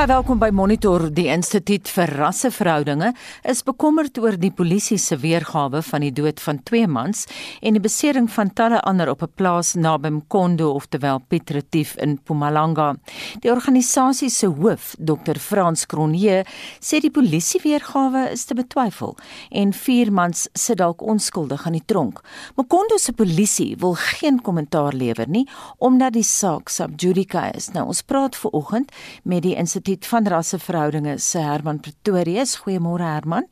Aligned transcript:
Baie 0.00 0.08
welkom 0.08 0.38
by 0.40 0.48
Monitor. 0.48 1.02
Die 1.12 1.26
Instituut 1.28 1.90
vir 1.92 2.08
Rasseverhoudinge 2.16 3.10
is 3.52 3.58
bekommerd 3.60 4.16
oor 4.16 4.38
die 4.40 4.48
polisie 4.48 4.96
se 4.96 5.18
weergawe 5.20 5.82
van 5.84 6.00
die 6.00 6.12
dood 6.16 6.38
van 6.40 6.62
twee 6.64 6.86
mans 6.88 7.26
en 7.60 7.76
die 7.76 7.82
besering 7.84 8.30
van 8.32 8.48
talle 8.56 8.78
ander 8.88 9.10
op 9.12 9.20
'n 9.22 9.28
plaas 9.36 9.74
naby 9.74 10.08
Mkondo 10.08 10.70
ofterwel 10.72 11.20
Piet 11.28 11.50
Retief 11.50 11.96
in 11.96 12.16
Mpumalanga. 12.16 12.96
Die 13.40 13.50
organisasie 13.50 14.30
se 14.30 14.46
hoof, 14.46 14.94
Dr. 14.98 15.36
Frans 15.38 15.86
Cronje, 15.86 16.46
sê 16.80 17.00
die 17.00 17.10
polisie 17.10 17.60
weergawe 17.60 18.30
is 18.32 18.44
te 18.44 18.54
betwyfel 18.54 19.16
en 19.50 19.72
vier 19.72 20.12
mans 20.12 20.48
sit 20.54 20.78
dalk 20.78 21.02
onskuldig 21.02 21.66
aan 21.66 21.76
die 21.76 21.84
tronk. 21.84 22.20
Mkondo 22.56 22.96
se 22.96 23.12
polisie 23.12 23.76
wil 23.76 23.94
geen 23.94 24.40
kommentaar 24.40 24.94
lewer 24.94 25.28
nie 25.28 25.46
omdat 25.78 26.12
die 26.12 26.24
saak 26.24 26.68
sub 26.68 26.90
judice 26.96 27.50
is. 27.54 27.68
Nou 27.72 27.86
ons 27.86 28.02
praat 28.02 28.36
ver 28.36 28.50
oggend 28.50 28.90
met 29.24 29.42
die 29.42 29.54
Instituut 29.54 29.89
van 30.06 30.26
Rasseverhoudinge 30.26 31.18
se 31.18 31.38
Herman 31.38 31.80
Pretorius. 31.80 32.56
Goeiemôre 32.62 33.02
Herman. 33.02 33.46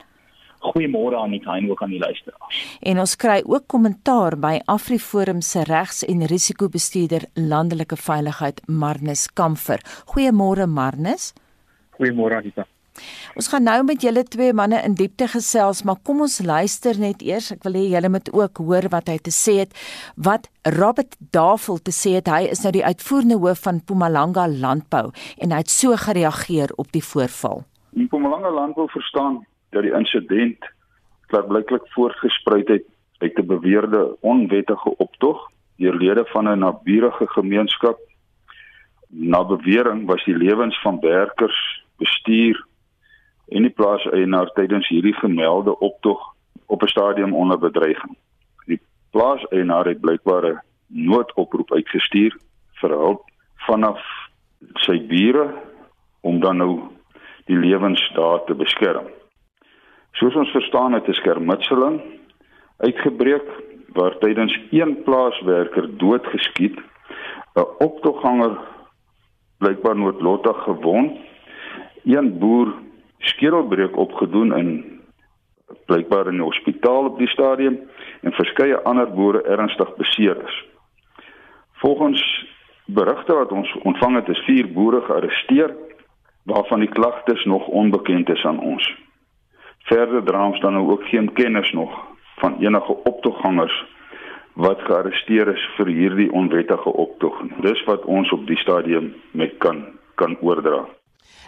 Goeiemôre 0.59 1.17
aan 1.17 1.31
die 1.31 1.41
klein 1.41 1.71
ook 1.71 1.83
aan 1.83 1.91
die 1.91 1.99
luisteraars. 1.99 2.79
En 2.81 2.99
ons 2.99 3.17
kry 3.17 3.43
ook 3.47 3.67
kommentaar 3.67 4.39
by 4.39 4.59
AfriForum 4.67 5.41
se 5.41 5.63
regs- 5.63 6.05
en 6.05 6.27
risikobestuurder 6.27 7.29
landelike 7.35 7.97
veiligheid 7.97 8.61
Marnus 8.67 9.29
Kamfer. 9.33 9.79
Goeiemôre 10.15 10.67
Marnus. 10.67 11.33
Goeiemôre 11.99 12.35
Anita. 12.35 12.67
Ons 13.37 13.49
gaan 13.49 13.63
nou 13.63 13.83
met 13.85 14.03
julle 14.03 14.25
twee 14.25 14.53
manne 14.53 14.83
in 14.85 14.95
diepte 14.95 15.29
gesels, 15.29 15.83
maar 15.85 16.01
kom 16.03 16.21
ons 16.21 16.41
luister 16.45 16.99
net 16.99 17.23
eers. 17.23 17.53
Ek 17.53 17.65
wil 17.65 17.79
hê 17.79 17.85
julle 17.95 18.09
moet 18.09 18.33
ook 18.33 18.59
hoor 18.59 18.89
wat 18.91 19.09
hy 19.09 19.19
te 19.19 19.35
sê 19.35 19.59
het. 19.63 19.75
Wat 20.17 20.49
Robert 20.79 21.17
Davel 21.33 21.79
te 21.79 21.95
sê 21.95 22.17
het, 22.19 22.29
hy 22.29 22.49
is 22.53 22.63
nou 22.65 22.73
die 22.73 22.85
uitvoerende 22.85 23.39
hoof 23.39 23.63
van 23.67 23.81
Mpumalanga 23.83 24.49
Landbou 24.49 25.11
en 25.39 25.53
hy 25.53 25.63
het 25.63 25.71
so 25.71 25.97
gereageer 25.97 26.75
op 26.77 26.93
die 26.93 27.05
voorval. 27.05 27.65
Mpumalanga 27.97 28.51
Landbou 28.51 28.89
verstaan 28.91 29.45
dat 29.71 29.83
die 29.83 29.95
insident 29.95 30.65
klaarblyklik 31.29 31.85
voortgespruit 31.95 32.69
het 32.69 32.85
uit 33.19 33.39
'n 33.39 33.47
beweerde 33.47 34.17
onwettige 34.21 34.97
optog 34.97 35.51
deur 35.77 35.95
lede 35.95 36.25
van 36.27 36.49
'n 36.49 36.59
naburige 36.59 37.27
gemeenskap. 37.27 37.99
Na 39.09 39.45
bewering 39.45 40.07
was 40.07 40.25
die 40.25 40.37
lewens 40.37 40.81
van 40.81 41.01
werkers, 41.01 41.85
bestuur 41.97 42.67
en 43.49 43.63
die 43.63 43.75
plaaseienaar 43.75 44.53
tydens 44.55 44.89
hierdie 44.89 45.15
gemelde 45.15 45.79
optog 45.79 46.35
op 46.67 46.83
'n 46.83 46.87
stadium 46.87 47.35
onder 47.35 47.59
bedreiging. 47.59 48.17
Die 48.67 48.81
plaaseienaar 49.11 49.87
het 49.87 50.01
blykbaar 50.01 50.45
'n 50.47 50.61
noodoproep 50.87 51.73
uitgestuur 51.73 52.37
vir 52.81 52.91
hulp 52.91 53.23
vanaf 53.55 54.01
sy 54.75 55.07
bure 55.07 55.55
om 56.21 56.41
dan 56.41 56.57
nou 56.57 56.81
die 57.45 57.57
lewens 57.57 58.11
daar 58.15 58.45
te 58.45 58.55
beskerm. 58.55 59.07
Soos 60.13 60.35
ons 60.35 60.51
verstaan 60.51 60.93
het 60.93 61.09
'n 61.09 61.13
skermutseling 61.13 62.01
uitgebreek 62.77 63.49
waar 63.93 64.19
tydens 64.19 64.61
een 64.71 65.03
plaaswerker 65.03 65.97
doodgeskiet, 65.99 66.77
'n 67.55 67.67
optogganger 67.79 68.59
blykbaar 69.59 69.97
noodlottig 69.97 70.63
gewond, 70.63 71.19
een 72.05 72.39
boer 72.39 72.75
skedelbreuk 73.19 73.97
opgedoen 73.97 74.57
in 74.57 75.01
blykbaar 75.87 76.29
in 76.29 76.41
die 76.41 76.47
hospitaal 76.47 77.11
op 77.11 77.19
die 77.19 77.29
stadium 77.29 77.79
en 78.21 78.33
verskeie 78.33 78.79
ander 78.89 79.11
boere 79.13 79.43
ernstig 79.43 79.95
beseer 79.97 80.37
is. 80.45 80.57
Volgens 81.83 82.23
berigte 82.87 83.35
wat 83.35 83.53
ons 83.53 83.75
ontvang 83.83 84.15
het, 84.15 84.29
is 84.29 84.45
vier 84.47 84.73
boere 84.73 85.01
gearresteer 85.01 85.75
waarvan 86.49 86.81
die 86.81 86.89
klagtes 86.89 87.45
nog 87.45 87.67
onbekend 87.67 88.29
is 88.29 88.45
aan 88.45 88.61
ons. 88.61 88.89
Verder 89.89 90.25
dra 90.25 90.47
ons 90.47 90.61
dan 90.61 90.73
nou 90.73 90.91
ook 90.91 91.05
geen 91.09 91.33
kennis 91.33 91.73
nog 91.73 91.93
van 92.41 92.59
enige 92.61 92.97
optoggangers 93.05 93.85
wat 94.53 94.81
gearresteer 94.83 95.49
is 95.55 95.65
vir 95.77 95.87
hierdie 95.87 96.33
onwettige 96.33 96.93
optog. 96.93 97.43
Dis 97.63 97.85
wat 97.85 98.05
ons 98.05 98.33
op 98.33 98.47
die 98.47 98.59
stadium 98.59 99.15
met 99.31 99.59
kan 99.59 99.85
kan 100.19 100.35
oordra. 100.41 100.98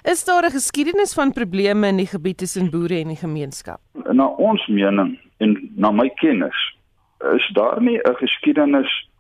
Is 0.03 0.25
daar 0.25 0.45
'n 0.45 0.51
geskiedenis 0.51 1.15
van 1.15 1.33
probleme 1.33 1.87
in 1.89 1.97
die 1.97 2.07
gebied 2.07 2.39
tussen 2.39 2.71
boere 2.71 3.01
en 3.01 3.09
die 3.09 3.17
gemeenskap? 3.17 3.81
Na 4.13 4.27
ons 4.27 4.67
mening 4.67 5.19
en 5.39 5.71
na 5.77 5.91
my 5.91 6.09
kennis 6.09 6.77
is 7.35 7.51
daar 7.53 7.83
nie 7.83 7.99
'n 7.99 8.17
geskiedenis 8.17 9.11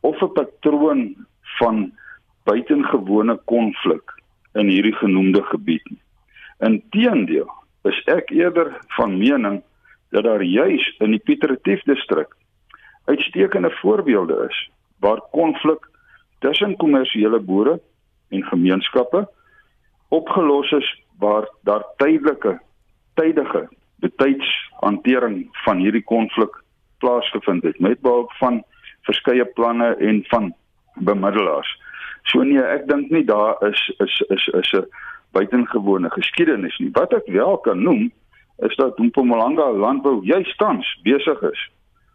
of 0.00 0.22
'n 0.22 0.32
patroon 0.32 1.26
van 1.58 1.92
buitengewone 2.44 3.40
konflik 3.44 4.22
in 4.54 4.68
hierdie 4.68 4.96
genoemde 4.96 5.42
gebied 5.42 5.90
nie. 5.90 6.02
Inteendeel, 6.58 7.50
is 7.84 8.02
ek 8.04 8.30
eerder 8.30 8.76
van 8.96 9.18
mening 9.18 9.62
dat 10.10 10.24
daar 10.24 10.42
juis 10.42 10.94
in 10.98 11.10
die 11.10 11.22
Pieteretief 11.24 11.82
distrik 11.82 12.36
uitstekende 13.04 13.70
voorbeelde 13.70 14.46
is 14.48 14.70
waar 14.98 15.20
konflik 15.30 15.88
tussen 16.38 16.76
kommersiële 16.76 17.40
boere 17.40 17.80
en 18.28 18.44
gemeenskappe 18.44 19.28
opgelos 20.12 20.70
is 20.70 20.88
waar 21.18 21.48
daar 21.62 21.84
tydelike 21.96 22.60
tydige 23.14 23.68
betydshantering 24.04 25.48
van 25.64 25.78
hierdie 25.78 26.04
konflik 26.04 26.56
plaasgevind 26.98 27.62
het 27.62 27.78
met 27.80 28.00
behulp 28.00 28.32
van 28.40 28.62
verskeie 29.08 29.44
planne 29.44 29.94
en 29.96 30.24
van 30.28 30.52
bemiddelaars. 30.94 31.70
So 32.30 32.44
nee, 32.46 32.60
ek 32.62 32.86
dink 32.90 33.10
nie 33.10 33.24
daar 33.24 33.56
is 33.66 33.80
is 34.04 34.20
is 34.36 34.46
is 34.60 34.72
'n 34.72 34.86
buitengewone 35.32 36.10
geskiedenis 36.10 36.78
nie. 36.78 36.90
Wat 36.92 37.12
ek 37.12 37.26
wel 37.26 37.58
kan 37.58 37.82
noem 37.82 38.12
is 38.58 38.76
dat 38.76 38.98
Mpumalanga 38.98 39.70
landbou 39.70 40.20
juist 40.24 40.58
tans 40.58 41.00
besig 41.02 41.42
is 41.42 41.70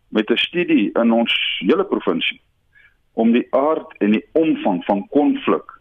met 0.10 0.30
'n 0.30 0.38
studie 0.38 0.90
in 0.94 1.12
ons 1.12 1.34
hele 1.66 1.86
provinsie 1.86 2.42
om 3.14 3.32
die 3.32 3.48
aard 3.50 3.98
en 3.98 4.12
die 4.12 4.26
omvang 4.32 4.86
van 4.86 5.08
konflik 5.10 5.80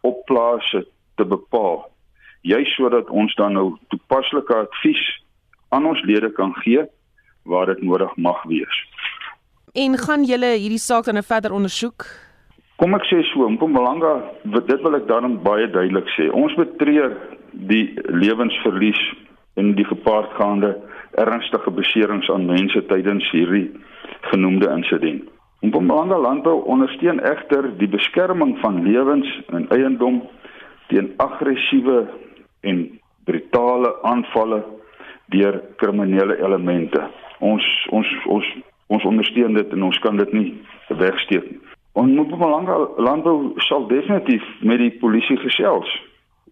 op 0.00 0.24
plase 0.24 0.86
te 1.18 1.26
bepaal 1.26 1.84
juis 2.46 2.74
sodat 2.76 3.10
ons 3.10 3.34
dan 3.34 3.56
nou 3.58 3.72
toepaslike 3.92 4.54
advies 4.54 5.02
aan 5.74 5.86
ons 5.86 6.02
lede 6.06 6.30
kan 6.32 6.54
gee 6.62 6.84
waar 7.48 7.66
dit 7.66 7.82
nodig 7.82 8.16
mag 8.16 8.42
wees. 8.48 8.76
En 9.74 9.98
gaan 9.98 10.24
julle 10.24 10.54
hierdie 10.56 10.80
saak 10.80 11.04
dan 11.04 11.18
nou 11.18 11.24
verder 11.26 11.52
ondersoek? 11.52 12.06
Kom 12.78 12.94
ek 12.94 13.08
sê 13.10 13.20
so, 13.32 13.48
Mpumalanga, 13.50 14.12
dit 14.44 14.82
wil 14.84 14.96
ek 15.00 15.08
dan 15.10 15.40
baie 15.42 15.66
duidelik 15.70 16.08
sê. 16.14 16.28
Ons 16.30 16.54
betreur 16.58 17.16
die 17.68 17.98
lewensverlies 18.06 19.00
en 19.58 19.74
die 19.74 19.86
gepaardgaande 19.88 20.76
ernstige 21.18 21.72
beserings 21.74 22.30
aan 22.30 22.46
mense 22.46 22.84
tydens 22.86 23.26
hierdie 23.34 23.66
genoemde 24.30 24.70
insident. 24.70 25.26
Mpumalanga 25.66 26.20
landbou 26.22 26.60
ondersteun 26.70 27.18
egter 27.26 27.66
die 27.80 27.90
beskerming 27.90 28.54
van 28.62 28.84
lewens 28.86 29.26
en 29.50 29.66
eiendom 29.74 30.22
teen 30.88 31.12
aggressiewe 31.16 32.06
en 32.60 33.00
brutale 33.24 33.92
aanvalle 34.02 34.64
deur 35.32 35.62
kriminele 35.76 36.38
elemente. 36.40 37.02
Ons 37.38 37.64
ons 37.90 38.08
ons 38.26 38.44
ons 38.88 39.04
ondersteun 39.04 39.54
dit 39.54 39.72
en 39.72 39.82
ons 39.82 39.98
kan 40.04 40.16
dit 40.16 40.32
nie 40.32 40.48
wegsteek 40.88 41.50
nie. 41.50 41.60
Ons 41.98 42.14
moet 42.14 42.30
belangrike 42.30 43.02
landbou 43.02 43.36
sal 43.66 43.88
definitief 43.90 44.44
met 44.60 44.80
die 44.80 44.94
polisie 45.02 45.36
gesels 45.42 45.90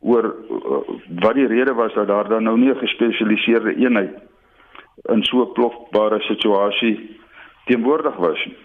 oor 0.00 0.26
uh, 0.28 0.80
wat 1.22 1.38
die 1.38 1.48
rede 1.48 1.74
was 1.74 1.94
dat 1.94 2.08
daar 2.08 2.28
dan 2.28 2.44
nou 2.44 2.58
nie 2.58 2.70
'n 2.70 2.82
gespesialiseerde 2.84 3.76
eenheid 3.76 4.14
in 5.14 5.24
so 5.24 5.42
'n 5.42 5.53
plofbare 5.53 6.21
situasie 6.21 7.18
teenwoordig 7.65 8.16
was 8.16 8.44
nie. 8.47 8.56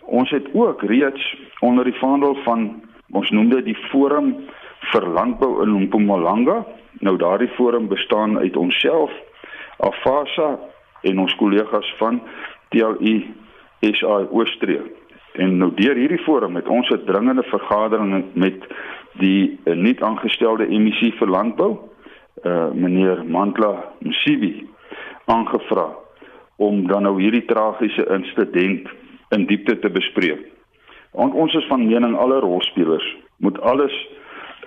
Ons 0.00 0.30
het 0.30 0.46
ook 0.52 0.82
reeds 0.82 1.36
onder 1.60 1.84
die 1.84 1.98
vaandel 1.98 2.34
van 2.44 2.82
ons 3.12 3.30
noem 3.30 3.48
dit 3.48 3.64
die 3.64 3.78
forum 3.90 4.32
vir 4.92 5.08
landbou 5.08 5.62
in 5.62 5.74
Mpumalanga. 5.86 6.64
Nou 7.00 7.16
daardie 7.16 7.50
forum 7.56 7.88
bestaan 7.88 8.38
uit 8.38 8.56
onsself, 8.56 9.12
Afasa 9.78 10.58
en 11.02 11.18
ons 11.20 11.34
kollegas 11.36 11.88
van 11.98 12.20
TLI 12.72 13.16
SA 13.80 14.22
Oostreek. 14.30 14.94
En 15.36 15.58
nou 15.60 15.68
deur 15.76 15.98
hierdie 15.98 16.22
forum 16.24 16.56
het 16.56 16.68
ons 16.68 16.88
'n 16.90 17.04
dringende 17.04 17.42
vergadering 17.42 18.24
met 18.32 18.56
die 19.20 19.60
uh, 19.64 19.74
nuut 19.74 20.02
aangestelde 20.02 20.66
emissie 20.68 21.12
vir 21.18 21.28
landbou, 21.28 21.78
uh 22.44 22.70
meneer 22.72 23.24
Mantla 23.24 23.84
Msibi 24.00 24.66
aangevra 25.24 25.88
om 26.56 26.86
dan 26.86 27.02
nou 27.02 27.20
hierdie 27.20 27.44
tragiese 27.44 28.06
insident 28.12 28.88
in 29.28 29.46
diepte 29.46 29.78
te 29.78 29.90
bespreek. 29.90 30.55
Want 31.16 31.34
ons 31.34 31.54
is 31.54 31.66
van 31.70 31.86
mening 31.86 32.16
alle 32.16 32.40
rolspelers 32.44 33.06
moet 33.36 33.60
alles 33.60 33.94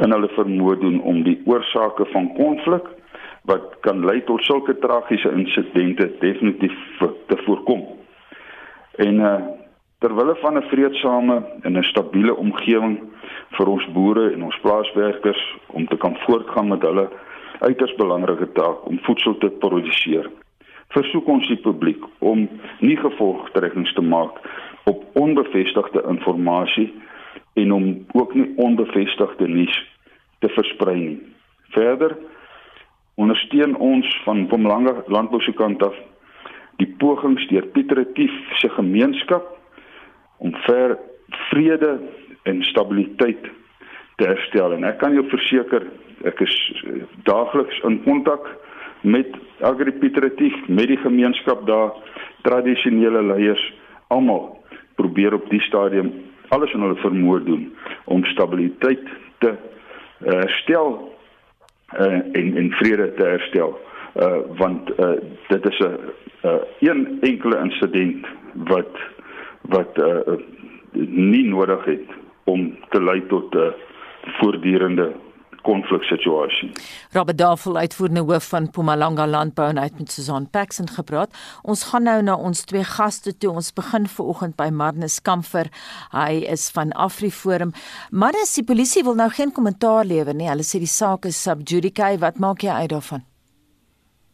in 0.04 0.12
hulle 0.12 0.30
vermoë 0.34 0.80
doen 0.82 1.02
om 1.02 1.24
die 1.24 1.38
oorsake 1.46 2.06
van 2.14 2.34
konflik 2.38 2.86
wat 3.50 3.78
kan 3.86 4.04
lei 4.06 4.20
tot 4.28 4.44
sulke 4.44 4.76
tragiese 4.82 5.32
insidente 5.32 6.10
definitief 6.20 6.76
te 7.00 7.38
voorkom. 7.46 7.86
En 8.98 9.26
uh 9.32 9.40
Terwille 10.00 10.36
van 10.36 10.58
'n 10.58 10.62
vreedsame 10.72 11.44
en 11.62 11.78
'n 11.78 11.84
stabiele 11.84 12.36
omgewing 12.36 13.00
vir 13.58 13.68
ons 13.68 13.92
boere 13.92 14.32
en 14.32 14.44
ons 14.44 14.60
plaaswerkers 14.60 15.58
om 15.68 15.88
te 15.88 15.98
kan 15.98 16.16
voortgaan 16.18 16.68
met 16.68 16.82
hulle 16.82 17.10
uiters 17.60 17.96
belangrike 17.96 18.52
taak 18.52 18.88
om 18.88 19.00
voedsel 19.02 19.38
te 19.38 19.50
produseer. 19.50 20.30
Versoek 20.88 21.28
ons 21.28 21.48
die 21.48 21.58
publiek 21.58 22.04
om 22.20 22.50
nie 22.80 22.98
gevolgtrekkings 22.98 23.94
te 23.94 24.02
maak 24.02 24.40
op 24.90 25.06
onbevestigde 25.14 26.04
inligting 26.10 26.92
en 27.54 27.72
om 27.72 28.06
ook 28.12 28.34
nie 28.34 28.54
onbevestigde 28.56 29.48
nuus 29.48 29.78
te 30.40 30.50
versprei 30.50 31.00
nie. 31.00 31.20
Verder 31.76 32.18
ondersteun 33.16 33.76
ons 33.76 34.22
van 34.24 34.48
Pomlanga 34.48 34.94
landbou 35.08 35.42
se 35.42 35.54
kant 35.54 35.84
af 35.84 35.96
die 36.80 36.88
pogings 37.02 37.48
deur 37.52 37.68
Pieter 37.74 38.00
Retief 38.00 38.36
se 38.62 38.70
gemeenskap 38.78 39.58
om 40.38 40.56
ver 40.68 40.96
vrede 41.50 41.98
en 42.44 42.64
stabiliteit 42.64 43.50
te 44.16 44.28
herstel 44.28 44.78
en 44.78 44.88
ek 44.88 45.02
kan 45.04 45.18
jou 45.18 45.26
verseker 45.32 45.90
ek 46.30 46.40
is 46.48 46.56
eh, 46.86 47.04
daagliks 47.28 47.84
in 47.88 48.00
kontak 48.08 48.48
met 49.02 49.36
Agri 49.68 49.92
Pieter 50.00 50.24
Retief 50.24 50.56
met 50.68 50.88
die 50.92 51.00
gemeenskap 51.04 51.68
daar 51.68 51.92
tradisionele 52.48 53.24
leiers 53.34 53.66
almal 54.08 54.59
probeer 55.00 55.34
op 55.34 55.50
die 55.50 55.62
stadium 55.62 56.12
alles 56.56 56.74
in 56.74 56.84
hulle 56.84 57.00
vermoë 57.04 57.44
doen 57.46 57.66
om 58.06 58.26
stabiliteit 58.34 59.06
te 59.44 59.54
eh, 59.54 60.34
herstel 60.44 60.98
uh, 62.00 62.20
en 62.38 62.58
en 62.62 62.72
vrede 62.78 63.14
te 63.18 63.26
herstel. 63.26 63.72
Uh, 64.20 64.42
want 64.58 64.90
uh, 65.00 65.16
dit 65.48 65.70
is 65.70 65.80
'n 65.80 65.96
uh, 66.46 66.54
een 66.80 67.18
enkele 67.22 67.58
insident 67.64 68.28
wat 68.54 68.94
wat 69.62 69.98
uh, 69.98 70.38
nie 71.32 71.46
nodig 71.46 71.86
het 71.86 72.08
om 72.44 72.78
te 72.90 73.04
lei 73.04 73.22
tot 73.28 73.56
'n 73.56 73.58
uh, 73.58 73.72
voortdurende 74.40 75.12
konfliksituasie. 75.62 76.72
Robert 77.12 77.38
Davel 77.38 77.78
uitvoerende 77.78 78.22
hoof 78.22 78.50
van 78.50 78.64
Mpumalanga 78.64 79.28
Landbou 79.28 79.70
en 79.70 79.80
uit 79.80 80.00
met 80.00 80.12
Susan 80.12 80.50
Paxen 80.50 80.90
gepraat. 80.90 81.34
Ons 81.64 81.84
gaan 81.92 82.04
nou 82.04 82.22
na 82.24 82.36
ons 82.36 82.64
twee 82.66 82.84
gaste 82.84 83.38
toe. 83.38 83.52
Ons 83.52 83.74
begin 83.74 84.08
vanoggend 84.08 84.56
by 84.56 84.70
Marnus 84.72 85.22
Kamfer. 85.22 85.72
Hy 86.12 86.46
is 86.52 86.70
van 86.76 86.92
AfriForum. 86.92 87.74
Marnus, 88.12 88.54
die 88.56 88.64
polisie 88.64 89.04
wil 89.04 89.16
nou 89.16 89.30
geen 89.30 89.52
kommentaar 89.52 90.06
lewer 90.06 90.36
nie. 90.36 90.50
Hulle 90.50 90.66
sê 90.68 90.80
die 90.80 90.90
saak 90.90 91.26
is 91.26 91.42
sub 91.42 91.66
judice. 91.66 92.18
Wat 92.20 92.40
maak 92.40 92.64
jy 92.64 92.72
uit 92.72 92.90
daarvan? 92.90 93.26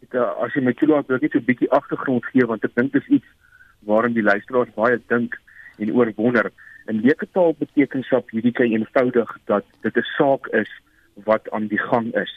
Ek 0.05 0.13
eh, 0.13 0.31
as 0.43 0.53
jy 0.53 0.61
my 0.61 0.73
toelaat, 0.77 1.07
wil 1.07 1.17
ek 1.17 1.27
net 1.27 1.35
'n 1.35 1.47
bietjie 1.47 1.71
agtergrond 1.71 2.25
gee 2.31 2.45
want 2.45 2.63
ek 2.63 2.75
dink 2.75 2.93
dit 2.93 3.01
is 3.01 3.17
iets 3.19 3.29
waarin 3.89 4.13
die 4.13 4.25
luisteraars 4.25 4.73
baie 4.75 4.99
dink 5.07 5.37
en 5.79 5.93
oor 5.93 6.11
wonder. 6.15 6.51
In 6.87 7.01
leektaal 7.01 7.55
beteken 7.57 8.03
sub 8.03 8.29
judice 8.29 8.63
eenvoudig 8.63 9.37
dat 9.45 9.65
dit 9.81 9.97
'n 9.97 10.07
saak 10.17 10.47
is 10.53 10.69
wat 11.23 11.49
aan 11.51 11.67
die 11.67 11.79
gang 11.79 12.15
is. 12.15 12.33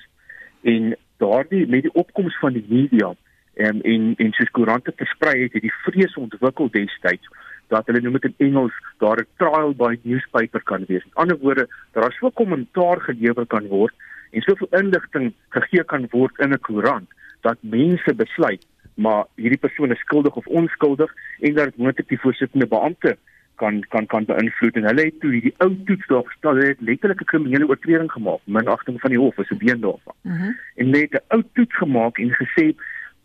En 0.63 0.97
daardie 1.17 1.67
met 1.67 1.83
die 1.83 1.95
opkoms 1.95 2.39
van 2.39 2.53
die 2.53 2.67
media 2.69 3.15
en 3.55 3.83
en 3.83 4.15
en 4.17 4.33
soos 4.33 4.51
koerante 4.51 4.93
versprei 4.97 5.43
het, 5.43 5.53
het 5.53 5.63
die 5.63 5.75
vrees 5.83 6.15
ontwikkel 6.15 6.71
destyds 6.71 7.29
dat 7.69 7.87
hulle 7.87 8.01
nou 8.01 8.13
met 8.13 8.25
in 8.25 8.35
Engels 8.37 8.75
daar 8.99 9.21
'n 9.21 9.27
trial 9.37 9.75
by 9.75 9.99
newspaper 10.03 10.63
kan 10.63 10.85
wees. 10.89 11.05
In 11.05 11.15
ander 11.15 11.39
woorde, 11.39 11.69
dat 11.93 12.03
daar 12.03 12.13
so 12.13 12.31
kommentaar 12.31 13.01
gelewer 13.01 13.47
kan 13.47 13.67
word 13.67 13.95
en 14.31 14.41
soveel 14.41 14.69
inligting 14.71 15.33
gegee 15.49 15.85
kan 15.85 16.07
word 16.11 16.39
in 16.39 16.53
'n 16.53 16.61
koerant 16.61 17.09
dat 17.41 17.57
mense 17.61 18.15
besluit 18.15 18.67
maar 18.99 19.25
hierdie 19.35 19.63
persoon 19.63 19.91
is 19.95 19.99
skuldig 19.99 20.35
of 20.37 20.47
onskuldig 20.47 21.13
en 21.41 21.55
dat 21.55 21.77
moontlik 21.77 22.09
die 22.09 22.21
voorsittende 22.21 22.67
beampte 22.67 23.17
kan 23.61 23.81
kan 23.95 24.07
kan 24.07 24.27
beïnvloed 24.31 24.77
en 24.81 24.89
hulle 24.91 25.07
het 25.09 25.21
toe 25.23 25.33
hierdie 25.35 25.55
ou 25.65 25.71
toets 25.91 26.11
daar 26.13 26.27
gestel 26.31 26.61
het 26.63 26.81
letterlik 26.91 27.21
'n 27.23 27.31
kriminele 27.33 27.69
oortreding 27.69 28.13
gemaak 28.13 28.43
minagting 28.59 29.01
van 29.01 29.15
die 29.15 29.23
hof 29.25 29.39
is 29.39 29.51
'n 29.51 29.63
been 29.65 29.81
daarvan 29.87 30.17
mm 30.23 30.37
-hmm. 30.37 30.57
en 30.81 30.91
net 30.91 31.13
'n 31.13 31.25
ou 31.35 31.43
toets 31.53 31.77
gemaak 31.77 32.19
en 32.19 32.31
gesê 32.43 32.67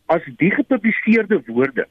as 0.05 0.23
die 0.37 0.51
gepubliseerde 0.51 1.41
woorde 1.45 1.87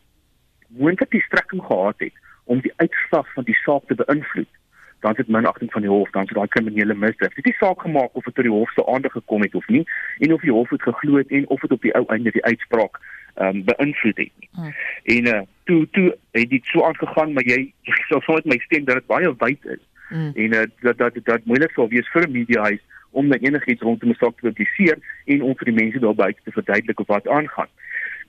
moontlik 0.69 1.11
die 1.11 1.27
strekking 1.29 1.63
gehad 1.63 1.99
het 1.99 2.17
om 2.45 2.61
die 2.61 2.73
uitslag 2.77 3.33
van 3.33 3.45
die 3.45 3.59
saak 3.65 3.87
te 3.87 3.95
beïnvloed 3.95 4.53
dan 5.01 5.15
het 5.17 5.29
minagting 5.29 5.73
van 5.73 5.83
die 5.83 5.91
hof 5.91 6.11
dan 6.11 6.27
sou 6.27 6.39
daai 6.39 6.49
kriminele 6.49 6.95
misdrijf 6.95 7.35
dit 7.35 7.45
die 7.45 7.61
saak 7.63 7.81
gemaak 7.81 8.11
of 8.13 8.25
dit 8.25 8.35
tot 8.35 8.45
die 8.45 8.57
hof 8.59 8.71
se 8.71 8.87
aandag 8.87 9.13
gekom 9.13 9.43
het 9.43 9.55
of 9.55 9.67
nie 9.69 9.85
en 10.19 10.33
of 10.33 10.41
die 10.41 10.53
hof 10.53 10.71
het 10.71 10.83
geglo 10.83 11.17
het 11.17 11.31
en 11.31 11.49
of 11.49 11.61
dit 11.61 11.73
op 11.73 11.83
die 11.83 11.95
ou 11.95 12.05
einde 12.07 12.31
die 12.31 12.45
uitspraak 12.45 13.01
ehm 13.35 13.57
um, 13.57 13.65
beïnvloed 13.65 14.17
het 14.17 14.33
nie. 14.39 14.49
Hmm. 14.53 14.75
En 15.05 15.27
uh 15.27 15.41
toe 15.65 15.89
toe 15.91 16.17
het 16.31 16.51
dit 16.51 16.65
so 16.65 16.85
aangegaan 16.85 17.33
maar 17.33 17.45
jy 17.45 17.73
sou 18.09 18.21
sou 18.23 18.37
met 18.37 18.45
my 18.45 18.59
stem 18.59 18.85
dat 18.85 18.95
dit 19.01 19.07
baie 19.07 19.35
wyd 19.39 19.65
is. 19.65 19.83
Hmm. 20.09 20.33
En 20.35 20.55
uh 20.55 20.65
dat 20.81 20.99
dat 20.99 21.19
dat 21.25 21.45
moeilik 21.45 21.71
sou 21.71 21.89
wees 21.89 22.09
vir 22.13 22.29
'n 22.29 22.33
media 22.33 22.63
huis 22.63 22.83
om 23.11 23.29
net 23.29 23.43
enigiets 23.43 23.83
rondom 23.83 24.11
'n 24.11 24.21
saak 24.21 24.37
te 24.37 24.47
publiseer 24.51 24.99
en 25.25 25.43
om 25.43 25.57
vir 25.57 25.71
die 25.73 25.81
mense 25.83 25.99
daar 25.99 26.15
buite 26.15 26.41
te 26.45 26.53
verduidelik 26.53 27.07
wat 27.07 27.29
aangaan. 27.29 27.71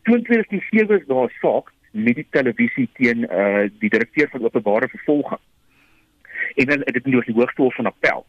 Toe 0.03 0.15
in 0.17 0.23
2007 0.23 0.99
is 0.99 1.07
daar 1.07 1.25
'n 1.25 1.39
saak 1.41 1.71
met 1.91 2.15
die 2.15 2.27
televisie 2.29 2.89
teen 2.93 3.27
uh 3.31 3.69
die 3.79 3.89
direkteur 3.89 4.29
van 4.29 4.43
openbare 4.43 4.87
vervolging. 4.87 5.39
En 6.55 6.69
hulle 6.69 6.85
het 6.85 6.93
dit 6.93 7.05
in 7.05 7.11
die 7.11 7.19
hoogste 7.19 7.61
hof 7.61 7.75
van 7.75 7.85
appel 7.85 8.25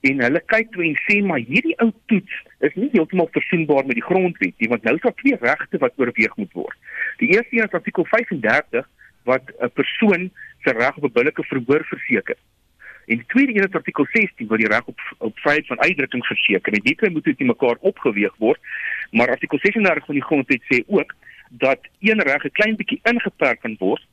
en 0.00 0.20
hulle 0.22 0.42
kyk 0.52 0.72
toe 0.72 0.84
en 0.84 0.98
sê 1.06 1.20
maar 1.24 1.38
hierdie 1.38 1.76
ou 1.82 1.92
toets 2.10 2.42
is 2.68 2.74
nie 2.74 2.90
heeltemal 2.92 3.28
versoenbaar 3.32 3.86
met 3.86 3.98
die 3.98 4.08
grondwet 4.08 4.54
nie 4.58 4.68
want 4.72 4.82
nou 4.82 4.94
is 4.96 5.04
daar 5.04 5.16
twee 5.22 5.38
regte 5.40 5.78
wat 5.78 5.96
oorweeg 5.96 6.36
moet 6.36 6.52
word. 6.52 6.76
Die 7.22 7.32
eerste 7.34 7.56
een 7.56 7.64
is 7.68 7.78
artikel 7.80 8.04
35 8.04 8.88
wat 9.24 9.42
'n 9.60 9.70
persoon 9.74 10.30
se 10.64 10.72
reg 10.72 10.96
op 10.96 11.04
'n 11.04 11.12
billike 11.12 11.44
verhoor 11.44 11.84
verseker. 11.84 12.36
En 13.06 13.16
die 13.16 13.26
tweede 13.26 13.54
een 13.54 13.68
is 13.68 13.80
artikel 13.80 14.06
16 14.12 14.46
wat 14.46 14.58
die 14.58 14.68
reg 14.68 14.86
op 14.86 15.00
op 15.18 15.38
vryheid 15.38 15.66
van 15.66 15.80
uitdrukking 15.80 16.26
verseker. 16.26 16.72
En 16.72 16.82
dit 16.82 17.12
moet 17.12 17.24
dit 17.24 17.38
mekaar 17.38 17.76
opgeweeg 17.80 18.34
word. 18.36 18.60
Maar 19.10 19.28
artikel 19.28 19.58
36 19.58 20.04
van 20.04 20.14
die 20.14 20.24
grondwet 20.24 20.62
sê 20.62 20.82
ook 20.86 21.14
dat 21.50 21.80
een 22.00 22.20
reg 22.20 22.44
'n 22.44 22.50
klein 22.52 22.76
bietjie 22.76 23.00
ingeperk 23.02 23.60
kan 23.60 23.76
word 23.78 24.06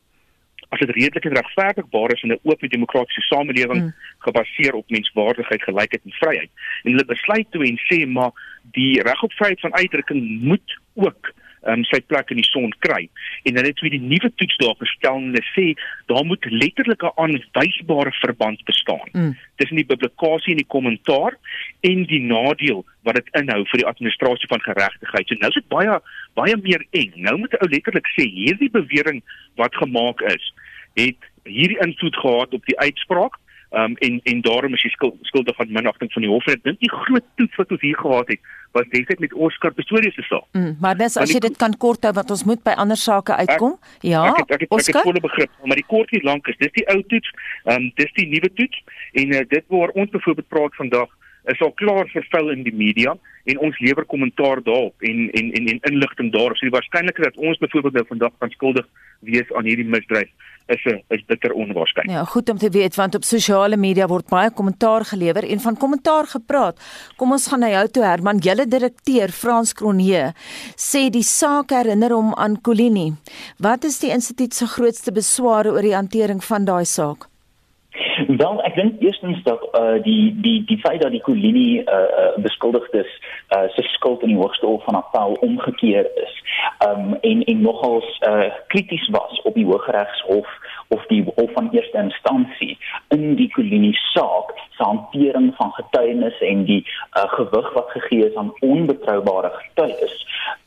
as 0.74 0.82
dit 0.82 0.96
redelik 0.96 1.26
en 1.30 1.36
regverdigbaar 1.38 2.14
is 2.14 2.24
in 2.26 2.32
'n 2.34 2.40
oop 2.44 2.62
demokratiese 2.76 3.22
samelewing 3.22 3.82
mm. 3.82 3.94
gebaseer 4.26 4.74
op 4.74 4.90
menswaardigheid, 4.90 5.64
gelykheid 5.64 6.04
en 6.04 6.20
vryheid. 6.22 6.52
En 6.84 6.92
hulle 6.92 7.06
besluit 7.06 7.48
toe 7.52 7.64
en 7.66 7.80
sê 7.90 8.08
maar 8.08 8.32
die 8.72 9.02
reg 9.02 9.24
op 9.24 9.34
vryheid 9.34 9.60
van 9.60 9.74
uitdrukking 9.74 10.42
moet 10.42 10.80
ook 10.94 11.34
um, 11.70 11.84
sy 11.88 12.00
plek 12.08 12.32
in 12.34 12.40
die 12.42 12.48
son 12.48 12.72
kry. 12.86 13.08
En 13.48 13.58
dan 13.58 13.68
het 13.68 13.80
hulle 13.80 13.96
die 13.96 14.08
nuwe 14.14 14.32
toets 14.40 14.58
daar 14.62 14.76
gestel 14.80 15.20
en 15.20 15.30
hulle 15.32 15.44
sê 15.52 15.66
daar 16.12 16.26
moet 16.28 16.46
letterlik 16.52 17.04
'n 17.04 17.16
aanwysbare 17.24 18.12
verband 18.24 18.64
bestaan 18.64 19.10
mm. 19.12 19.38
tussen 19.56 19.80
die 19.82 19.92
publikasie 19.92 20.52
en 20.56 20.62
die 20.64 20.74
kommentaar 20.76 21.38
en 21.82 22.04
die 22.06 22.22
nadeel 22.22 22.86
wat 23.04 23.16
dit 23.16 23.30
inhou 23.42 23.64
vir 23.72 23.80
die 23.84 23.90
administrasie 23.92 24.48
van 24.48 24.62
geregtigheid. 24.62 25.28
So 25.28 25.36
nou 25.40 25.50
is 25.50 25.62
dit 25.62 25.68
baie 25.68 26.00
baie 26.34 26.58
meer 26.58 26.86
eng. 26.92 27.14
Nou 27.16 27.38
moet 27.38 27.54
'n 27.54 27.64
ou 27.64 27.70
letterlik 27.70 28.08
sê 28.18 28.28
hierdie 28.28 28.72
bewering 28.72 29.24
wat 29.56 29.76
gemaak 29.76 30.22
is 30.22 30.54
het 31.00 31.32
hierdie 31.44 31.80
invloed 31.84 32.16
gehad 32.16 32.54
op 32.54 32.66
die 32.66 32.80
uitspraak 32.80 33.40
um, 33.74 33.96
en 33.96 34.20
en 34.24 34.42
daarom 34.42 34.74
is 34.74 34.84
hy 34.86 34.90
skuld, 34.90 35.16
skuldig 35.22 35.56
van 35.56 35.72
minagting 35.72 36.12
van 36.14 36.26
die 36.26 36.32
hof 36.32 36.46
en 36.48 36.58
ek 36.58 36.68
dink 36.68 36.84
die 36.84 36.92
groot 36.92 37.26
toets 37.40 37.58
wat 37.62 37.74
ons 37.76 37.82
hier 37.82 37.98
gehad 38.00 38.30
het 38.34 38.52
was 38.74 38.88
destyds 38.90 39.22
met 39.22 39.34
Oscar 39.48 39.74
Pistorius 39.78 40.16
se 40.18 40.26
saak. 40.26 40.46
Mm, 40.58 40.78
maar 40.82 40.98
dis 40.98 41.18
as 41.22 41.34
jy 41.34 41.42
dit 41.44 41.58
kan 41.62 41.76
kort 41.78 42.06
hou 42.08 42.14
wat 42.18 42.32
ons 42.34 42.46
moet 42.50 42.62
by 42.66 42.74
ander 42.84 42.98
sake 42.98 43.36
uitkom. 43.44 43.76
Ek, 43.78 44.08
ja, 44.14 44.24
ek 44.32 44.40
het, 44.42 44.56
ek 44.56 44.64
het, 44.66 44.72
Oscar. 44.74 44.96
Ek 44.96 44.96
het 44.98 45.10
volle 45.10 45.26
begrip, 45.26 45.52
maar 45.70 45.82
die 45.82 45.90
kort 45.90 46.14
nie 46.16 46.24
lank 46.26 46.50
is. 46.50 46.58
Dis 46.62 46.74
die 46.80 46.86
ou 46.94 46.98
toets, 47.12 47.36
um, 47.70 47.92
dis 48.02 48.16
die 48.18 48.26
nuwe 48.32 48.50
toets 48.58 48.82
en 49.22 49.36
uh, 49.38 49.44
dit 49.52 49.70
waar 49.76 49.94
ons 49.94 50.10
byvoorbeeld 50.16 50.50
praat 50.50 50.82
vandag 50.82 51.14
is 51.52 51.62
al 51.62 51.74
klaar 51.76 52.08
vervul 52.08 52.54
in 52.54 52.62
die 52.64 52.74
media 52.74 53.14
en 53.52 53.58
ons 53.68 53.80
lewer 53.84 54.06
kommentaar 54.08 54.62
daarop 54.64 55.06
en 55.06 55.26
en 55.36 55.52
en, 55.60 55.70
en 55.76 55.82
inligting 55.92 56.32
daarop. 56.34 56.58
So 56.58 56.70
die 56.70 56.78
waarskynlikheid 56.78 57.34
dat 57.34 57.42
ons 57.52 57.62
byvoorbeeld 57.62 58.00
nou 58.00 58.06
vandag 58.16 58.34
van 58.40 58.54
skuldig 58.58 58.90
wees 59.28 59.54
aan 59.54 59.68
hierdie 59.70 59.88
misdryf 59.88 60.32
is 60.68 60.86
'n 60.86 61.02
is 61.10 61.26
bitter 61.26 61.52
onwaarskynlik. 61.54 62.12
Ja, 62.12 62.24
goed 62.24 62.50
om 62.50 62.58
te 62.58 62.70
weet 62.70 62.96
want 62.96 63.16
op 63.16 63.24
sosiale 63.24 63.78
media 63.78 64.08
word 64.08 64.28
baie 64.28 64.52
kommentaar 64.52 65.06
gelewer 65.06 65.50
en 65.50 65.60
van 65.60 65.78
kommentaar 65.78 66.28
gepraat. 66.28 66.80
Kom 67.18 67.32
ons 67.32 67.48
gaan 67.48 67.60
na 67.60 67.70
jou 67.70 67.88
toe 67.88 68.04
Herman, 68.04 68.38
julle 68.38 68.68
direkteur 68.68 69.30
Frans 69.30 69.74
Kronje 69.74 70.34
sê 70.76 71.10
die 71.10 71.24
saak 71.24 71.70
herinner 71.70 72.12
hom 72.12 72.34
aan 72.34 72.62
Colini. 72.62 73.14
Wat 73.58 73.84
is 73.84 74.00
die 74.00 74.12
instituut 74.12 74.54
se 74.54 74.68
grootste 74.68 75.12
besware 75.12 75.72
oor 75.72 75.82
die 75.82 75.96
hantering 75.96 76.44
van 76.44 76.66
daai 76.66 76.86
saak? 76.86 77.33
Wel, 78.28 78.62
ek 78.64 78.76
dink 78.76 79.02
eerstens 79.02 79.44
dat 79.44 79.64
uh 79.76 79.98
die 80.04 80.36
die 80.42 80.64
die 80.66 80.78
feit 80.80 81.02
dat 81.02 81.12
die 81.12 81.22
Colini 81.22 81.82
uh 81.82 82.36
beskuldigdes 82.44 83.10
uh 83.56 83.68
se 83.76 83.84
skuld 83.96 84.22
in 84.22 84.34
die 84.34 84.38
hoogste 84.38 84.66
hof 84.66 84.84
van 84.84 84.96
appel 84.96 85.38
omgekeer 85.42 86.08
is. 86.24 86.34
Um 86.88 87.14
en 87.22 87.44
en 87.44 87.62
nogals 87.62 88.20
uh 88.28 88.52
krities 88.68 89.08
was 89.16 89.42
op 89.42 89.54
die 89.54 89.66
Hooggeregshof 89.66 90.48
of 90.88 91.06
die 91.06 91.24
hof 91.36 91.52
van 91.54 91.70
eerste 91.72 91.98
instansie 91.98 92.78
in 93.08 93.36
die 93.36 93.50
Colini 93.52 93.94
saak 94.14 94.54
se 94.78 94.84
hantering 94.84 95.54
van 95.56 95.74
getuienis 95.80 96.40
en 96.42 96.64
die 96.70 96.84
uh 97.18 97.28
gewig 97.34 97.74
wat 97.74 97.90
gegee 97.98 98.30
is 98.30 98.36
aan 98.36 98.54
onbetroubare 98.60 99.52
getuies. 99.58 100.16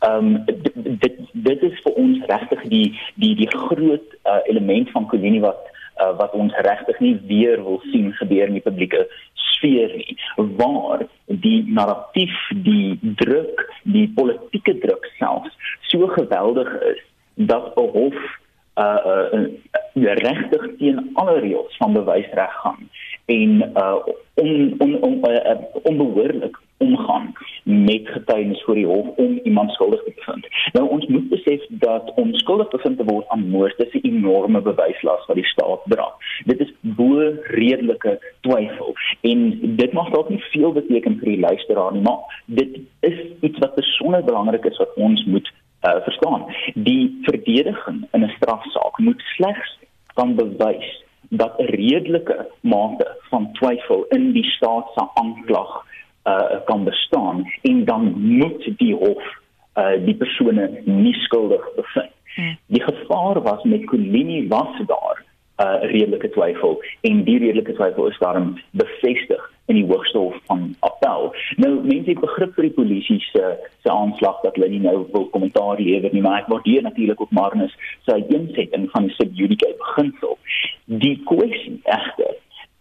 Um 0.08 0.44
dit 0.44 1.16
dit 1.32 1.62
is 1.62 1.80
vir 1.86 1.92
ons 1.92 2.26
regtig 2.26 2.68
die 2.74 3.00
die 3.14 3.34
die 3.34 3.50
groot 3.54 4.20
uh 4.24 4.42
element 4.44 4.90
van 4.90 5.06
Colini 5.06 5.40
wat 5.40 5.74
uh, 6.00 6.16
wat 6.16 6.32
ons 6.32 6.54
regtig 6.66 7.00
nie 7.00 7.16
weer 7.26 7.62
wil 7.64 7.80
sien 7.92 8.12
gebeur 8.20 8.46
in 8.46 8.58
die 8.58 8.64
publieke 8.64 9.06
sfeer 9.34 9.92
nie. 9.96 10.16
Waar 10.36 11.06
die 11.26 11.64
narratief 11.68 12.36
die 12.66 12.98
druk 13.22 13.64
die 13.82 14.08
politieke 14.14 14.78
druk 14.82 15.08
selfs 15.18 15.72
so 15.90 16.06
geweldig 16.06 16.70
is 16.92 17.02
dat 17.34 17.72
'n 17.76 17.90
hof 17.96 18.18
uh, 18.76 18.98
uh, 19.06 19.48
uh 19.94 20.14
regtig 20.20 20.76
teen 20.78 21.10
alle 21.14 21.38
reëls 21.40 21.76
van 21.76 21.92
bewysreg 21.92 22.52
gaan 22.62 22.88
en 23.26 23.72
uh 23.76 23.98
on 24.34 24.74
on 24.78 25.02
on 25.02 25.14
uh, 25.30 25.56
onbehoorlik 25.82 26.56
omgaan 26.76 27.32
met 27.64 28.08
getuienis 28.08 28.62
voor 28.62 28.74
die 28.74 28.86
hof 28.86 29.06
om 29.16 29.40
iemand 29.42 29.70
skuldig 29.70 30.02
te 30.04 30.12
bevind. 30.14 30.46
Nou 30.72 30.88
ons 30.88 31.06
moet 31.06 31.28
besef 31.28 31.66
dat 31.68 32.12
om 32.14 32.34
skuldig 32.34 32.68
bevind 32.68 32.96
te 32.96 33.04
word 33.04 33.28
aan 33.28 33.48
moord 33.48 33.78
is 33.78 33.94
'n 33.94 34.06
enorme 34.06 34.60
bewyslas 34.60 35.26
wat 35.26 35.36
die 35.36 35.44
staat 35.44 35.80
dra. 35.84 36.12
Dit 36.44 36.60
is 36.60 36.72
bo 36.80 37.34
redelike 37.42 38.20
twyfel 38.40 38.94
en 39.20 39.58
dit 39.76 39.92
mag 39.92 40.10
dalk 40.10 40.28
nie 40.28 40.44
veel 40.50 40.72
beteken 40.72 41.18
vir 41.18 41.28
die 41.28 41.40
luisteraar 41.40 41.92
nie, 41.92 42.02
maar 42.02 42.42
dit 42.44 42.78
is 43.00 43.18
iets 43.40 43.58
wat 43.58 43.74
besonder 43.74 44.24
belangrik 44.24 44.64
is 44.64 44.76
wat 44.76 44.94
ons 44.94 45.24
moet 45.24 45.52
uh, 45.84 46.02
verstaan. 46.02 46.44
Die 46.74 47.18
verdediging 47.22 48.08
in 48.12 48.24
'n 48.24 48.32
strafsaak 48.36 48.98
moet 48.98 49.20
slegs 49.20 49.78
kan 50.14 50.34
bewys 50.34 51.04
dat 51.28 51.58
'n 51.58 51.64
redelike 51.64 52.46
mate 52.60 53.16
van 53.30 53.52
twyfel 53.52 54.04
in 54.08 54.32
die 54.32 54.44
staat 54.44 54.90
se 54.94 55.08
aanklag 55.14 55.84
uh, 56.26 56.64
kan 56.64 56.84
bestaan 56.84 57.52
en 57.62 57.84
dan 57.84 58.12
moet 58.16 58.70
die 58.76 58.94
hof 58.94 59.24
uh, 59.74 60.04
die 60.04 60.14
persone 60.14 60.70
nie 60.84 61.14
skuldig 61.14 61.74
bevind. 61.76 62.12
Hmm. 62.34 62.56
Die 62.66 62.82
gevaar 62.82 63.42
was 63.42 63.62
met 63.62 63.84
Colini 63.84 64.48
was 64.48 64.80
daar 64.86 65.24
'n 65.56 65.64
uh, 65.64 65.90
redelike 65.90 66.30
twyfel 66.30 66.82
en 67.00 67.24
die 67.24 67.38
redelike 67.38 67.72
twyfel 67.72 68.06
is 68.06 68.18
daarom 68.18 68.58
bevestig 68.70 69.52
in 69.66 69.74
die 69.74 69.86
hoogste 69.86 70.18
hof 70.18 70.36
van 70.44 70.74
appel. 70.78 71.34
Nou 71.56 71.72
mense 71.82 72.10
het 72.10 72.20
begrip 72.20 72.54
vir 72.54 72.68
die 72.68 72.76
polisie 72.76 73.20
se 73.20 73.56
se 73.82 73.90
aanslag 73.90 74.40
dat 74.42 74.54
hulle 74.54 74.68
nie 74.68 74.80
nou 74.80 75.06
wil 75.12 75.26
kommentaar 75.26 75.80
lewer 75.80 76.12
nie, 76.12 76.22
maar 76.22 76.40
ek 76.40 76.50
waardeer 76.52 76.82
natuurlik 76.82 77.20
ook 77.20 77.30
Marnus 77.30 77.74
se 78.04 78.12
uiteensetting 78.12 78.90
van 78.90 79.08
die 79.08 79.14
sub 79.14 79.30
judice 79.32 79.74
beginsel. 79.78 80.38
Die 80.84 81.16
kwessie 81.24 81.80
egter 81.84 82.34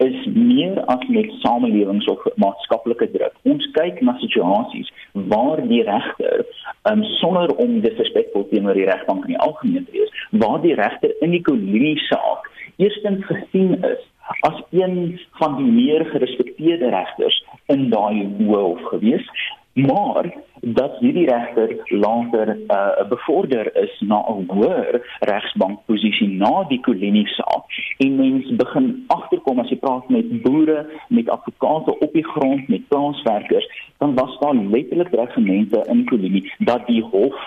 is 0.03 0.25
meer 0.33 0.81
as 0.91 1.03
net 1.07 1.31
samelewings 1.43 2.07
of 2.11 2.23
maatskaplike 2.41 3.07
druk. 3.13 3.35
Ons 3.47 3.67
kyk 3.77 4.01
na 4.03 4.17
situasies 4.19 4.91
waar 5.31 5.61
die 5.69 5.83
regter 5.87 6.43
um, 6.91 7.03
sonder 7.21 7.53
om 7.63 7.79
disrespekvol 7.85 8.47
teenoor 8.51 8.75
die 8.75 8.89
regbank 8.89 9.23
in 9.25 9.35
die 9.35 9.43
algemeen 9.47 9.87
te 9.87 9.95
wees, 9.95 10.11
waar 10.43 10.59
die 10.65 10.75
regter 10.75 11.15
in 11.23 11.31
die 11.37 11.43
kolonie 11.45 11.95
saak 12.09 12.51
eerstens 12.83 13.23
gesien 13.29 13.77
is 13.83 14.03
as 14.41 14.61
een 14.71 15.19
van 15.39 15.55
die 15.57 15.71
meer 15.71 16.05
gerespekteerde 16.05 16.89
regters 16.89 17.37
in 17.71 17.89
daai 17.89 18.25
hof 18.47 18.81
gewees, 18.89 19.27
maar 19.73 20.33
dat 20.65 20.97
hierdie 20.99 21.27
regter 21.29 21.75
later 21.87 22.57
uh, 22.67 23.07
bevorder 23.09 23.75
is 23.75 23.93
na 23.99 24.19
'n 24.29 24.45
hoër 24.49 25.01
regsbankposisie 25.19 26.27
na 26.27 26.63
die 26.69 26.79
kolonie 26.79 27.27
saak 27.27 27.65
en 27.97 28.15
mens 28.15 28.49
begin 28.55 29.05
agterkom 29.07 29.59
as 29.59 29.69
jy 29.69 29.77
praat 29.77 30.09
met 30.09 30.41
boere, 30.41 30.85
met 31.07 31.29
advokate 31.29 31.99
op 31.99 32.13
die 32.13 32.25
grond, 32.25 32.67
met 32.67 32.87
plaaswerkers, 32.87 33.67
dan 33.97 34.15
was 34.15 34.39
daar 34.39 34.55
letterlik 34.55 35.11
regmente 35.11 35.83
in 35.87 36.05
kolonie 36.05 36.51
dat 36.59 36.87
die 36.87 37.01
hof 37.01 37.37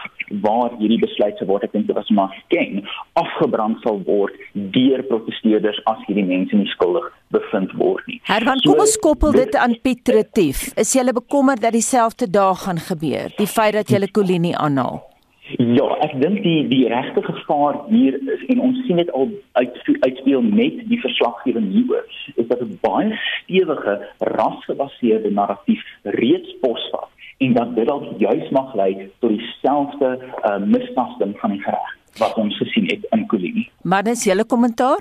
waar 0.43 0.71
hierdie 0.79 1.01
besluit 1.01 1.37
sou 1.37 1.49
word, 1.49 1.65
ek 1.65 1.73
dink 1.73 1.87
dit 1.87 1.97
was 1.97 2.09
maar 2.09 2.45
ken, 2.49 2.85
afgebrand 3.13 3.83
sal 3.83 4.03
word 4.07 4.35
deur 4.53 5.03
protesteerders 5.03 5.81
as 5.85 5.99
hierdie 6.07 6.25
mense 6.25 6.57
nie 6.57 6.67
skuldig 6.67 7.11
bevind 7.35 7.73
word 7.73 8.07
nie. 8.07 8.21
Herman, 8.23 8.63
kom 8.65 8.79
ons 8.79 8.97
koppel 9.03 9.33
dit 9.33 9.57
aan 9.57 9.75
Piet 9.83 10.09
Retief. 10.09 10.69
Is 10.77 10.95
jy 10.95 11.05
bekommerd 11.13 11.61
dat 11.61 11.73
dieselfde 11.73 12.31
dag 12.31 12.63
gaan 12.63 12.79
gebeur? 12.79 13.08
Gebeur? 13.09 13.33
Die 13.37 13.47
feit 13.47 13.73
dat 13.73 13.89
jy 13.89 13.99
'n 13.99 14.11
kolonie 14.11 14.57
aanhaal. 14.57 15.03
Ja, 15.57 15.97
ek 16.05 16.21
dink 16.21 16.43
die 16.43 16.69
die 16.69 16.89
regte 16.89 17.23
gevaar 17.23 17.81
hier 17.89 18.15
is 18.15 18.45
en 18.49 18.61
ons 18.61 18.77
sien 18.87 18.97
dit 18.97 19.11
al 19.13 19.31
uit 19.53 19.77
uitspeel 20.01 20.43
met 20.43 20.89
die 20.89 21.01
verslaggewing 21.01 21.71
hieroor 21.73 22.05
is 22.37 22.47
dat 22.49 22.61
'n 22.61 22.79
baie 22.83 23.17
stewige 23.17 24.09
rasgebaseerde 24.19 25.31
narratief 25.31 25.83
reeds 26.03 26.57
posvat 26.61 27.09
en 27.39 27.53
dat 27.55 27.75
dit 27.77 27.87
dalk 27.87 28.19
juis 28.19 28.51
mag 28.51 28.75
lei 28.75 29.11
tot 29.19 29.31
dieselfde 29.31 30.19
uh, 30.45 30.59
misnasting 30.59 31.39
van 31.39 31.51
die 31.51 31.63
reg 31.65 31.97
wat 32.19 32.35
ons 32.35 32.57
gesien 32.57 32.85
het 32.87 33.07
in 33.11 33.27
Kolonie. 33.27 33.71
Maar 33.83 34.03
dis 34.03 34.25
julle 34.25 34.45
kommentaar? 34.45 34.99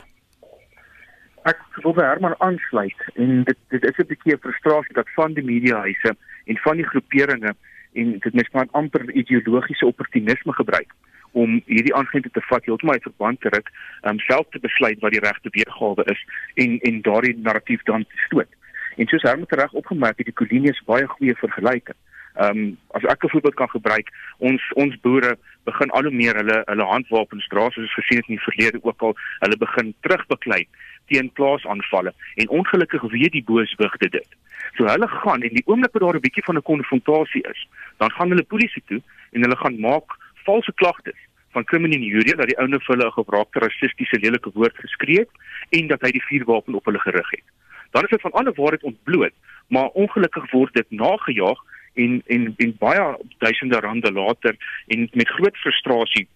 Ek 1.44 1.60
wil 1.84 1.94
by 1.94 2.04
Herman 2.04 2.36
aansluit 2.38 3.02
en 3.16 3.44
dit 3.44 3.58
dit 3.70 3.84
is 3.84 3.98
'n 3.98 4.08
bietjie 4.08 4.34
'n 4.34 4.40
frustrasie 4.40 4.94
dat 4.94 5.10
van 5.16 5.34
die 5.34 5.44
mediahuise 5.44 6.16
en 6.46 6.58
van 6.58 6.76
die 6.76 6.88
groeperinge 6.88 7.56
en 7.98 8.16
dit 8.24 8.34
mens 8.34 8.50
kan 8.54 8.72
amper 8.72 9.12
ideologiese 9.12 9.86
opportunisme 9.86 10.54
gebruik 10.54 10.94
om 11.32 11.62
hierdie 11.66 11.96
aangente 11.96 12.30
te 12.34 12.42
vat 12.50 12.66
heeltemal 12.66 12.98
uit 12.98 13.08
verband 13.10 13.42
te 13.42 13.50
ruk, 13.54 13.70
um, 14.10 14.20
self 14.26 14.48
te 14.50 14.62
besluit 14.64 15.02
wat 15.04 15.14
die 15.14 15.24
regte 15.24 15.52
weergawe 15.54 16.06
is 16.14 16.22
en 16.64 16.80
en 16.90 17.02
daardie 17.06 17.36
narratief 17.38 17.84
dan 17.90 18.06
te 18.06 18.24
stoot. 18.26 18.52
En 18.98 19.08
soos 19.08 19.26
Herman 19.28 19.46
reg 19.62 19.74
opgemerk 19.74 20.18
het, 20.18 20.30
die 20.30 20.40
kolonie 20.42 20.74
is 20.74 20.86
baie 20.86 21.06
goeie 21.06 21.36
vergelyking. 21.38 21.98
Ehm 22.38 22.58
um, 22.58 22.78
as 22.94 23.04
ek 23.04 23.24
'n 23.24 23.30
voorbeeld 23.30 23.56
kan 23.56 23.70
gebruik, 23.70 24.10
ons 24.38 24.62
ons 24.74 25.00
boere 25.02 25.38
begin 25.64 25.90
al 25.90 26.04
hoe 26.04 26.18
meer 26.22 26.36
hulle 26.36 26.58
hulle 26.66 26.86
handwapens 26.86 27.48
dra 27.48 27.70
soos 27.70 27.86
ons 27.88 27.94
gesien 28.00 28.18
het 28.18 28.28
in 28.30 28.38
die 28.38 28.48
verlede 28.50 28.80
ook 28.82 29.02
al, 29.02 29.16
hulle 29.40 29.58
begin 29.58 29.94
terugbeklei 30.02 30.68
teen 31.10 31.32
plaasaanvalle 31.40 32.14
en 32.36 32.50
ongelukkig 32.50 33.02
weet 33.02 33.32
die 33.32 33.44
booswigte 33.44 34.10
dit. 34.10 34.30
So 34.78 34.86
hulle 34.86 35.08
gaan 35.08 35.42
en 35.42 35.54
die 35.60 35.66
oomblik 35.66 35.94
wat 35.94 36.02
daar 36.02 36.16
'n 36.16 36.26
bietjie 36.28 36.44
van 36.44 36.58
'n 36.58 36.70
konfrontasie 36.72 37.44
is, 37.54 37.68
dan 37.98 38.12
gaan 38.12 38.30
hulle 38.30 38.44
polisie 38.54 38.84
toe 38.86 39.02
en 39.32 39.42
hulle 39.42 39.58
gaan 39.58 39.80
maak 39.80 40.08
valse 40.46 40.74
klagtes 40.74 41.20
van 41.52 41.64
kriminele 41.64 42.06
injurie 42.06 42.36
dat 42.36 42.48
die 42.48 42.60
ouene 42.62 42.80
vir 42.80 42.96
hulle 42.96 43.08
'n 43.08 43.20
gewraakte 43.20 43.60
rassistiese 43.60 44.20
lelike 44.20 44.52
woord 44.54 44.78
geskree 44.78 45.20
het 45.20 45.32
en 45.70 45.88
dat 45.88 46.02
hy 46.02 46.12
die 46.12 46.28
vuurwapen 46.30 46.76
op 46.76 46.86
hulle 46.86 47.00
gerig 47.00 47.30
het. 47.30 47.48
Dan 47.92 48.04
is 48.04 48.10
dit 48.10 48.22
van 48.22 48.32
alle 48.32 48.54
waarheid 48.54 48.84
ontbloot, 48.84 49.34
maar 49.68 49.88
ongelukkig 49.88 50.52
word 50.52 50.74
dit 50.74 50.92
nagejaag 50.92 51.60
en 52.04 52.22
en 52.36 52.54
en 52.58 52.74
baie 52.80 53.06
duisende 53.44 53.80
rande 53.80 54.12
later 54.12 54.58
en 54.88 55.10
met 55.14 55.36
groot 55.38 55.58
frustrasie 55.64 56.28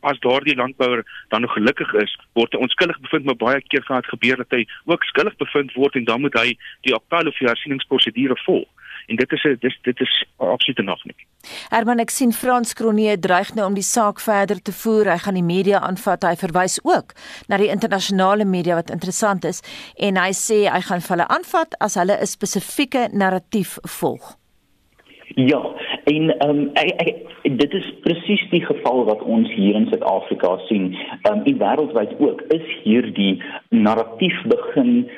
as 0.00 0.18
daardie 0.18 0.56
landbouer 0.56 1.04
dan 1.28 1.40
nog 1.40 1.52
gelukkig 1.52 1.92
is, 1.92 2.18
word 2.32 2.52
hy 2.52 2.62
onskuldig 2.66 3.00
bevind, 3.00 3.24
maar 3.24 3.38
baie 3.38 3.60
keer 3.68 3.84
gaan 3.86 4.02
dit 4.02 4.14
gebeur 4.14 4.40
dat 4.42 4.56
hy 4.56 4.64
ook 4.90 5.04
skuldig 5.10 5.36
bevind 5.42 5.74
word 5.78 5.98
en 5.98 6.08
dan 6.08 6.24
moet 6.24 6.38
hy 6.38 6.54
die 6.86 6.94
appel 6.96 7.30
of 7.30 7.38
die 7.38 7.48
hersieningsprosedure 7.48 8.36
volg. 8.44 8.68
En 9.06 9.16
dit 9.20 9.32
is 9.32 9.44
'n 9.44 9.56
dis 9.60 9.78
dit 9.82 10.00
is 10.00 10.24
absoluut 10.36 10.84
nog 10.84 11.04
nie. 11.04 11.26
Herman 11.68 11.98
ek 11.98 12.10
sien 12.10 12.32
Frans 12.32 12.72
Kronee 12.72 13.18
dreig 13.18 13.54
nou 13.54 13.66
om 13.66 13.74
die 13.74 13.82
saak 13.82 14.20
verder 14.20 14.62
te 14.62 14.72
voer. 14.72 15.10
Hy 15.10 15.18
gaan 15.18 15.34
die 15.34 15.42
media 15.42 15.80
aanvat. 15.80 16.22
Hy 16.22 16.36
verwys 16.36 16.80
ook 16.82 17.12
na 17.48 17.56
die 17.56 17.68
internasionale 17.68 18.44
media 18.44 18.74
wat 18.74 18.90
interessant 18.90 19.44
is 19.44 19.60
en 19.96 20.16
hy 20.16 20.32
sê 20.32 20.72
hy 20.72 20.80
gaan 20.80 21.02
hulle 21.08 21.28
aanvat 21.28 21.76
as 21.80 21.94
hulle 21.94 22.16
'n 22.20 22.26
spesifieke 22.26 23.08
narratief 23.12 23.78
volg. 23.82 24.43
Ja, 25.34 25.60
en 26.04 26.38
ehm 26.38 26.50
um, 26.50 26.70
ek, 26.78 26.92
ek 27.02 27.58
dit 27.58 27.72
is 27.74 27.86
presies 28.06 28.42
die 28.50 28.62
geval 28.64 29.04
wat 29.04 29.22
ons 29.22 29.50
hier 29.54 29.74
in 29.74 29.86
Suid-Afrika 29.90 30.56
sien. 30.68 30.92
Ehm 30.94 31.38
um, 31.38 31.44
en 31.44 31.58
wêreldwyd 31.58 32.18
ook 32.18 32.42
is 32.54 32.66
hier 32.82 33.12
die 33.14 33.42
narratief 33.68 34.42
begin 34.46 35.08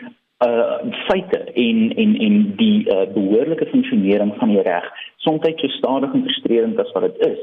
uh 0.45 0.79
feite 1.09 1.39
en 1.55 1.93
en 1.97 2.17
en 2.21 2.57
die 2.57 2.85
uh, 2.93 3.07
behoorlike 3.13 3.67
funksionering 3.67 4.35
van 4.37 4.49
die 4.53 4.63
reg 4.63 4.85
soms 5.17 5.41
so 5.57 5.69
stadig 5.69 6.13
en 6.13 6.23
frustrerend 6.23 6.81
as 6.81 6.93
wat 6.93 7.07
dit 7.09 7.29
is 7.29 7.39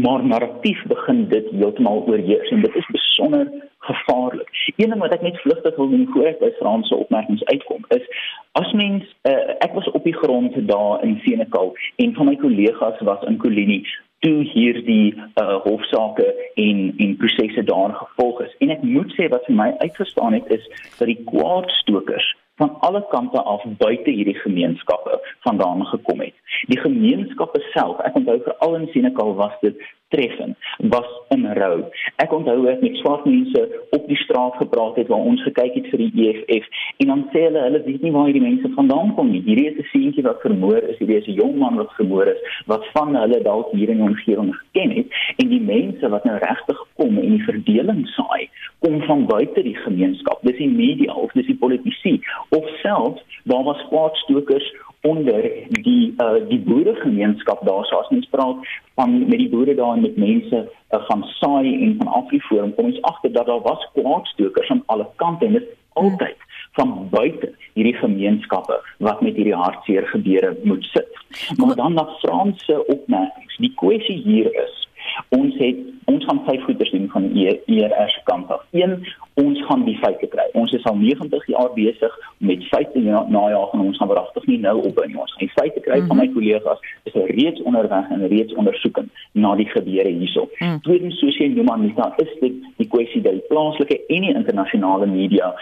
maar 0.00 0.24
narratief 0.24 0.82
begin 0.86 1.28
dit 1.28 1.50
heeltemal 1.50 2.04
oorheers 2.06 2.50
en 2.50 2.60
dit 2.60 2.74
is 2.74 2.86
besonder 2.86 3.48
gevaarlik. 3.78 4.48
Een 4.76 4.90
ding 4.90 5.00
wat 5.00 5.12
ek 5.12 5.22
net 5.22 5.40
vlugtig 5.40 5.76
wil 5.76 5.88
noem 5.88 6.06
voor 6.12 6.30
ek 6.30 6.38
by 6.40 6.50
Frans 6.58 6.88
se 6.88 6.96
opmerkings 6.96 7.44
uitkom 7.44 7.84
is 7.88 8.06
as 8.52 8.72
mens 8.72 9.04
uh, 9.28 9.34
ek 9.64 9.74
was 9.76 9.90
op 9.90 10.04
die 10.04 10.16
grond 10.16 10.56
daar 10.68 11.04
in 11.04 11.18
Senekal 11.24 11.74
en 11.96 12.14
van 12.14 12.26
my 12.30 12.36
kollegas 12.36 13.00
was 13.00 13.24
in 13.28 13.36
Kolini 13.36 13.82
toe 14.24 14.42
hierdie 14.52 15.14
uh, 15.16 15.56
hofsaake 15.66 16.28
en 16.54 16.92
en 16.96 17.16
prosesse 17.16 17.64
daar 17.64 17.94
gevolg 18.00 18.42
is 18.46 18.56
en 18.64 18.72
ek 18.76 18.84
moet 18.86 19.12
sê 19.16 19.28
wat 19.32 19.44
vir 19.48 19.58
my 19.60 19.70
uitgestaan 19.84 20.36
het 20.38 20.48
is 20.58 20.68
dat 20.98 21.08
die 21.10 21.18
kwaadstokers 21.26 22.28
van 22.62 22.76
alle 22.80 23.02
kante 23.10 23.42
af 23.42 23.62
buite 23.78 24.10
hierdie 24.10 24.38
gemeenskappe 24.44 25.18
vandaan 25.46 25.86
gekom 25.86 26.20
het. 26.20 26.34
Die 26.70 26.78
gemeenskappe 26.78 27.60
self, 27.74 27.98
ek 28.06 28.18
onthou 28.20 28.38
veral 28.44 28.78
in 28.78 28.88
Senekal 28.94 29.34
was 29.40 29.56
dit 29.64 29.82
treffend, 30.12 30.56
was 30.94 31.08
in 31.34 31.46
rou. 31.58 31.82
Ek 32.22 32.32
onthou 32.32 32.68
ek 32.72 32.84
met 32.84 32.96
swart 33.02 33.26
mense 33.26 33.66
op 33.96 34.06
die 34.08 34.20
straat 34.22 34.56
gepraat 34.62 34.96
het 35.00 35.10
waar 35.12 35.26
ons 35.32 35.42
gekyk 35.48 35.74
het 35.80 35.90
vir 35.92 36.04
die 36.04 36.28
EFF 36.28 36.70
en 37.02 37.12
dan 37.12 37.26
sê 37.34 37.46
hulle 37.48 37.66
hulle 37.66 37.82
weet 37.88 38.06
nie 38.06 38.14
waar 38.14 38.30
hierdie 38.30 38.46
mense 38.46 38.72
vandaan 38.78 39.14
kom 39.18 39.32
nie. 39.34 39.42
Hierdie 39.48 39.68
is 39.72 39.78
'n 39.82 39.88
seentjie 39.92 40.26
wat 40.28 40.44
vermoor 40.46 40.82
is, 40.92 40.98
hierdie 40.98 41.20
is 41.20 41.28
'n 41.28 41.38
jong 41.42 41.58
man 41.58 41.76
wat 41.76 41.92
vermoor 41.98 42.26
is 42.26 42.40
wat 42.66 42.84
van 42.94 43.16
hulle 43.16 43.42
dalk 43.42 43.72
hier 43.72 43.90
in 43.90 44.00
ons 44.00 44.12
omgewing 44.12 44.54
geken 44.54 44.90
het 44.90 45.06
en 45.36 45.48
die 45.48 45.60
mense 45.60 46.08
wat 46.08 46.24
nou 46.24 46.38
regtig 46.38 46.78
kom 46.96 47.18
en 47.18 47.36
die 47.36 47.44
verdeling 47.44 48.06
saai, 48.16 48.48
kom 48.84 49.00
van 49.08 49.26
buite 49.26 49.62
die 49.62 49.76
gemeenskap, 49.84 50.42
dis 50.42 50.56
die 50.56 50.70
media 50.70 51.12
of 51.12 51.32
dis 51.32 51.46
die 51.46 51.58
politici 51.58 52.20
of 52.50 52.68
selfs 52.82 53.22
daar 53.44 53.64
was 53.64 53.82
kwaadstokers 53.88 54.68
onder 55.02 55.42
die 55.68 56.14
uh, 56.18 56.48
die 56.48 56.60
boeregemeenskap 56.60 57.64
daar 57.66 57.84
so 57.84 57.96
as 57.96 58.08
mens 58.08 58.28
praat 58.30 58.56
van 58.94 59.18
met 59.18 59.38
die 59.38 59.48
boere 59.48 59.74
daar 59.74 59.96
en 59.96 60.04
met 60.06 60.16
mense 60.16 60.58
uh, 60.62 61.00
van 61.08 61.24
Saai 61.38 61.72
en 61.84 61.96
van 61.98 62.06
Afriforum 62.06 62.74
kom 62.74 62.92
ons 62.92 63.02
agter 63.02 63.32
dat 63.32 63.46
daar 63.46 63.62
was 63.66 63.88
kwaadstokers 63.94 64.70
aan 64.70 64.82
alle 64.86 65.08
kante 65.16 65.46
en 65.46 65.58
dit 65.58 65.68
altyd 65.92 66.36
van 66.72 67.08
buite 67.10 67.52
hierdie 67.72 67.96
gemeenskappe 67.96 68.78
wat 68.98 69.20
met 69.20 69.36
hierdie 69.36 69.56
hartseer 69.56 70.06
gebeure 70.06 70.56
moet 70.62 70.84
sit. 70.84 71.10
Maar 71.56 71.74
dan 71.76 71.94
na 71.94 72.06
Franse 72.20 72.86
opmerkings. 72.86 73.56
Die 73.56 73.72
kwessie 73.74 74.20
hier 74.24 74.54
is 74.64 74.81
ons 75.28 75.56
het 75.58 75.76
ons 76.04 76.24
gaan 76.24 76.40
vyf 76.46 76.64
goeders 76.66 76.90
doen 76.90 77.08
van 77.12 77.28
ERS 77.66 78.20
kant 78.24 78.50
af. 78.50 78.62
Een, 78.70 79.06
ons 79.34 79.60
gaan 79.66 79.84
die 79.84 79.96
feite 80.02 80.26
kry. 80.26 80.44
Ons 80.58 80.72
is 80.72 80.84
al 80.84 80.96
90 80.98 81.46
jaar 81.46 81.70
besig 81.74 82.16
met 82.38 82.64
feite 82.68 83.00
najaag 83.00 83.72
en 83.72 83.80
ons 83.80 83.96
gaan 83.96 84.10
wragtig 84.10 84.46
nie 84.50 84.58
nou 84.58 84.76
opbou 84.82 85.06
nie. 85.06 85.18
Ons 85.20 85.34
die 85.38 85.50
feite 85.54 85.80
kry 85.80 85.94
mm 85.94 86.00
-hmm. 86.00 86.08
van 86.08 86.16
my 86.16 86.24
mhm. 86.24 86.34
kollegas 86.34 86.80
is 87.08 87.14
reeds 87.14 87.62
onderweg 87.62 88.10
en 88.10 88.28
reeds 88.28 88.54
ondersoekend 88.54 89.10
na 89.32 89.54
die 89.56 89.68
gebeure 89.68 90.08
hierso. 90.08 90.48
Mm. 90.58 90.80
Tweedens, 90.80 91.18
soos 91.18 91.36
jy 91.36 91.48
noem 91.48 91.68
Anita, 91.68 92.12
is 92.16 92.32
dit 92.40 92.52
die 92.76 92.88
kwessie 92.88 93.22
dat 93.22 93.32
die 93.32 93.48
plaaslike 93.48 94.00
en 94.06 94.20
die 94.20 94.34
internasionale 94.34 95.06
media 95.06 95.54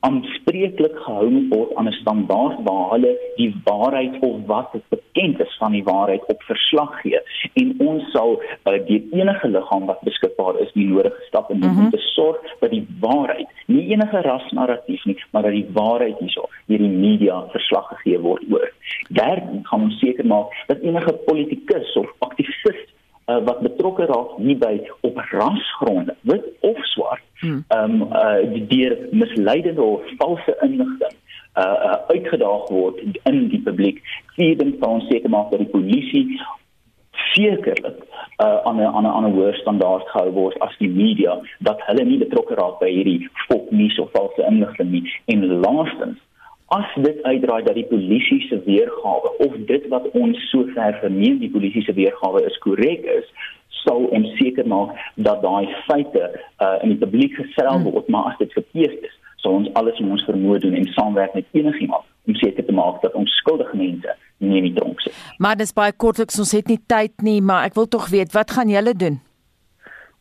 aanspreeklik 0.00 0.96
gehou 1.04 1.30
word 1.50 1.74
aan 1.74 1.88
'n 1.88 1.92
standaard 1.92 2.58
waar 2.62 2.90
hulle 2.90 3.12
die 3.36 3.54
waarheid 3.64 4.18
of 4.20 4.36
wat 4.46 4.70
bekend 4.88 5.40
is 5.40 5.56
van 5.58 5.72
die 5.72 5.84
waarheid 5.84 6.24
op 6.26 6.42
verslag 6.42 7.00
gee 7.00 7.20
en 7.52 7.74
ons 7.78 8.10
sal 8.10 8.42
uh, 8.42 8.86
die 8.86 9.08
enige 9.12 9.48
liggaam 9.48 9.86
wat 9.86 10.00
beskikbaar 10.00 10.60
is 10.60 10.72
die 10.72 10.86
nodige 10.86 11.22
stappe 11.26 11.54
neem 11.54 11.70
mm 11.70 11.76
-hmm. 11.76 11.84
om 11.84 11.90
te 11.90 11.98
sorg 11.98 12.38
dat 12.60 12.70
die 12.70 12.86
waarheid 13.00 13.48
nie 13.66 13.88
enige 13.88 14.20
rasnarratief 14.20 15.04
nie 15.04 15.18
maar 15.30 15.42
dat 15.42 15.52
die 15.52 15.70
waarheid 15.72 16.18
hierso 16.18 16.48
deur 16.66 16.78
die 16.78 16.96
media 17.06 17.46
verslag 17.48 17.88
gegee 17.88 18.20
word 18.20 18.42
oor. 18.50 18.72
Derdens 19.08 19.68
gaan 19.68 19.82
ons 19.82 19.98
seker 19.98 20.26
maak 20.26 20.64
dat 20.66 20.78
enige 20.78 21.12
politikus 21.12 21.96
of 21.96 22.12
aktivis 22.18 22.86
uh, 23.28 23.38
wat 23.44 23.60
betrokke 23.60 24.08
raak 24.10 24.36
hierby 24.36 24.74
op 25.00 25.16
rasgronde, 25.30 26.16
wit 26.20 26.44
of 26.60 26.84
swart, 26.94 27.24
hmm. 27.40 27.64
ehm 27.68 28.02
um, 28.02 28.12
uh, 28.12 28.66
deur 28.68 28.98
misleidende 29.10 29.82
of 29.82 30.02
valse 30.16 30.56
inligting 30.60 31.16
uh, 31.58 31.64
uh 31.64 31.98
uitgedaag 32.08 32.68
word 32.68 33.00
in 33.22 33.48
die 33.48 33.62
publiek. 33.62 34.02
Van 34.36 34.88
ons 34.88 35.06
seker 35.08 35.30
maak 35.30 35.50
dat 35.50 35.58
die 35.64 35.74
polisie 35.74 36.40
sekerlik 37.34 38.04
uh 38.42 38.58
aan 38.64 38.76
'n 38.76 38.86
aan 38.86 39.04
'n 39.04 39.14
aan 39.16 39.26
'n 39.26 39.34
hoër 39.34 39.54
standaard 39.54 40.08
gehou 40.08 40.30
word 40.30 40.58
as 40.58 40.76
die 40.78 40.90
media 40.90 41.40
dat 41.58 41.82
hulle 41.86 42.04
nie 42.04 42.18
betrokke 42.18 42.54
raak 42.54 42.78
by 42.80 42.90
hierdie 42.90 43.28
fopnuus 43.48 43.98
of 43.98 44.10
valse 44.10 44.42
inligting 44.50 44.90
nie. 44.90 45.04
En 45.26 45.46
laastens 45.46 46.18
as 46.68 46.88
dit 46.94 47.22
uitdraai 47.22 47.62
dat 47.64 47.74
die 47.74 47.86
polisie 47.88 48.40
se 48.48 48.60
weergawe 48.64 49.30
of 49.38 49.54
dit 49.70 49.86
wat 49.88 50.10
ons 50.10 50.40
sover 50.50 50.98
verneem 51.00 51.38
die 51.40 51.50
polisie 51.50 51.82
se 51.82 51.94
weergawe 51.96 52.42
is 52.44 52.58
korrek 52.64 53.06
is 53.18 53.30
sal 53.84 54.04
ons 54.18 54.34
seker 54.40 54.66
maak 54.68 54.96
dat 55.28 55.40
daai 55.42 55.68
feite 55.86 56.24
uh, 56.28 56.76
in 56.82 56.92
die 56.92 57.00
publiek 57.00 57.34
gestel 57.38 57.80
word. 57.86 58.04
Hmm. 58.04 58.12
maar 58.12 58.32
as 58.32 58.40
dit 58.42 58.52
verkeerd 58.52 59.08
is 59.08 59.14
sal 59.42 59.56
ons 59.60 59.70
alles 59.80 60.00
in 60.02 60.10
ons 60.12 60.24
vermoë 60.28 60.58
doen 60.64 60.76
en 60.76 60.88
saamwerk 60.92 61.36
met 61.38 61.46
enigiemand 61.56 62.04
om 62.28 62.36
seker 62.36 62.66
te 62.66 62.74
maak 62.74 63.00
dat 63.02 63.14
ons 63.16 63.36
skuldige 63.40 63.76
mense 63.76 64.16
nie 64.38 64.60
in 64.60 64.68
die 64.68 64.74
tronk 64.76 65.00
sit. 65.00 65.16
Maar 65.38 65.56
dis 65.56 65.72
baie 65.72 65.94
kortliks 65.96 66.40
ons 66.42 66.52
het 66.52 66.68
nie 66.68 66.80
tyd 66.90 67.14
nie 67.24 67.40
maar 67.40 67.70
ek 67.70 67.78
wil 67.78 67.88
tog 67.88 68.10
weet 68.12 68.36
wat 68.36 68.52
gaan 68.58 68.68
julle 68.68 68.92
doen 68.92 69.22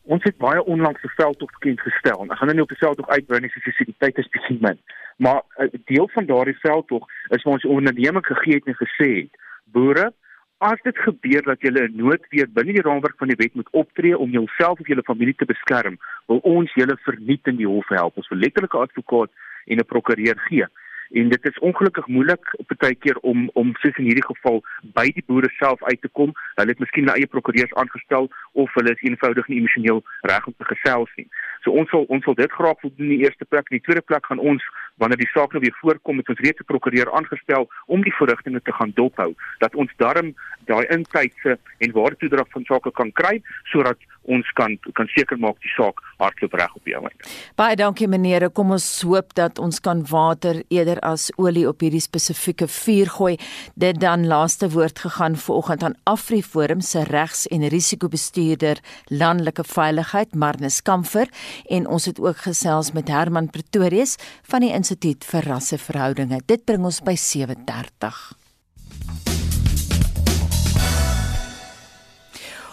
Ons 0.07 0.23
het 0.23 0.37
baie 0.37 0.63
onlangs 0.63 1.03
'n 1.03 1.15
veldtog 1.15 1.51
bekend 1.51 1.81
gestel. 1.81 2.23
Ek 2.23 2.37
gaan 2.37 2.47
nou 2.47 2.53
nie 2.53 2.61
op 2.61 2.69
die 2.69 2.83
veldtog 2.85 3.09
uitbrei 3.09 3.39
nie, 3.39 3.49
soos 3.49 3.77
die 3.77 3.95
tyd 3.97 4.17
is 4.17 4.29
bietjie 4.29 4.57
min. 4.61 4.79
Maar 5.17 5.41
'n 5.57 5.63
uh, 5.63 5.79
deel 5.85 6.07
van 6.13 6.25
daardie 6.25 6.59
veldtog 6.59 7.03
is 7.29 7.43
waar 7.43 7.53
ons 7.53 7.65
onderneming 7.65 8.25
gegee 8.25 8.53
het 8.53 8.65
en 8.65 8.81
gesê 8.83 9.09
het: 9.21 9.33
Boere, 9.65 10.13
as 10.57 10.79
dit 10.81 10.97
gebeur 10.97 11.41
dat 11.41 11.61
julle 11.61 11.87
'n 11.87 11.95
noodweer 11.95 12.47
binne 12.49 12.73
die 12.73 12.81
raamwerk 12.81 13.17
van 13.17 13.27
die 13.27 13.41
wet 13.43 13.53
moet 13.53 13.69
optree 13.71 14.17
om 14.17 14.29
jouself 14.31 14.79
of 14.79 14.87
julle 14.87 15.03
familie 15.03 15.35
te 15.35 15.45
beskerm, 15.45 15.97
wil 16.27 16.37
ons 16.37 16.73
julle 16.73 16.97
verniet 16.97 17.47
in 17.47 17.55
die 17.55 17.67
hof 17.67 17.87
help. 17.87 18.17
Ons 18.17 18.27
wil 18.27 18.39
letterlike 18.39 18.77
advokaat 18.77 19.31
en 19.65 19.77
'n 19.77 19.85
prokureur 19.85 20.39
gee 20.39 20.65
en 21.11 21.29
dit 21.29 21.45
is 21.45 21.59
ongelukkig 21.59 22.07
moeilik 22.07 22.55
baie 22.77 22.95
keer 22.95 23.17
om 23.21 23.49
om 23.53 23.73
soos 23.81 23.97
in 23.97 24.09
hierdie 24.09 24.25
geval 24.25 24.61
by 24.97 25.07
die 25.15 25.23
boere 25.27 25.49
self 25.57 25.83
uit 25.83 26.01
te 26.01 26.11
kom. 26.19 26.33
Hulle 26.55 26.73
het 26.73 26.79
miskien 26.83 27.07
hulle 27.07 27.17
eie 27.17 27.31
prokureurs 27.31 27.73
aangestel 27.73 28.29
of 28.51 28.73
hulle 28.73 28.93
is 28.93 29.05
eenvoudig 29.09 29.47
nie 29.47 29.59
emosioneel 29.61 30.03
reg 30.31 30.47
om 30.47 30.55
te 30.57 30.67
gesels 30.71 31.13
nie. 31.15 31.27
So 31.63 31.71
ons 31.71 31.89
sal 31.93 32.05
ons 32.13 32.23
sal 32.23 32.37
dit 32.39 32.51
graag 32.51 32.81
wil 32.81 32.93
doen 32.97 33.09
in 33.09 33.15
die 33.17 33.25
eerste 33.25 33.45
plek. 33.45 33.69
In 33.69 33.79
die 33.79 33.85
tweede 33.87 34.05
plek 34.05 34.25
gaan 34.29 34.43
ons 34.51 34.63
wanneer 35.01 35.21
die 35.21 35.31
saak 35.33 35.53
nou 35.53 35.61
weer 35.63 35.77
voorkom 35.81 36.21
met 36.21 36.29
ons 36.29 36.43
reeds 36.45 36.61
'n 36.61 36.69
prokureur 36.71 37.11
aangestel 37.11 37.69
om 37.85 38.01
die 38.01 38.17
verrigtinge 38.19 38.61
te 38.61 38.73
gaan 38.73 38.91
dophou 38.95 39.33
dat 39.59 39.75
ons 39.75 39.91
darm 39.97 40.35
daai 40.65 40.85
intydse 40.97 41.57
en 41.77 41.91
waartoedrag 41.91 42.49
van 42.49 42.63
sake 42.65 42.91
kan 42.91 43.11
kry 43.11 43.41
sodat 43.63 43.97
ons 44.27 44.51
kan 44.57 44.75
kan 44.97 45.09
seker 45.15 45.39
maak 45.41 45.59
die 45.63 45.71
saak 45.73 46.01
hardloop 46.21 46.55
reg 46.59 46.73
op 46.75 46.87
die 46.87 46.95
oomblik. 46.97 47.27
Baie 47.59 47.77
dankie 47.79 48.07
meneer. 48.11 48.47
Kom 48.49 48.71
ons 48.75 48.85
hoop 49.07 49.33
dat 49.39 49.59
ons 49.59 49.79
kan 49.83 50.03
water 50.09 50.61
eerder 50.73 50.99
as 51.05 51.29
olie 51.37 51.67
op 51.69 51.83
hierdie 51.83 52.03
spesifieke 52.03 52.67
vuur 52.71 53.11
gooi. 53.17 53.35
Dit 53.75 54.01
dan 54.03 54.27
laaste 54.27 54.69
woord 54.73 54.99
gegaan 55.05 55.37
vanoggend 55.39 55.83
aan 55.83 55.97
Afriforum 56.09 56.81
se 56.81 57.03
regs- 57.07 57.47
en 57.47 57.67
risikobestuurder 57.67 58.81
landelike 59.07 59.63
veiligheid 59.63 60.35
Marnus 60.35 60.81
Kamfer 60.81 61.29
en 61.69 61.87
ons 61.87 62.05
het 62.05 62.19
ook 62.19 62.43
gesels 62.47 62.91
met 62.91 63.07
Herman 63.11 63.49
Pretorius 63.49 64.17
van 64.49 64.65
die 64.65 64.73
Instituut 64.73 65.25
vir 65.25 65.47
Rasseverhoudinge. 65.53 66.41
Dit 66.45 66.65
bring 66.65 66.85
ons 66.85 67.01
by 67.01 67.15
7:30. 67.15 68.46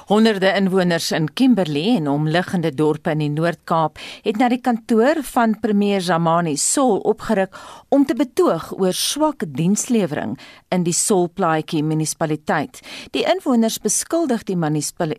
Honderde 0.05 0.51
inwoners 0.53 1.13
in 1.17 1.31
Kimberley 1.33 1.95
en 1.97 2.09
omliggende 2.13 2.75
dorpe 2.75 3.15
in 3.15 3.23
die 3.23 3.31
Noord-Kaap 3.33 3.97
het 4.27 4.37
na 4.37 4.51
die 4.53 4.61
kantoor 4.61 5.23
van 5.25 5.55
premier 5.63 6.03
Zamani 6.05 6.59
Sol 6.61 6.99
opgeruk 7.09 7.57
om 7.89 8.05
te 8.05 8.13
betoog 8.19 8.67
oor 8.77 8.93
swak 8.93 9.47
dienslewering 9.57 10.37
in 10.69 10.85
die 10.85 10.93
Solplaatjie 10.93 11.81
munisipaliteit. 11.83 12.83
Die 13.17 13.25
inwoners 13.25 13.81
beskuldig 13.81 14.45
die, 14.45 14.59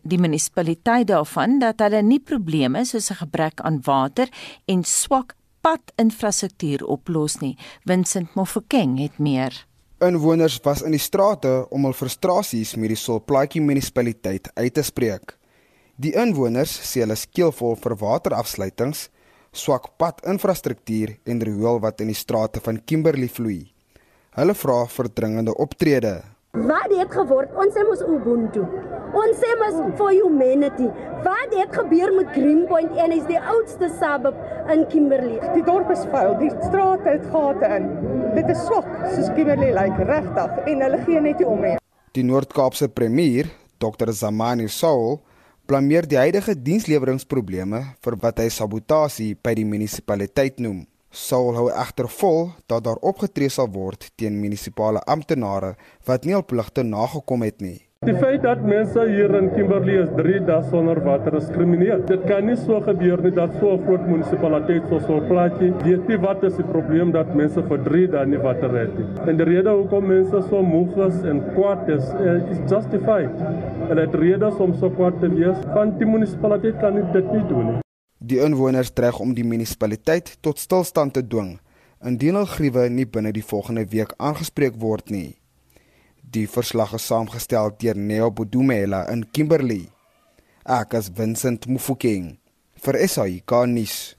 die 0.04 0.22
munisipaliteit 0.22 1.10
daarvan 1.10 1.58
dat 1.64 1.82
hulle 1.82 2.04
nie 2.06 2.22
probleme 2.22 2.86
soos 2.86 3.10
'n 3.10 3.26
gebrek 3.26 3.62
aan 3.62 3.82
water 3.82 4.30
en 4.66 4.84
swak 4.84 5.34
padinfrastruktuur 5.62 6.86
oplos 6.86 7.40
nie. 7.42 7.58
Vincent 7.86 8.36
Mofokeng 8.36 9.00
het 9.00 9.18
meer. 9.18 9.66
Inwoners 10.04 10.60
was 10.64 10.82
in 10.84 10.92
die 10.92 11.00
strate 11.00 11.50
om 11.72 11.86
hul 11.88 11.94
frustrasies 11.96 12.74
met 12.76 12.92
die 12.92 13.00
Solplaatjie 13.00 13.62
munisipaliteit 13.64 14.50
uit 14.52 14.74
te 14.76 14.84
spreek. 14.84 15.38
Die 15.96 16.12
inwoners 16.20 16.74
sê 16.84 17.06
hulle 17.06 17.16
skeelvol 17.16 17.78
vir 17.80 17.96
waterafsluitings, 18.02 19.06
swak 19.56 19.94
padinfrastruktuur 19.96 21.14
en 21.24 21.40
riool 21.48 21.80
wat 21.80 22.04
in 22.04 22.12
die 22.12 22.18
strate 22.20 22.60
van 22.60 22.82
Kimberley 22.84 23.32
vloei. 23.32 23.62
Hulle 24.36 24.58
vra 24.60 24.82
vir 24.98 25.12
dringende 25.16 25.56
optrede. 25.56 26.18
Wat 26.56 26.88
het 26.88 27.12
geword? 27.12 27.52
Ons 27.60 27.74
sê 27.76 27.82
mos 27.84 28.00
Ubuntu. 28.08 28.62
Ons 29.16 29.40
sê 29.42 29.50
mos 29.60 29.76
for 30.00 30.14
humanity. 30.16 30.88
Wat 31.26 31.52
het 31.52 31.74
gebeur 31.76 32.14
met 32.16 32.32
Greenpoint 32.32 32.96
en 32.96 33.12
is 33.12 33.26
die 33.28 33.40
oudste 33.40 33.90
suburb 34.00 34.40
in 34.72 34.86
Kimberley? 34.88 35.42
Die 35.52 35.64
dorp 35.68 35.92
is 35.92 36.06
vuil, 36.14 36.38
die 36.40 36.54
strate 36.64 37.18
het 37.18 37.28
gate 37.34 37.74
in. 37.76 37.90
Dit 38.38 38.54
is 38.54 38.64
swak, 38.64 38.88
soos 39.12 39.28
Kimberley 39.36 39.74
lyk 39.76 39.98
like, 39.98 40.08
regtig 40.08 40.72
en 40.72 40.88
hulle 40.88 41.02
gee 41.04 41.26
net 41.28 41.44
nie 41.44 41.50
om 41.52 41.60
nie. 41.68 41.76
Die 42.16 42.24
Noord-Kaapse 42.24 42.88
premier, 42.96 43.52
Dr. 43.84 44.16
Zamani 44.16 44.70
Soul, 44.72 45.20
blameer 45.68 46.08
die 46.08 46.22
huidige 46.22 46.56
diensleweringprobleme 46.56 47.84
vir 48.00 48.20
wat 48.24 48.40
hy 48.40 48.48
sabotasie 48.48 49.34
by 49.36 49.58
die 49.60 49.68
munisipaliteit 49.68 50.64
noem. 50.64 50.86
Saul 51.16 51.56
hou 51.56 51.70
egter 51.72 52.10
vol 52.12 52.50
dat 52.68 52.84
daar 52.84 53.00
opgetree 53.00 53.48
sal 53.48 53.70
word 53.72 54.10
teen 54.20 54.36
munisipale 54.42 55.00
amptenare 55.08 55.76
wat 56.10 56.26
nie 56.28 56.36
op 56.36 56.50
pligte 56.52 56.84
nagekom 56.84 57.46
het 57.46 57.62
nie. 57.64 57.78
Die 58.06 58.14
feit 58.20 58.44
dat 58.44 58.66
mense 58.68 59.06
hier 59.08 59.32
in 59.38 59.48
Kimberley 59.54 59.96
is 60.02 60.10
3 60.18 60.42
dae 60.46 60.66
sonder 60.70 61.00
water 61.06 61.38
is 61.40 61.48
krimineel. 61.54 62.04
Dit 62.10 62.26
kan 62.30 62.44
nie 62.46 62.58
so 62.60 62.82
gebeur 62.84 63.24
nie 63.24 63.32
dat 63.38 63.56
so 63.62 63.72
'n 63.78 63.86
groot 63.86 64.04
munisipaliteit 64.10 64.84
so 64.90 65.00
so 65.06 65.22
plaatjie 65.30 65.72
weet 65.86 66.12
nie 66.12 66.20
wat 66.26 66.44
is 66.44 66.60
die 66.60 66.68
probleem 66.74 67.14
dat 67.16 67.32
mense 67.34 67.64
vir 67.70 67.80
3 67.88 68.08
dae 68.18 68.26
nie 68.26 68.44
water 68.44 68.76
het 68.82 69.00
nie. 69.00 69.08
En 69.30 69.38
die 69.38 69.48
rede 69.52 69.70
hoekom 69.70 70.08
mense 70.08 70.44
so 70.50 70.62
moeg 70.62 70.98
is 71.08 71.24
en 71.24 71.42
kwaad 71.56 71.90
is, 71.90 72.12
uh, 72.20 72.52
is 72.52 72.60
justified. 72.70 73.42
En 73.90 73.96
dit 73.96 74.16
redes 74.16 74.60
om 74.60 74.74
so 74.74 74.90
kwaad 74.90 75.20
te 75.20 75.30
wees, 75.30 75.58
want 75.74 75.98
die 75.98 76.08
munisipaliteit 76.08 76.78
kan 76.80 77.02
dit 77.14 77.32
nie 77.32 77.48
doen 77.48 77.66
nie. 77.72 77.85
Die 78.26 78.40
inwoners 78.42 78.90
dreig 78.98 79.20
om 79.22 79.36
die 79.38 79.44
munisipaliteit 79.46 80.32
tot 80.42 80.58
stilstand 80.58 81.14
te 81.14 81.22
dwing 81.22 81.60
indien 82.10 82.38
hul 82.40 82.48
gruwe 82.50 82.86
nie 82.90 83.06
binne 83.06 83.32
die 83.36 83.44
volgende 83.46 83.84
week 83.92 84.16
aangespreek 84.18 84.80
word 84.82 85.12
nie. 85.14 85.36
Die 86.34 86.48
verslag 86.50 86.96
is 86.98 87.06
saamgestel 87.06 87.70
deur 87.82 88.00
Neo 88.10 88.32
Bodumela 88.32 89.04
in 89.14 89.22
Kimberley. 89.30 89.84
Ek 90.66 90.96
is 90.98 91.12
Vincent 91.14 91.68
Mufokeng 91.70 92.32
vir 92.86 92.98
SAI 93.06 93.44
Garnis. 93.46 94.16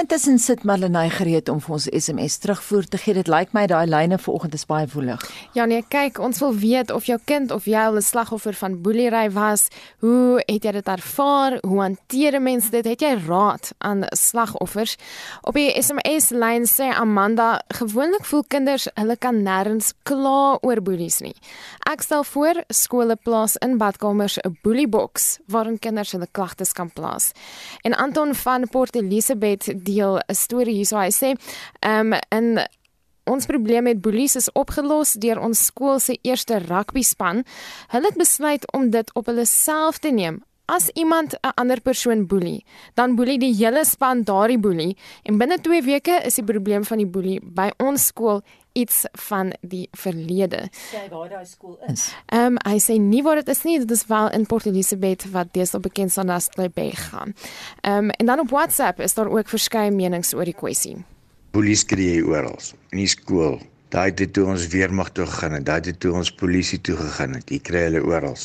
Intussen 0.00 0.38
sit 0.38 0.64
Marlenae 0.64 1.10
gereed 1.10 1.48
om 1.48 1.60
vir 1.64 1.72
ons 1.78 1.86
SMS 1.88 2.36
terugvoer 2.42 2.84
te 2.84 2.98
gee. 3.00 3.14
Dit 3.16 3.30
lyk 3.32 3.54
my 3.56 3.64
daai 3.70 3.86
lyne 3.88 4.18
vanoggend 4.20 4.54
is 4.54 4.66
baie 4.68 4.86
woelig. 4.92 5.22
Ja 5.56 5.64
nee, 5.64 5.80
kyk, 5.88 6.18
ons 6.20 6.40
wil 6.44 6.52
weet 6.60 6.90
of 6.92 7.08
jou 7.08 7.16
kind 7.24 7.50
of 7.54 7.64
jy 7.64 7.86
'n 7.88 8.02
slagoffer 8.02 8.54
van 8.54 8.82
boelery 8.82 9.30
was. 9.30 9.68
Hoe 10.00 10.42
het 10.46 10.64
jy 10.64 10.72
dit 10.72 10.88
ervaar? 10.88 11.58
Hoe 11.62 11.80
hanteer 11.80 12.42
mense 12.42 12.70
dit? 12.70 12.84
Het 12.84 13.00
jy 13.00 13.14
raad 13.26 13.72
aan 13.78 14.04
slagoffers? 14.10 14.96
Op 15.42 15.54
die 15.54 15.72
SMS 15.82 16.30
lyn 16.30 16.66
sê 16.66 16.92
Amanda, 16.92 17.60
gewoonlik 17.68 18.24
voel 18.24 18.44
kinders 18.48 18.88
hulle 18.94 19.16
kan 19.16 19.42
nêrens 19.42 19.92
kla 20.02 20.58
oor 20.62 20.82
boelies 20.82 21.20
nie. 21.20 21.34
Ek 21.90 22.02
stel 22.02 22.24
voor 22.24 22.64
skole 22.68 23.16
plaas 23.16 23.56
in 23.56 23.78
badkamers 23.78 24.38
'n 24.38 24.58
boelieboks 24.62 25.38
waarin 25.46 25.78
kinders 25.78 26.12
hulle 26.12 26.28
klagtes 26.32 26.72
kan 26.72 26.90
plaas. 26.90 27.32
En 27.82 27.94
Anton 27.94 28.34
van 28.34 28.68
Port 28.68 28.94
Elizabeth 28.94 29.45
Elizabeth 29.46 29.84
deel 29.84 30.18
'n 30.18 30.34
storie 30.34 30.74
hierso. 30.74 30.98
Hy 30.98 31.10
sê, 31.10 31.36
ehm 31.80 32.12
um, 32.12 32.20
in 32.30 32.66
ons 33.24 33.46
probleem 33.46 33.82
met 33.82 34.00
boelies 34.00 34.36
is 34.36 34.52
opgelos 34.52 35.12
deur 35.12 35.40
ons 35.40 35.64
skool 35.66 35.98
se 35.98 36.18
eerste 36.22 36.58
rugby 36.58 37.02
span. 37.02 37.44
Hulle 37.88 38.06
het 38.06 38.16
besluit 38.16 38.72
om 38.72 38.90
dit 38.90 39.14
op 39.14 39.26
hulle 39.26 39.46
self 39.46 39.98
te 39.98 40.10
neem. 40.10 40.42
As 40.66 40.90
iemand 40.94 41.34
'n 41.34 41.52
ander 41.54 41.80
persoon 41.80 42.26
boelie, 42.26 42.64
dan 42.94 43.14
boelie 43.14 43.38
die 43.38 43.54
hele 43.54 43.84
span 43.84 44.22
daardie 44.22 44.58
boelie 44.58 44.96
en 45.22 45.38
binne 45.38 45.58
2 45.60 45.82
weke 45.82 46.22
is 46.24 46.34
die 46.34 46.44
probleem 46.44 46.84
van 46.84 46.98
die 46.98 47.06
boelie 47.06 47.40
by 47.42 47.70
ons 47.78 48.06
skool 48.06 48.42
iets 48.76 49.04
van 49.28 49.52
die 49.60 49.86
verlede. 49.96 50.66
Sê 50.90 51.06
waar 51.10 51.30
daai 51.32 51.46
skool 51.48 51.78
is. 51.90 52.08
Ehm 52.26 52.56
um, 52.56 52.58
hy 52.68 52.80
sê 52.82 52.98
nie 53.00 53.22
waar 53.24 53.40
dit 53.40 53.52
is 53.52 53.62
nie, 53.64 53.78
dit 53.82 53.94
is 53.96 54.04
wel 54.10 54.30
in 54.36 54.46
Port 54.46 54.68
Elizabeth 54.68 55.24
wat 55.32 55.52
deesdae 55.56 55.80
bekend 55.80 56.12
staan 56.12 56.32
as 56.34 56.50
Klebe 56.52 56.90
gaan. 57.08 57.34
Ehm 57.80 58.10
um, 58.10 58.10
en 58.10 58.32
dan 58.32 58.44
op 58.44 58.52
WhatsApp 58.54 59.00
is 59.00 59.14
daar 59.14 59.30
ook 59.32 59.48
verskeie 59.48 59.90
menings 59.90 60.34
oor 60.34 60.44
die 60.44 60.56
kwessie. 60.56 60.96
Polisie 61.56 61.84
skree 61.86 62.20
oral 62.26 62.60
in 62.92 63.00
die 63.00 63.08
skool. 63.08 63.58
Daai 63.94 64.10
het 64.10 64.32
toe 64.34 64.44
ons 64.50 64.66
weermag 64.72 65.12
toe 65.16 65.24
gegaan 65.26 65.56
en 65.60 65.64
daai 65.64 65.80
het 65.80 66.00
toe 66.00 66.12
ons 66.12 66.32
polisie 66.34 66.80
toe 66.80 66.96
gegaan 66.98 67.38
het. 67.38 67.50
Jy 67.50 67.60
kry 67.64 67.86
hulle 67.86 68.02
oral. 68.04 68.36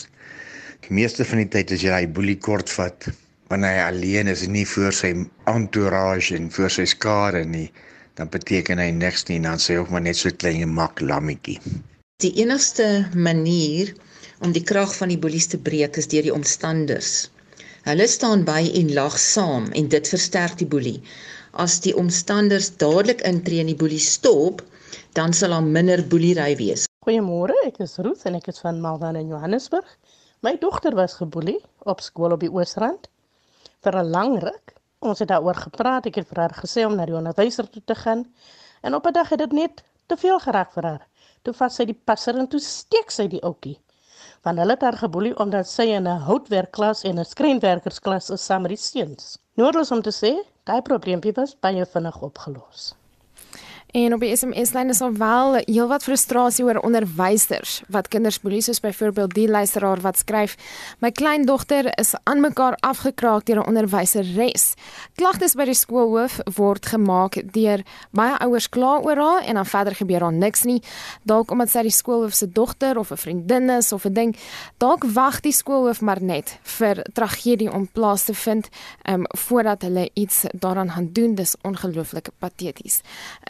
Die 0.85 0.95
meeste 0.95 1.25
van 1.27 1.41
die 1.43 1.49
tyd 1.51 1.73
as 1.75 1.83
jy 1.83 1.91
daai 1.91 2.07
boelie 2.07 2.37
kort 2.39 2.71
vat, 2.71 3.09
wanneer 3.51 3.75
hy 3.75 3.87
alleen 3.89 4.31
is 4.31 4.45
en 4.45 4.53
nie 4.55 4.65
voor 4.69 4.95
sy 4.95 5.11
entourage 5.49 6.37
en 6.37 6.47
voor 6.55 6.71
sy 6.71 6.85
skare 6.87 7.43
nie, 7.45 7.67
dan 8.19 8.29
beteken 8.29 8.79
hy 8.81 8.89
niks 8.95 9.27
nie, 9.29 9.39
dan 9.43 9.59
sê 9.61 9.75
hy 9.75 9.81
ook 9.81 9.91
maar 9.93 10.03
net 10.05 10.19
so 10.19 10.31
klein 10.43 10.69
mak 10.75 11.01
lammetjie. 11.01 11.59
Die 12.21 12.33
enigste 12.43 13.07
manier 13.15 13.93
om 14.45 14.53
die 14.53 14.63
krag 14.63 14.93
van 14.97 15.09
die 15.13 15.19
boelies 15.21 15.47
te 15.51 15.57
breek 15.57 15.97
is 15.97 16.09
deur 16.11 16.27
die 16.27 16.33
omstanders. 16.33 17.29
Hulle 17.87 18.07
staan 18.09 18.43
by 18.45 18.61
en 18.77 18.91
lag 18.93 19.15
saam 19.17 19.69
en 19.77 19.87
dit 19.89 20.11
versterk 20.13 20.59
die 20.59 20.69
boelie. 20.69 20.99
As 21.57 21.79
die 21.83 21.95
omstanders 21.97 22.69
dadelik 22.83 23.23
intree 23.27 23.63
en 23.63 23.71
die 23.71 23.77
boelie 23.79 24.01
stop, 24.01 24.61
dan 25.17 25.33
sal 25.33 25.55
daar 25.55 25.65
minder 25.65 26.03
boelery 26.07 26.53
wees. 26.59 26.85
Goeiemôre, 27.05 27.55
ek 27.65 27.81
is 27.81 27.97
Ruth 28.05 28.27
en 28.29 28.37
ek 28.37 28.51
is 28.53 28.61
van 28.61 28.79
Maldan 28.83 29.17
in 29.17 29.31
Johannesburg. 29.33 29.87
My 30.45 30.55
dogter 30.61 30.93
was 30.97 31.17
geboelie 31.17 31.59
op 31.89 32.01
skool 32.05 32.37
op 32.37 32.45
die 32.45 32.51
Oosrand 32.53 33.09
vir 33.81 33.97
'n 33.97 34.13
lang 34.13 34.37
ruk 34.43 34.75
Ons 35.01 35.19
het 35.19 35.31
daaroor 35.31 35.57
gepraat. 35.57 36.05
Ek 36.05 36.19
het 36.19 36.27
vir 36.29 36.39
haar 36.43 36.53
gesê 36.53 36.83
om 36.85 36.95
na 36.95 37.07
die 37.09 37.15
onderwyser 37.17 37.69
toe 37.69 37.81
te 37.85 37.95
gaan. 37.95 38.25
En 38.85 38.95
op 38.95 39.07
'n 39.07 39.13
dag 39.13 39.29
het 39.29 39.39
dit 39.39 39.51
net 39.51 39.83
te 40.05 40.17
veel 40.17 40.39
geraak 40.39 40.71
vir 40.73 40.83
haar. 40.83 41.07
Toe 41.41 41.53
vat 41.53 41.73
sy 41.73 41.85
die 41.85 41.99
passer 42.05 42.37
en 42.37 42.47
toe 42.47 42.59
steek 42.59 43.11
sy 43.11 43.27
die 43.27 43.41
ouetjie. 43.41 43.79
Want 44.45 44.57
hulle 44.57 44.71
het 44.77 44.81
haar 44.81 44.97
geboelie 44.97 45.37
omdat 45.39 45.67
sy 45.67 45.89
in 45.97 46.07
'n 46.07 46.25
houtwerkklas 46.27 47.03
en 47.03 47.19
'n 47.19 47.25
skreenwerkersklas 47.25 48.29
is 48.29 48.45
saam 48.45 48.61
met 48.61 48.69
die 48.69 48.77
seuns. 48.77 49.37
Noordloos 49.55 49.91
om 49.91 50.01
te 50.01 50.13
sê, 50.21 50.33
daai 50.63 50.81
probleempie 50.81 51.33
was 51.33 51.59
baie 51.59 51.85
vinnig 51.85 52.21
opgelos. 52.21 52.93
En 53.91 54.13
op 54.13 54.19
die 54.23 54.35
SMS-lyn 54.35 54.89
is 54.89 55.01
al 55.01 55.11
wel 55.19 55.57
heelwat 55.65 56.03
frustrasie 56.03 56.63
oor 56.63 56.77
onderwysers 56.79 57.81
wat 57.91 58.07
kinders 58.07 58.37
boelie 58.39 58.61
soos 58.63 58.79
byvoorbeeld 58.79 59.33
die 59.35 59.49
luisteraar 59.51 59.99
wat 59.99 60.17
skryf: 60.17 60.55
"My 60.99 61.11
kleindogter 61.11 61.99
is 61.99 62.13
aan 62.23 62.39
mekaar 62.39 62.77
afgekraak 62.79 63.45
deur 63.45 63.59
'n 63.59 63.67
onderwyseres. 63.67 64.73
Klagtes 65.15 65.55
by 65.55 65.65
die 65.65 65.73
skoolhoof 65.73 66.39
word 66.55 66.85
gemaak 66.85 67.51
deur 67.51 67.83
baie 68.11 68.37
ouers 68.37 68.69
kla 68.69 68.99
oor 68.99 69.17
haar 69.17 69.43
en 69.43 69.53
dan 69.55 69.65
verder 69.65 69.95
gebeur 69.95 70.19
daar 70.19 70.33
niks 70.33 70.63
nie. 70.63 70.81
Dalk 71.23 71.51
omdat 71.51 71.69
sy 71.69 71.81
die 71.81 71.91
skoolhoof 71.91 72.33
se 72.33 72.51
dogter 72.51 72.97
of 72.97 73.11
'n 73.11 73.17
vriendin 73.17 73.69
is 73.69 73.91
of 73.91 74.05
'n 74.05 74.13
ding, 74.13 74.35
dalk 74.77 75.03
wag 75.03 75.39
die 75.39 75.51
skoolhoof 75.51 76.01
maar 76.01 76.21
net 76.23 76.59
vir 76.61 77.05
tragedie 77.13 77.71
om 77.71 77.87
plaas 77.87 78.23
te 78.23 78.33
vind 78.33 78.69
um, 79.09 79.23
voordat 79.27 79.81
hulle 79.81 80.09
iets 80.13 80.45
daaraan 80.53 80.91
gaan 80.91 81.09
doen. 81.11 81.35
Dis 81.35 81.55
ongelooflik 81.61 82.29
pateties." 82.39 83.01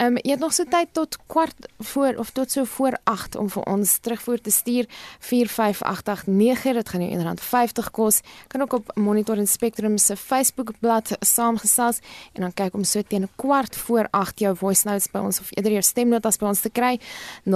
Um, 0.02 0.16
het 0.32 0.40
nog 0.40 0.52
so 0.52 0.64
tyd 0.64 0.88
tot 0.92 1.18
kwart 1.26 1.68
voor 1.78 2.14
of 2.16 2.30
tot 2.30 2.50
so 2.50 2.64
voor 2.64 2.98
8 3.04 3.36
om 3.36 3.50
vir 3.50 3.62
ons 3.62 3.98
terugvoer 3.98 4.40
te 4.40 4.50
stuur. 4.50 4.86
45889 5.18 6.72
dit 6.72 6.88
gaan 6.88 7.08
jou 7.08 7.36
R1.50 7.36 7.90
kos. 7.90 8.20
Kan 8.46 8.62
ook 8.62 8.72
op 8.72 8.90
Monitor 8.94 9.38
en 9.38 9.46
Spectrum 9.46 9.98
se 9.98 10.16
Facebook 10.16 10.70
bladsy 10.78 11.14
saamgesels 11.20 11.98
en 12.32 12.40
dan 12.40 12.54
kyk 12.54 12.74
om 12.74 12.84
so 12.84 13.02
teen 13.02 13.22
'n 13.22 13.30
kwart 13.36 13.76
voor 13.76 14.08
8 14.10 14.38
jou 14.38 14.56
voice 14.56 14.88
notes 14.88 15.10
by 15.10 15.18
ons 15.18 15.40
of 15.40 15.46
eerder 15.50 15.72
jou 15.72 15.82
stemnotas 15.82 16.36
by 16.36 16.46
ons 16.46 16.60
te 16.60 16.70
kry. 16.70 17.00
0765366961 17.44 17.50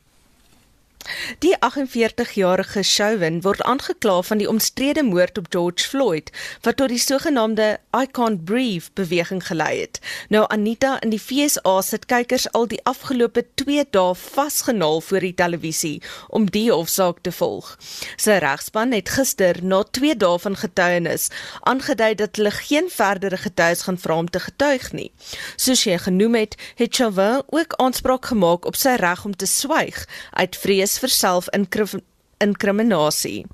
Die 1.38 1.54
48-jarige 1.56 2.82
Chauvin 2.82 3.40
word 3.42 3.62
aangekla 3.62 4.20
van 4.22 4.40
die 4.42 4.48
omstrede 4.48 5.02
moord 5.02 5.38
op 5.38 5.46
George 5.48 5.88
Floyd 5.88 6.30
wat 6.62 6.76
tot 6.76 6.92
die 6.92 7.00
sogenaamde 7.00 7.78
I 7.96 8.06
can't 8.06 8.44
breathe 8.44 8.90
beweging 8.94 9.40
gelei 9.46 9.80
het. 9.80 10.00
Nou 10.28 10.44
Anita 10.48 10.98
in 11.00 11.14
die 11.14 11.20
FSA 11.20 11.80
sit 11.86 12.04
kykers 12.10 12.46
al 12.52 12.68
die 12.68 12.80
afgelope 12.84 13.46
2 13.62 13.86
dae 13.96 14.14
vasgenaal 14.14 15.00
voor 15.00 15.24
die 15.24 15.34
televisie 15.34 16.02
om 16.28 16.50
die 16.50 16.68
hofsaak 16.70 17.22
te 17.24 17.32
volg. 17.32 17.72
Sy 18.16 18.36
regspan 18.44 18.92
het 18.92 19.14
gister 19.16 19.62
na 19.64 19.82
2 19.82 20.18
dae 20.20 20.38
van 20.44 20.58
getuienis 20.60 21.30
aangedui 21.60 22.12
dat 22.20 22.36
hulle 22.36 22.52
geen 22.58 22.92
verdere 22.92 23.40
getuies 23.40 23.86
gaan 23.88 23.98
vra 23.98 24.20
om 24.24 24.30
te 24.30 24.40
getuig 24.40 24.92
nie. 24.92 25.08
Soos 25.56 25.86
jy 25.88 25.96
genoem 25.98 26.36
het, 26.42 26.58
het 26.76 26.94
Chauvin 26.94 27.42
ook 27.46 27.74
aanspraak 27.80 28.26
gemaak 28.34 28.68
op 28.68 28.76
sy 28.76 28.98
reg 29.00 29.24
om 29.24 29.36
te 29.36 29.48
swyg 29.48 30.04
uit 30.36 30.56
vrees 30.56 30.89
is 30.90 30.98
vir 30.98 31.08
self-incriminasie. 31.08 33.46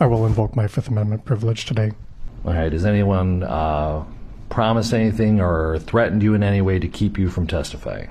I 0.00 0.06
will 0.06 0.26
invoke 0.26 0.56
my 0.56 0.66
Fifth 0.66 0.88
Amendment 0.88 1.24
privilege 1.24 1.64
today. 1.64 1.92
All 2.44 2.54
right. 2.54 2.72
Has 2.72 2.84
anyone 2.84 3.42
uh, 3.42 4.04
promised 4.48 4.92
anything 4.92 5.40
or 5.40 5.78
threatened 5.80 6.22
you 6.22 6.34
in 6.34 6.42
any 6.42 6.60
way 6.60 6.78
to 6.78 6.88
keep 6.88 7.18
you 7.18 7.30
from 7.30 7.46
testifying? 7.46 8.10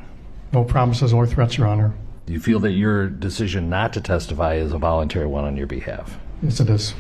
No 0.54 0.64
promises 0.64 1.14
or 1.14 1.28
threats, 1.28 1.58
Your 1.58 1.68
Honor. 1.68 1.94
Do 2.26 2.34
you 2.34 2.40
feel 2.40 2.60
that 2.62 2.72
your 2.72 3.08
decision 3.08 3.70
not 3.70 3.94
to 3.94 4.02
testify 4.02 4.56
is 4.56 4.74
a 4.74 4.78
voluntary 4.78 5.28
one 5.28 5.46
on 5.46 5.56
your 5.56 5.68
behalf? 5.68 6.18
Yes, 6.42 6.60
it 6.60 6.70
is. 6.70 6.94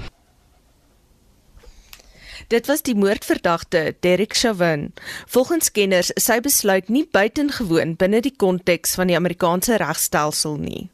Dit 2.47 2.69
was 2.71 2.79
die 2.81 2.95
moordverdagte 2.95 3.95
Derek 3.99 4.33
Chauvin. 4.33 4.93
Volgens 5.27 5.67
kenners 5.71 6.13
is 6.15 6.29
sy 6.29 6.37
besluit 6.39 6.87
nie 6.87 7.01
buitengewoon 7.11 7.97
binne 7.99 8.21
die 8.23 8.31
konteks 8.39 8.95
van 8.95 9.11
die 9.11 9.17
Amerikaanse 9.19 9.75
regstelsel 9.81 10.55
nie. 10.61 10.85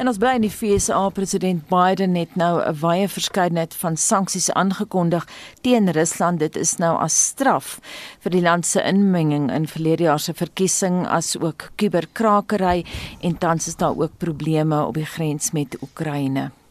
En 0.00 0.08
ons 0.08 0.16
bly 0.22 0.30
in 0.38 0.46
die 0.46 0.52
FSA 0.52 1.02
president 1.12 1.66
Biden 1.68 2.16
het 2.16 2.32
nou 2.40 2.62
'n 2.64 2.80
wye 2.80 3.08
verskeidenheid 3.08 3.74
van 3.74 3.96
sanksies 3.96 4.48
aangekondig 4.52 5.28
teen 5.60 5.92
Rusland. 5.92 6.38
Dit 6.38 6.56
is 6.56 6.78
nou 6.78 6.96
as 6.96 7.24
straf 7.26 7.78
vir 8.20 8.30
die 8.30 8.42
land 8.42 8.66
se 8.66 8.80
inmenging 8.80 9.52
in 9.52 9.68
verlede 9.68 10.02
jaar 10.02 10.20
se 10.20 10.32
verkiesing 10.32 11.06
as 11.06 11.36
ook 11.36 11.70
kuberkrakery 11.76 12.84
en 13.20 13.38
tans 13.38 13.66
is 13.66 13.76
daar 13.76 13.96
ook 13.96 14.16
probleme 14.16 14.86
op 14.86 14.94
die 14.94 15.06
grens 15.06 15.52
met 15.52 15.76
Oekraïne. 15.82 16.61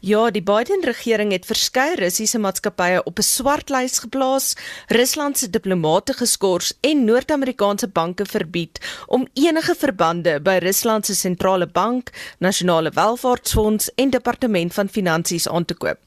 Ja, 0.00 0.30
die 0.30 0.42
Biden-regering 0.42 1.32
het 1.32 1.46
verskeie 1.46 1.96
Russiese 1.96 2.38
maatskappye 2.38 3.02
op 3.04 3.18
'n 3.18 3.22
swartlys 3.22 3.98
geplaas, 3.98 4.54
Rusland 4.86 5.38
se 5.38 5.50
diplomate 5.50 6.12
geskort 6.12 6.76
en 6.80 7.04
Noord-Amerikaanse 7.04 7.88
banke 7.88 8.24
verbied 8.24 8.80
om 9.06 9.28
enige 9.34 9.74
verbande 9.74 10.40
by 10.40 10.58
Rusland 10.62 11.06
se 11.06 11.14
sentrale 11.14 11.66
bank, 11.66 12.10
nasionale 12.38 12.90
welvaartsfonds 12.90 13.90
en 13.94 14.10
departement 14.10 14.74
van 14.74 14.88
finansies 14.88 15.48
aan 15.48 15.64
te 15.64 15.74
koop. 15.74 15.98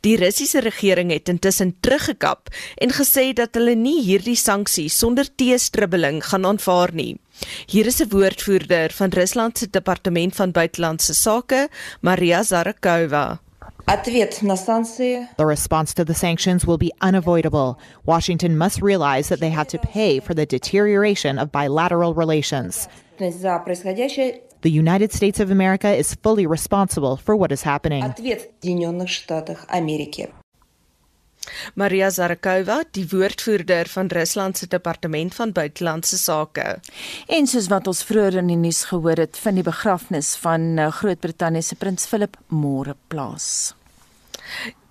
Die 0.00 0.16
Russiese 0.16 0.60
regering 0.60 1.12
het 1.12 1.28
intussen 1.28 1.76
teruggekap 1.80 2.48
en 2.74 2.90
gesê 2.90 3.32
dat 3.32 3.54
hulle 3.54 3.74
nie 3.74 4.02
hierdie 4.02 4.36
sanksies 4.36 4.98
sonder 4.98 5.34
teestribbeling 5.34 6.24
gaan 6.24 6.46
aanvaar 6.46 6.94
nie. 6.94 7.23
Hier 7.66 7.86
is 7.86 8.00
'n 8.00 8.08
woordvoerder 8.08 8.90
van 8.92 9.08
Rusland 9.08 9.58
se 9.58 9.70
departement 9.70 10.34
van 10.34 10.50
buitelandse 10.50 11.14
sake, 11.14 11.68
Maria 12.00 12.42
Zarakova. 12.42 13.40
The 15.36 15.46
response 15.46 15.92
to 15.94 16.04
the 16.04 16.14
sanctions 16.14 16.64
will 16.64 16.78
be 16.78 16.92
unavoidable. 17.00 17.76
Washington 18.04 18.56
must 18.56 18.80
realize 18.80 19.28
that 19.28 19.40
they 19.40 19.50
have 19.50 19.66
to 19.66 19.78
pay 19.78 20.20
for 20.20 20.34
the 20.34 20.46
deterioration 20.46 21.38
of 21.38 21.50
bilateral 21.50 22.14
relations. 22.14 22.88
The 23.18 24.70
United 24.70 25.12
States 25.12 25.40
of 25.40 25.50
America 25.50 25.92
is 25.94 26.14
fully 26.22 26.46
responsible 26.46 27.16
for 27.16 27.36
what 27.36 27.52
is 27.52 27.62
happening. 27.62 28.02
Maria 31.74 32.10
Zarakova, 32.10 32.82
die 32.96 33.06
woordvoerder 33.10 33.88
van 33.88 34.10
Rusland 34.12 34.58
se 34.58 34.66
departement 34.66 35.34
van 35.34 35.52
buitelandse 35.52 36.18
sake. 36.18 36.78
En 37.26 37.46
soos 37.46 37.68
wat 37.72 37.86
ons 37.90 38.04
vroeër 38.04 38.40
in 38.42 38.52
die 38.52 38.60
nuus 38.60 38.84
gehoor 38.90 39.22
het, 39.24 39.38
van 39.40 39.60
die 39.60 39.66
begrafnis 39.66 40.34
van 40.42 40.74
eh, 40.78 40.90
Groot-Brittanje 41.00 41.62
se 41.62 41.78
prins 41.80 42.06
Philip 42.06 42.38
môre 42.48 42.96
plaas. 43.08 43.74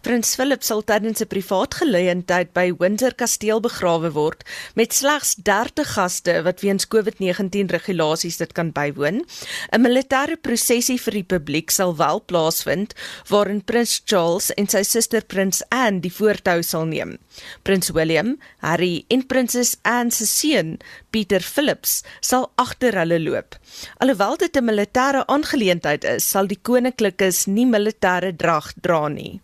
Prins 0.04 0.34
Philip 0.36 0.66
sal 0.68 0.82
tydens 0.84 1.22
'n 1.24 1.30
privaat 1.32 1.76
geleentheid 1.80 2.50
by 2.52 2.74
Windsor 2.76 3.14
Kasteel 3.16 3.62
begrawe 3.64 4.10
word 4.12 4.44
met 4.76 4.92
slegs 4.92 5.36
30 5.36 5.88
gaste 5.96 6.34
wat 6.44 6.60
weens 6.60 6.88
COVID-19 6.92 7.72
regulasies 7.72 8.38
dit 8.38 8.52
kan 8.52 8.74
bywoon. 8.76 9.24
'n 9.72 9.82
Militêre 9.82 10.36
prosessie 10.36 11.00
vir 11.00 11.14
die 11.14 11.24
publiek 11.24 11.72
sal 11.72 11.96
wel 11.96 12.20
plaasvind 12.20 12.94
waarin 13.30 13.64
Prins 13.64 14.02
Charles 14.04 14.52
en 14.52 14.68
sy 14.68 14.84
suster 14.84 15.24
Prins 15.24 15.64
Anne 15.70 16.02
die 16.02 16.12
voortou 16.12 16.62
sal 16.64 16.84
neem. 16.86 17.18
Prins 17.64 17.90
William, 17.92 18.38
Harry 18.58 19.06
en 19.08 19.26
Prinses 19.26 19.78
Anne 19.84 20.12
se 20.12 20.26
seun, 20.26 20.80
Peter 21.12 21.40
Phillips, 21.40 22.04
sal 22.20 22.52
agter 22.56 22.92
hulle 22.92 23.20
loop. 23.20 23.56
Alhoewel 24.00 24.36
dit 24.36 24.58
'n 24.58 24.66
militêre 24.66 25.24
aangeleentheid 25.28 26.04
is, 26.04 26.30
sal 26.30 26.48
die 26.48 26.60
koninklikes 26.62 27.48
nie 27.48 27.66
militêre 27.66 28.36
drag 28.36 28.74
dra 28.82 29.08
nie. 29.08 29.40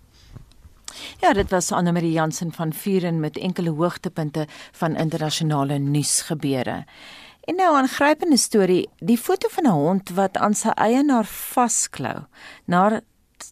Ja, 1.20 1.34
dit 1.34 1.50
was 1.50 1.72
Anne 1.72 1.92
Marie 1.92 2.12
Jansen 2.12 2.52
van 2.52 2.74
Vuren 2.74 3.20
met 3.20 3.38
enkele 3.38 3.70
hoogtepunte 3.70 4.48
van 4.72 4.96
internasionale 4.96 5.78
nuusgebeure. 5.78 6.86
En 7.44 7.56
nou 7.56 7.74
'n 7.74 7.78
aangrypende 7.78 8.38
storie, 8.38 8.90
die 8.98 9.18
foto 9.18 9.48
van 9.52 9.64
'n 9.64 9.70
hond 9.70 10.10
wat 10.10 10.38
aan 10.38 10.54
sy 10.54 10.68
eienaar 10.68 11.26
vasklou. 11.26 12.26
Na 12.66 13.02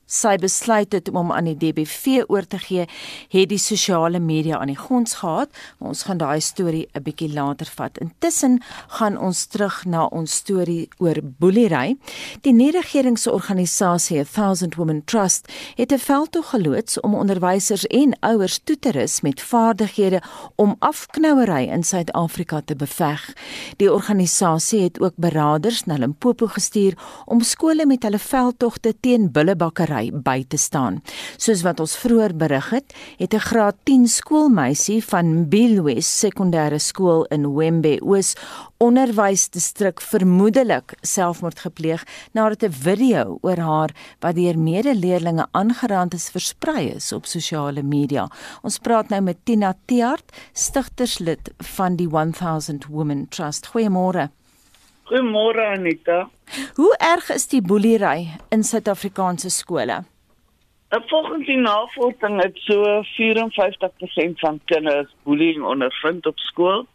sy 0.07 0.37
besluit 0.39 0.93
het 0.95 1.09
om 1.11 1.15
hom 1.19 1.31
aan 1.35 1.49
die 1.49 1.57
DBV 1.59 2.23
oor 2.31 2.45
te 2.47 2.59
gee, 2.61 2.87
het 3.29 3.49
die 3.51 3.59
sosiale 3.59 4.19
media 4.19 4.57
aan 4.59 4.71
die 4.71 4.79
gons 4.79 5.19
gehad. 5.21 5.51
Maar 5.77 5.89
ons 5.89 6.03
gaan 6.07 6.17
daai 6.17 6.41
storie 6.41 6.87
'n 6.93 7.03
bietjie 7.03 7.33
later 7.33 7.67
vat. 7.75 7.97
Intussen 7.97 8.61
gaan 8.87 9.17
ons 9.17 9.45
terug 9.45 9.85
na 9.85 10.05
ons 10.05 10.35
storie 10.35 10.89
oor 10.97 11.17
boelery. 11.39 11.97
Die 12.41 12.53
nie-regeringsorganisasie 12.53 14.25
1000 14.25 14.75
Women 14.75 15.03
Trust 15.05 15.51
het 15.75 15.91
'n 15.91 15.97
veldtog 15.97 16.49
geloods 16.49 16.99
om 16.99 17.15
onderwysers 17.15 17.85
en 17.87 18.17
ouers 18.19 18.59
toe 18.63 18.79
te 18.79 18.91
rus 18.91 19.21
met 19.21 19.41
vaardighede 19.41 20.21
om 20.55 20.75
afknouery 20.79 21.69
in 21.69 21.83
Suid-Afrika 21.83 22.61
te 22.65 22.75
beveg. 22.75 23.33
Die 23.77 23.93
organisasie 23.93 24.81
het 24.81 25.01
ook 25.01 25.13
beraders 25.15 25.83
na 25.83 25.97
Limpopo 25.97 26.47
gestuur 26.47 26.93
om 27.25 27.41
skole 27.41 27.85
met 27.85 28.03
hulle 28.03 28.19
veldtogte 28.19 28.93
teen 28.99 29.31
bullebakkery 29.31 29.76
bakkery 29.77 30.11
by 30.11 30.43
te 30.49 30.57
staan. 30.57 31.01
Soos 31.37 31.61
wat 31.65 31.79
ons 31.79 31.95
vroeër 32.01 32.33
berig 32.37 32.69
het, 32.73 32.93
het 33.19 33.33
'n 33.33 33.39
graad 33.39 33.75
10 33.85 34.07
skoolmeisie 34.07 35.03
van 35.03 35.49
Bilwes 35.49 36.07
Sekondêre 36.07 36.79
Skool 36.79 37.25
in 37.29 37.53
Wembe 37.55 37.99
Oos 38.01 38.35
onderwysdistrik 38.79 40.01
vermoedelik 40.01 40.93
selfmoord 41.01 41.59
gepleeg 41.59 42.03
nadat 42.33 42.63
'n 42.63 42.71
video 42.71 43.37
oor 43.41 43.57
haar 43.57 43.91
wat 44.19 44.35
deur 44.35 44.57
medeleerlinge 44.59 45.47
aangeraand 45.51 46.13
is 46.13 46.29
versprei 46.29 46.89
is 46.95 47.11
op 47.11 47.25
sosiale 47.25 47.83
media. 47.83 48.29
Ons 48.61 48.77
praat 48.77 49.09
nou 49.09 49.21
met 49.21 49.37
Tina 49.43 49.75
Tiart, 49.85 50.31
stigterslid 50.53 51.51
van 51.57 51.95
die 51.95 52.09
1000 52.09 52.85
Women 52.85 53.27
Trust. 53.29 53.67
Goeiemôre. 53.67 54.36
Goeiemôre 55.07 55.63
Anita. 55.71 56.29
Hoe 56.75 56.95
erg 56.99 57.29
is 57.31 57.47
die 57.47 57.61
boelery 57.63 58.27
in 58.51 58.63
Suid-Afrikaanse 58.63 59.49
skole? 59.49 60.01
Uh, 60.91 60.99
volgens 61.07 61.45
die 61.47 61.57
navorsing 61.57 62.41
het 62.43 62.59
so 62.67 62.83
54% 63.15 64.43
van 64.43 64.59
kinders 64.65 65.15
bullying 65.23 65.63
ondervind 65.63 66.27
op 66.27 66.39
skool. 66.39 66.85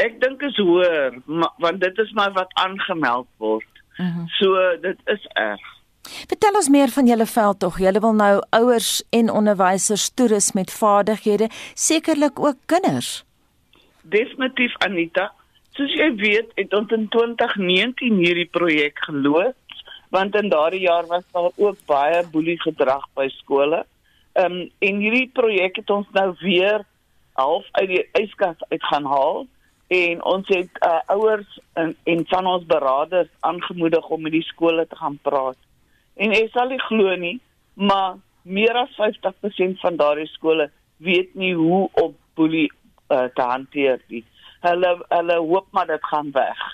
Ek 0.00 0.16
dink 0.20 0.42
is 0.48 0.56
hoër, 0.56 1.20
want 1.60 1.80
dit 1.80 1.98
is 1.98 2.12
maar 2.16 2.32
wat 2.32 2.52
aangemeld 2.64 3.28
word. 3.36 3.68
Uh 3.96 4.06
mhm. 4.06 4.18
-huh. 4.18 4.26
So 4.40 4.80
dit 4.80 4.98
is 5.04 5.28
erg. 5.32 5.64
Vertel 6.28 6.54
ons 6.54 6.68
meer 6.68 6.88
van 6.88 7.06
julle 7.06 7.26
veldtog. 7.26 7.78
Julle 7.78 8.00
wil 8.00 8.12
nou 8.14 8.34
ouers 8.50 9.02
en 9.10 9.30
onderwysers 9.30 10.10
toerus 10.14 10.52
met 10.52 10.72
vaardighede, 10.72 11.48
sekerlik 11.74 12.38
ook 12.38 12.56
kinders. 12.66 13.24
Definitief 14.02 14.76
Anita. 14.78 15.32
Soos 15.76 15.92
jy 15.92 16.06
weet, 16.16 16.52
het 16.56 16.72
ons 16.72 16.92
in 16.96 17.02
2019 17.12 18.14
hierdie 18.22 18.48
projek 18.48 19.00
geloods, 19.04 19.80
want 20.14 20.36
in 20.38 20.48
daardie 20.48 20.86
jaar 20.86 21.04
was 21.10 21.24
daar 21.34 21.50
ook 21.52 21.82
baie 21.90 22.22
boelie 22.32 22.56
gedrag 22.62 23.02
by 23.18 23.26
skole. 23.34 23.82
Ehm 24.40 24.54
um, 24.54 24.70
en 24.80 25.02
hierdie 25.04 25.28
projek 25.36 25.76
het 25.76 25.90
ons 25.92 26.06
nou 26.16 26.30
weer 26.40 26.84
half 27.36 27.66
uit 27.72 27.88
die 27.90 28.04
yskas 28.22 28.62
uit 28.70 28.86
gaan 28.88 29.04
haal 29.04 29.44
en 29.92 30.22
ons 30.24 30.48
het 30.48 30.80
uh, 30.80 31.02
ouers 31.12 31.58
en 31.74 31.92
en 32.04 32.24
van 32.30 32.48
ons 32.54 32.64
beraders 32.70 33.28
aangemoedig 33.40 34.08
om 34.08 34.22
met 34.22 34.32
die 34.32 34.46
skole 34.48 34.86
te 34.86 34.96
gaan 34.96 35.18
praat. 35.28 35.58
En 36.16 36.32
jy 36.32 36.46
sal 36.54 36.72
nie 36.72 36.80
glo 36.86 37.16
nie, 37.20 37.36
maar 37.74 38.16
meer 38.42 38.80
as 38.80 38.96
50% 38.96 39.76
van 39.84 40.00
daardie 40.00 40.30
skole 40.32 40.70
weet 40.96 41.34
nie 41.34 41.52
hoe 41.54 41.84
om 41.92 42.16
boelie 42.34 42.70
uh, 43.12 43.28
te 43.36 43.44
hanteer 43.44 44.00
nie 44.08 44.24
hulle 44.68 44.96
hulle 45.08 45.38
hoop 45.50 45.66
maar 45.70 45.86
dit 45.86 46.10
gaan 46.12 46.30
weg. 46.32 46.64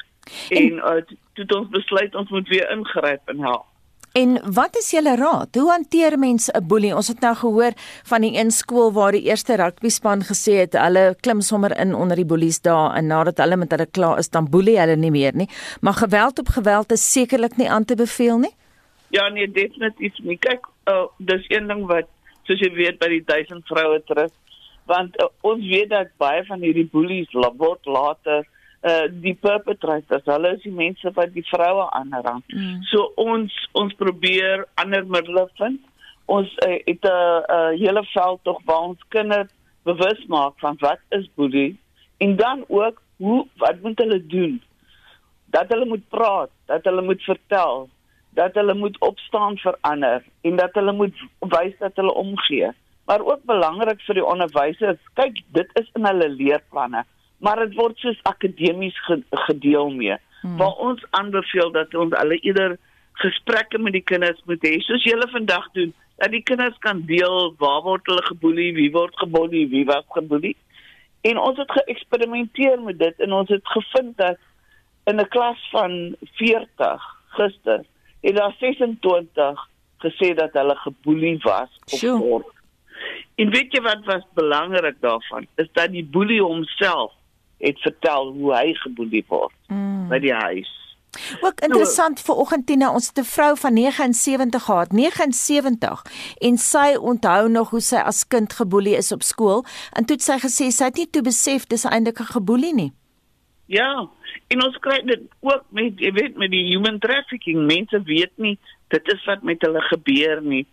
En, 0.50 0.56
en 0.62 0.80
uh, 0.96 1.18
toe 1.34 1.58
ons 1.58 1.68
besluit 1.68 2.14
ons 2.14 2.30
moet 2.30 2.48
weer 2.48 2.70
ingryp 2.70 3.34
en 3.34 3.40
help. 3.40 3.68
En 4.12 4.36
wat 4.52 4.76
is 4.76 4.90
julle 4.92 5.14
raad? 5.16 5.54
Hoe 5.56 5.70
hanteer 5.70 6.18
mense 6.18 6.52
'n 6.52 6.66
boelie? 6.66 6.94
Ons 6.96 7.08
het 7.08 7.20
nou 7.20 7.34
gehoor 7.34 7.72
van 8.04 8.20
die 8.20 8.38
een 8.38 8.50
skool 8.50 8.92
waar 8.92 9.12
die 9.12 9.22
eerste 9.22 9.56
rugby 9.56 9.88
span 9.88 10.20
gesê 10.20 10.52
het 10.52 10.72
hulle 10.72 11.16
klim 11.20 11.40
sommer 11.40 11.78
in 11.80 11.94
onder 11.94 12.16
die 12.16 12.26
boelies 12.26 12.60
daar 12.60 12.94
en 12.96 13.06
nadat 13.06 13.38
hulle 13.38 13.56
met 13.56 13.70
hulle 13.70 13.86
klaar 13.86 14.18
is 14.18 14.28
dan 14.28 14.50
boelie 14.50 14.78
hulle 14.78 14.96
nie 14.96 15.10
meer 15.10 15.34
nie. 15.34 15.48
Maar 15.80 15.92
geweld 15.94 16.38
op 16.38 16.48
geweld 16.48 16.92
is 16.92 17.12
sekerlik 17.12 17.56
nie 17.56 17.70
aan 17.70 17.84
te 17.84 17.94
beveel 17.94 18.38
nie. 18.38 18.54
Ja 19.08 19.28
nee, 19.28 19.50
definitief 19.50 20.18
nie. 20.18 20.36
Kyk, 20.36 20.66
uh, 20.84 21.06
dis 21.18 21.44
een 21.48 21.66
ding 21.66 21.86
wat 21.86 22.06
soos 22.42 22.60
jy 22.60 22.72
weet 22.74 22.98
by 22.98 23.08
die 23.08 23.24
duisend 23.24 23.66
vroue 23.66 24.02
trust 24.04 24.41
want 24.90 25.20
uh, 25.22 25.28
ons 25.40 25.62
weet 25.66 25.90
dat 25.90 26.10
baie 26.22 26.44
van 26.44 26.60
hierdie 26.60 26.88
bullies 26.90 27.30
word 27.32 27.86
later 27.86 28.44
uh 28.82 29.06
die 29.24 29.34
perpetrators 29.38 30.24
hulle 30.26 30.56
is 30.56 30.62
die 30.66 30.74
mense 30.74 31.10
wat 31.14 31.30
die 31.34 31.44
vroue 31.46 31.84
aanrand. 31.94 32.44
Mm. 32.50 32.80
So 32.90 33.12
ons 33.16 33.54
ons 33.78 33.94
probeer 33.94 34.64
ander 34.82 35.06
middele 35.06 35.46
vind. 35.60 35.78
Ons 36.26 36.50
uh, 36.66 36.78
het 36.86 37.04
'n 37.04 37.12
uh, 37.12 37.42
uh, 37.56 37.70
hele 37.78 38.02
veld 38.14 38.40
tog 38.42 38.58
waar 38.64 38.88
ons 38.90 39.08
kinders 39.08 39.52
bewus 39.86 40.26
maak 40.26 40.58
van 40.58 40.76
wat 40.80 40.98
is 41.10 41.30
bullying 41.34 41.78
en 42.18 42.36
dan 42.36 42.64
ook 42.68 43.02
hoe 43.16 43.46
wat 43.56 43.80
moet 43.82 43.98
hulle 43.98 44.26
doen? 44.26 44.62
Dat 45.50 45.68
hulle 45.68 45.86
moet 45.86 46.08
praat, 46.08 46.50
dat 46.66 46.84
hulle 46.84 47.02
moet 47.02 47.22
vertel, 47.22 47.88
dat 48.30 48.54
hulle 48.54 48.74
moet 48.74 48.98
opstaan 48.98 49.58
vir 49.58 49.76
ander 49.80 50.24
en 50.40 50.56
dat 50.56 50.74
hulle 50.74 50.92
moet 50.92 51.14
wys 51.38 51.74
dat 51.78 51.96
hulle 52.00 52.14
omgee 52.14 52.70
maar 53.06 53.24
ook 53.24 53.42
belangrik 53.44 54.00
vir 54.06 54.14
die 54.20 54.26
onderwysers. 54.26 55.00
Kyk, 55.18 55.42
dit 55.56 55.68
is 55.80 55.88
in 55.98 56.06
hulle 56.06 56.28
leerplanne, 56.28 57.04
maar 57.42 57.64
dit 57.66 57.74
word 57.74 57.98
soos 57.98 58.20
akademies 58.28 58.98
gedeel 59.48 59.90
mee. 59.90 60.16
Hmm. 60.42 60.56
Waar 60.56 60.78
ons 60.86 61.04
aanbeveel 61.10 61.70
dat 61.74 61.94
ons 61.94 62.14
alle 62.18 62.38
eerder 62.42 62.76
gesprekke 63.22 63.78
met 63.78 63.92
die 63.92 64.06
kinders 64.06 64.40
moet 64.46 64.62
hê, 64.66 64.78
soos 64.82 65.04
julle 65.04 65.28
vandag 65.30 65.68
doen, 65.76 65.92
dat 66.22 66.30
die 66.30 66.42
kinders 66.42 66.78
kan 66.78 67.02
deel 67.06 67.54
waar 67.58 67.82
word 67.82 68.06
hulle 68.10 68.22
geboelie, 68.26 68.72
wie 68.74 68.90
word 68.94 69.16
geboelie, 69.18 69.66
wie 69.70 69.84
was 69.86 70.06
geboelie. 70.14 70.56
En 71.22 71.38
ons 71.38 71.58
het 71.58 71.70
geëksperimenteer 71.70 72.80
met 72.82 72.98
dit 72.98 73.20
en 73.26 73.32
ons 73.32 73.50
het 73.50 73.66
gevind 73.74 74.16
dat 74.18 74.38
in 75.10 75.20
'n 75.20 75.28
klas 75.28 75.58
van 75.70 76.16
40 76.38 77.02
gister 77.38 77.84
het 78.22 78.36
daar 78.36 78.54
26 78.58 79.68
gesê 79.98 80.34
dat 80.34 80.52
hulle 80.52 80.76
geboelie 80.76 81.38
was 81.42 81.70
of 81.84 81.98
Sjoe. 81.98 82.18
word. 82.18 82.46
En 83.36 83.50
weet 83.50 83.72
jy 83.72 83.80
wat 83.82 84.04
was 84.04 84.22
belangrik 84.34 84.96
daarvan? 85.00 85.46
Is 85.56 85.68
dat 85.72 85.90
die 85.92 86.04
boelie 86.04 86.42
homself 86.42 87.12
het 87.58 87.78
vertel 87.80 88.32
hoe 88.32 88.54
hy 88.54 88.74
geboelie 88.74 89.24
word 89.28 89.52
Mm. 89.68 90.08
by 90.08 90.18
die 90.18 90.32
huis. 90.34 90.68
Ook 91.40 91.60
interessant 91.60 92.20
vir 92.20 92.34
oggend 92.34 92.66
Tina, 92.66 92.92
ons 92.92 93.06
het 93.08 93.18
'n 93.18 93.24
vrou 93.24 93.56
van 93.56 93.72
79 93.74 94.62
gehad, 94.64 94.92
79 94.92 96.02
en 96.40 96.56
sy 96.58 96.96
onthou 96.96 97.48
nog 97.48 97.70
hoe 97.70 97.80
sy 97.80 97.96
as 97.96 98.26
kind 98.28 98.52
geboelie 98.52 98.96
is 98.96 99.12
op 99.12 99.22
skool 99.22 99.64
en 99.92 100.04
toe 100.04 100.16
het 100.16 100.22
sy 100.22 100.38
gesê 100.38 100.70
sy 100.70 100.84
het 100.84 100.96
nie 100.96 101.10
toe 101.10 101.22
besef 101.22 101.66
dis 101.66 101.84
eintlik 101.84 102.20
'n 102.20 102.32
geboelie 102.32 102.74
nie. 102.74 102.92
Ja, 103.66 104.08
en 104.48 104.64
ons 104.64 104.76
kry 104.78 105.02
dit 105.04 105.20
ook 105.40 105.64
met 105.70 105.98
jy 105.98 106.12
weet 106.12 106.36
met 106.36 106.50
die 106.50 106.64
human 106.66 106.98
trafficking. 106.98 107.66
Mense 107.66 108.02
weet 108.02 108.32
nie 108.36 108.58
dit 108.92 109.12
is 109.14 109.24
wat 109.28 109.42
met 109.42 109.62
hulle 109.64 109.82
gebeur 109.88 110.42
nie. 110.44 110.64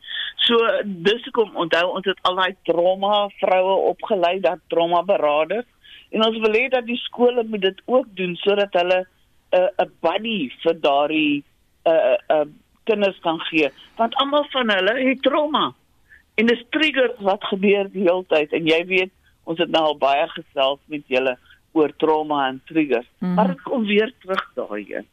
So 0.45 0.59
dis 0.83 1.25
hoekom 1.27 1.55
onthou 1.65 1.85
ons 1.97 2.07
het 2.09 2.19
al 2.27 2.39
daai 2.39 2.55
trauma 2.69 3.27
vroue 3.41 3.75
opgelei, 3.91 4.39
dat 4.43 4.63
trauma 4.73 5.03
beraders 5.07 5.67
en 6.09 6.25
ons 6.25 6.39
wil 6.41 6.55
hê 6.57 6.67
dat 6.73 6.87
die 6.87 6.97
skole 7.03 7.43
moet 7.45 7.61
dit 7.67 7.81
ook 7.85 8.07
doen 8.17 8.35
sodat 8.41 8.73
hulle 8.73 9.03
'n 9.03 9.59
uh, 9.59 9.85
'n 9.85 9.91
buddy 10.01 10.49
vir 10.63 10.75
daardie 10.81 11.43
'n 11.85 11.91
uh, 11.91 12.17
'n 12.17 12.47
uh, 12.47 12.47
kinders 12.89 13.19
kan 13.21 13.39
gee, 13.49 13.69
want 13.97 14.15
almal 14.15 14.45
van 14.49 14.71
hulle 14.71 14.93
het 15.09 15.21
trauma. 15.21 15.73
En 16.35 16.45
dis 16.45 16.63
triggers 16.69 17.19
wat 17.19 17.43
gebeur 17.43 17.89
die 17.91 18.07
hele 18.07 18.25
tyd 18.27 18.53
en 18.53 18.65
jy 18.65 18.85
weet 18.85 19.11
ons 19.43 19.59
het 19.59 19.69
nou 19.69 19.83
al 19.83 19.97
baie 19.97 20.27
gesels 20.27 20.79
met 20.85 21.03
julle 21.07 21.37
oor 21.71 21.91
trauma 21.97 22.47
en 22.47 22.61
triggers. 22.65 23.07
Mm. 23.19 23.33
Maar 23.33 23.47
dit 23.47 23.61
kom 23.61 23.85
weer 23.85 24.13
terug 24.21 24.45
daarheen. 24.55 25.07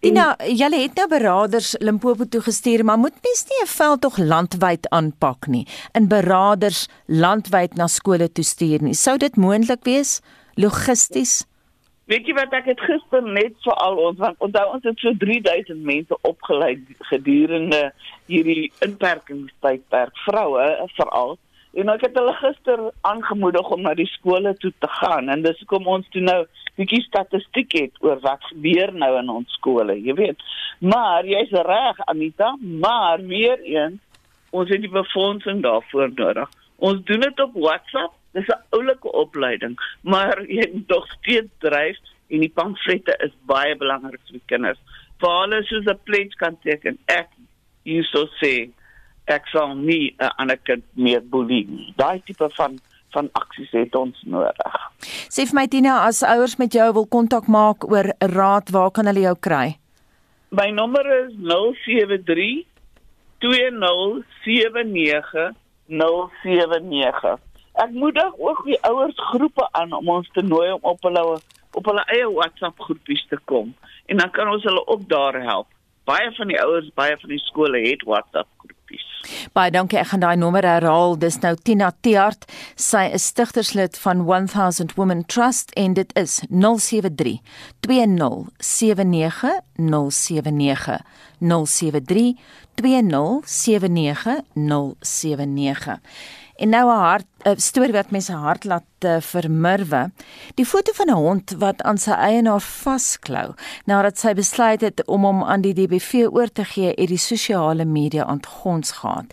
Tina, 0.00 0.36
julle 0.46 0.80
het 0.82 0.94
nou 0.98 1.08
beraders 1.08 1.74
Limpopo 1.80 2.24
toe 2.24 2.40
gestuur, 2.40 2.84
maar 2.84 2.98
moet 2.98 3.16
mens 3.22 3.44
nie 3.48 3.62
'n 3.62 3.66
veld 3.66 4.00
tog 4.00 4.18
landwyd 4.18 4.88
aanpak 4.88 5.46
nie, 5.46 5.66
in 5.92 6.08
beraders 6.08 6.88
landwyd 7.06 7.74
na 7.74 7.86
skole 7.86 8.32
toe 8.32 8.44
stuur 8.44 8.82
nie. 8.82 8.94
Sou 8.94 9.16
dit 9.16 9.36
moontlik 9.36 9.84
wees 9.84 10.20
logisties? 10.54 11.46
Weet 12.10 12.26
jy 12.26 12.34
wat 12.34 12.52
ek 12.52 12.66
het 12.66 12.80
gister 12.82 13.22
net 13.22 13.54
vir 13.64 13.76
al 13.80 13.96
ons 13.96 14.18
want 14.18 14.40
onthou 14.44 14.64
ons 14.74 14.84
het 14.84 14.98
so 14.98 15.14
3000 15.22 15.84
mense 15.86 16.16
opgelei 16.28 16.74
gedurende 17.12 17.92
hierdie 18.26 18.72
inperkingstydperk 18.84 20.18
vroue 20.26 20.66
eh, 20.66 20.88
veral 20.98 21.38
en 21.72 21.88
ek 21.88 22.04
het 22.06 22.16
hulle 22.18 22.34
gister 22.36 22.80
aangemoedig 23.08 23.68
om 23.74 23.82
na 23.84 23.94
die 23.96 24.08
skole 24.12 24.52
toe 24.60 24.72
te 24.84 24.88
gaan. 25.00 25.30
En 25.32 25.44
dis 25.44 25.58
hoekom 25.62 25.88
ons 25.88 26.08
toe 26.12 26.22
nou 26.24 26.40
bietjie 26.76 27.02
statistiek 27.06 27.72
het 27.78 28.00
oor 28.04 28.20
wat 28.24 28.44
gebeur 28.50 28.92
nou 28.96 29.12
in 29.20 29.30
ons 29.32 29.58
skole 29.58 29.96
jy 29.96 30.16
weet. 30.18 30.40
Maar 30.80 31.28
jy's 31.28 31.52
reg 31.68 32.00
Anita 32.12 32.54
maar 32.60 33.22
weer 33.24 33.60
eens 33.64 34.00
ons 34.52 34.68
het 34.68 34.82
die 34.84 34.92
befondsing 34.92 35.62
daarvoor 35.64 36.12
nodig. 36.16 36.48
Ons 36.76 37.04
doen 37.08 37.24
dit 37.24 37.40
op 37.40 37.54
WhatsApp 37.56 38.16
dis 38.36 38.48
'n 38.48 38.64
oulike 38.76 39.12
opleiding 39.12 39.76
maar 40.00 40.44
jy 40.58 40.68
moet 40.72 40.88
tog 40.88 41.08
steeds 41.18 41.52
dryf 41.58 41.96
en 42.28 42.40
die 42.40 42.52
pamflette 42.52 43.16
is 43.24 43.32
baie 43.46 43.76
belangrik 43.76 44.20
vir 44.28 44.40
die 44.40 44.48
kinders. 44.52 44.80
Vir 45.20 45.32
hulle 45.40 45.64
soos 45.64 45.86
'n 45.86 46.04
pledge 46.04 46.36
kan 46.36 46.56
teken 46.60 46.98
ek 47.06 47.28
hierso 47.84 48.28
sê 48.40 48.70
ek 49.26 49.46
sal 49.52 49.74
nie 49.74 50.14
'n 50.18 50.30
ander 50.38 50.56
kind 50.56 50.84
meer 50.94 51.20
boelie 51.20 51.66
nie 51.68 51.94
daai 51.96 52.22
tipe 52.26 52.48
van 52.56 52.80
van 53.12 53.28
aksies 53.32 53.70
het 53.70 53.94
ons 53.94 54.16
nodig 54.24 54.92
Sê 55.32 55.48
vir 55.48 55.56
my 55.56 55.66
Tina, 55.66 56.04
as 56.06 56.22
ouers 56.22 56.58
met 56.58 56.72
jou 56.72 56.92
wil 56.92 57.06
kontak 57.06 57.48
maak 57.48 57.84
oor 57.90 58.04
raad, 58.20 58.70
waar 58.70 58.90
kan 58.90 59.06
hulle 59.06 59.20
jou 59.24 59.34
kry? 59.34 59.78
My 60.50 60.70
nommer 60.70 61.24
is 61.24 61.32
073 61.40 62.66
2079 63.40 65.54
079. 65.88 67.38
Ek 67.72 67.90
moedig 67.90 68.32
ook 68.38 68.64
die 68.68 68.76
ouers 68.84 69.16
groepe 69.32 69.68
aan 69.72 69.92
om 69.96 70.08
ons 70.08 70.28
te 70.36 70.42
nooi 70.44 70.70
om 70.76 70.84
op 70.92 71.02
hulle 71.08 71.40
op 71.72 71.86
hulle 71.88 72.04
eie 72.12 72.28
WhatsApp 72.28 72.76
groepies 72.84 73.24
te 73.30 73.38
kom 73.48 73.72
en 74.12 74.20
dan 74.20 74.30
kan 74.36 74.48
ons 74.52 74.64
hulle 74.68 74.84
ook 74.86 75.08
daar 75.08 75.40
help. 75.40 75.68
Baie 76.04 76.28
van 76.36 76.52
die 76.52 76.60
ouers, 76.60 76.92
baie 76.98 77.16
van 77.16 77.32
die 77.32 77.40
skole 77.48 77.80
het 77.88 78.04
WhatsApp 78.04 78.61
groepies. 78.92 79.50
Baie 79.52 79.70
dankie. 79.70 79.98
Ek 79.98 80.08
gaan 80.12 80.20
daai 80.20 80.36
nommer 80.36 80.64
herhaal. 80.64 81.18
Dis 81.18 81.38
nou 81.42 81.54
Tina 81.56 81.92
Tiart. 82.02 82.44
Sy 82.76 83.10
is 83.12 83.26
stigterslid 83.26 83.96
van 83.98 84.24
1000 84.26 84.94
Women 84.96 85.24
Trust 85.26 85.70
en 85.76 85.94
dit 85.94 86.12
is 86.18 86.42
073 86.50 87.40
2079 87.80 89.60
079 89.76 91.00
073 91.40 92.36
2079 92.74 94.40
079 94.54 96.00
En 96.56 96.68
nou 96.68 96.86
'n 96.86 96.98
hart 96.98 97.26
'n 97.44 97.58
storie 97.58 97.92
wat 97.92 98.10
mense 98.10 98.32
hart 98.32 98.64
laat 98.64 98.84
uh, 99.04 99.16
vermurwe. 99.20 100.10
Die 100.54 100.66
foto 100.66 100.92
van 100.94 101.08
'n 101.08 101.22
hond 101.24 101.54
wat 101.58 101.82
aan 101.82 101.98
sy 101.98 102.10
eienaar 102.10 102.60
vasklou 102.60 103.54
nadat 103.84 104.18
sy 104.18 104.34
besluit 104.34 104.80
het 104.80 105.06
om 105.06 105.24
hom 105.24 105.42
aan 105.42 105.60
die 105.60 105.74
DBV 105.74 106.26
oor 106.30 106.52
te 106.52 106.64
gee, 106.64 106.88
het 106.88 107.08
die 107.08 107.18
sosiale 107.18 107.84
media 107.84 108.24
ontgons 108.24 108.90
gehad. 108.90 109.24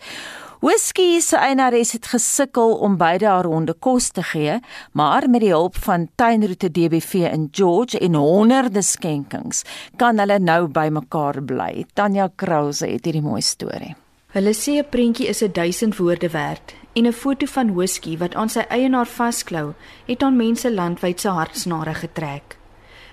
Whisky 0.60 1.20
se 1.20 1.36
eienares 1.36 1.92
het 1.92 2.06
gesukkel 2.06 2.74
om 2.84 2.96
beide 2.96 3.26
haar 3.26 3.46
honde 3.48 3.72
kos 3.72 4.10
te 4.10 4.22
gee, 4.22 4.58
maar 4.92 5.28
met 5.28 5.40
die 5.40 5.54
hulp 5.54 5.76
van 5.76 6.08
tuinroete 6.14 6.70
DBV 6.70 7.14
in 7.32 7.48
George 7.50 7.98
en 7.98 8.14
honderde 8.14 8.82
skenkings 8.82 9.62
kan 9.96 10.18
hulle 10.18 10.38
nou 10.38 10.66
bymekaar 10.68 11.42
bly. 11.42 11.86
Tanya 11.94 12.28
Krause 12.36 12.86
het 12.86 13.04
hierdie 13.04 13.24
mooi 13.24 13.40
storie. 13.40 13.94
Hulle 14.36 14.52
sê 14.54 14.78
'n 14.78 14.88
prentjie 14.90 15.28
is 15.28 15.42
'n 15.42 15.52
duisend 15.52 15.96
woorde 15.96 16.28
werd 16.28 16.79
en 16.92 17.06
'n 17.06 17.12
foto 17.12 17.46
van 17.46 17.74
whisky 17.74 18.18
wat 18.18 18.34
aan 18.34 18.48
sy 18.48 18.64
eienaar 18.68 19.06
vasklou, 19.06 19.72
het 20.06 20.22
aan 20.22 20.36
mense 20.36 20.72
landwyd 20.74 21.20
se 21.20 21.28
hartsnare 21.28 21.94
getrek. 21.94 22.58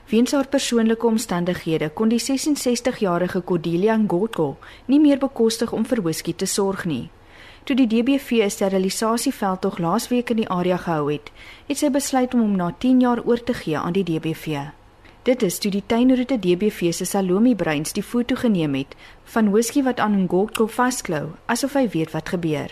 Weens 0.09 0.31
haar 0.31 0.47
persoonlike 0.47 1.05
omstandighede 1.05 1.89
kon 1.89 2.07
die 2.07 2.19
66-jarige 2.19 3.43
Cordelia 3.43 3.97
Ngotko 3.97 4.57
nie 4.85 4.99
meer 4.99 5.17
bekostig 5.17 5.73
om 5.73 5.85
vir 5.85 6.01
whisky 6.01 6.33
te 6.33 6.45
sorg 6.45 6.85
nie. 6.85 7.09
Toe 7.63 7.75
die 7.75 7.87
DBV 7.87 8.31
'n 8.43 8.49
sterilisasieveldtog 8.49 9.77
laasweek 9.77 10.29
in 10.29 10.37
die 10.37 10.49
area 10.49 10.77
gehou 10.77 11.11
het, 11.11 11.31
het 11.67 11.77
sy 11.77 11.89
besluit 11.89 12.33
om 12.33 12.39
hom 12.39 12.55
na 12.55 12.71
10 12.77 12.99
jaar 12.99 13.21
oor 13.25 13.43
te 13.43 13.53
gee 13.53 13.77
aan 13.77 13.93
die 13.93 14.03
DBV. 14.03 14.57
Dit 15.23 15.43
is 15.43 15.59
toe 15.59 15.71
die 15.71 15.83
tuinroete 15.85 16.39
DBV 16.39 16.93
se 16.93 17.05
Salome 17.05 17.55
Breins 17.55 17.93
die 17.93 18.03
foto 18.03 18.35
geneem 18.35 18.73
het 18.73 18.95
van 19.23 19.51
whisky 19.51 19.83
wat 19.83 19.99
aan 19.99 20.23
Ngotko 20.23 20.67
vasklou, 20.67 21.31
asof 21.45 21.73
hy 21.73 21.89
weet 21.89 22.11
wat 22.11 22.29
gebeur. 22.29 22.71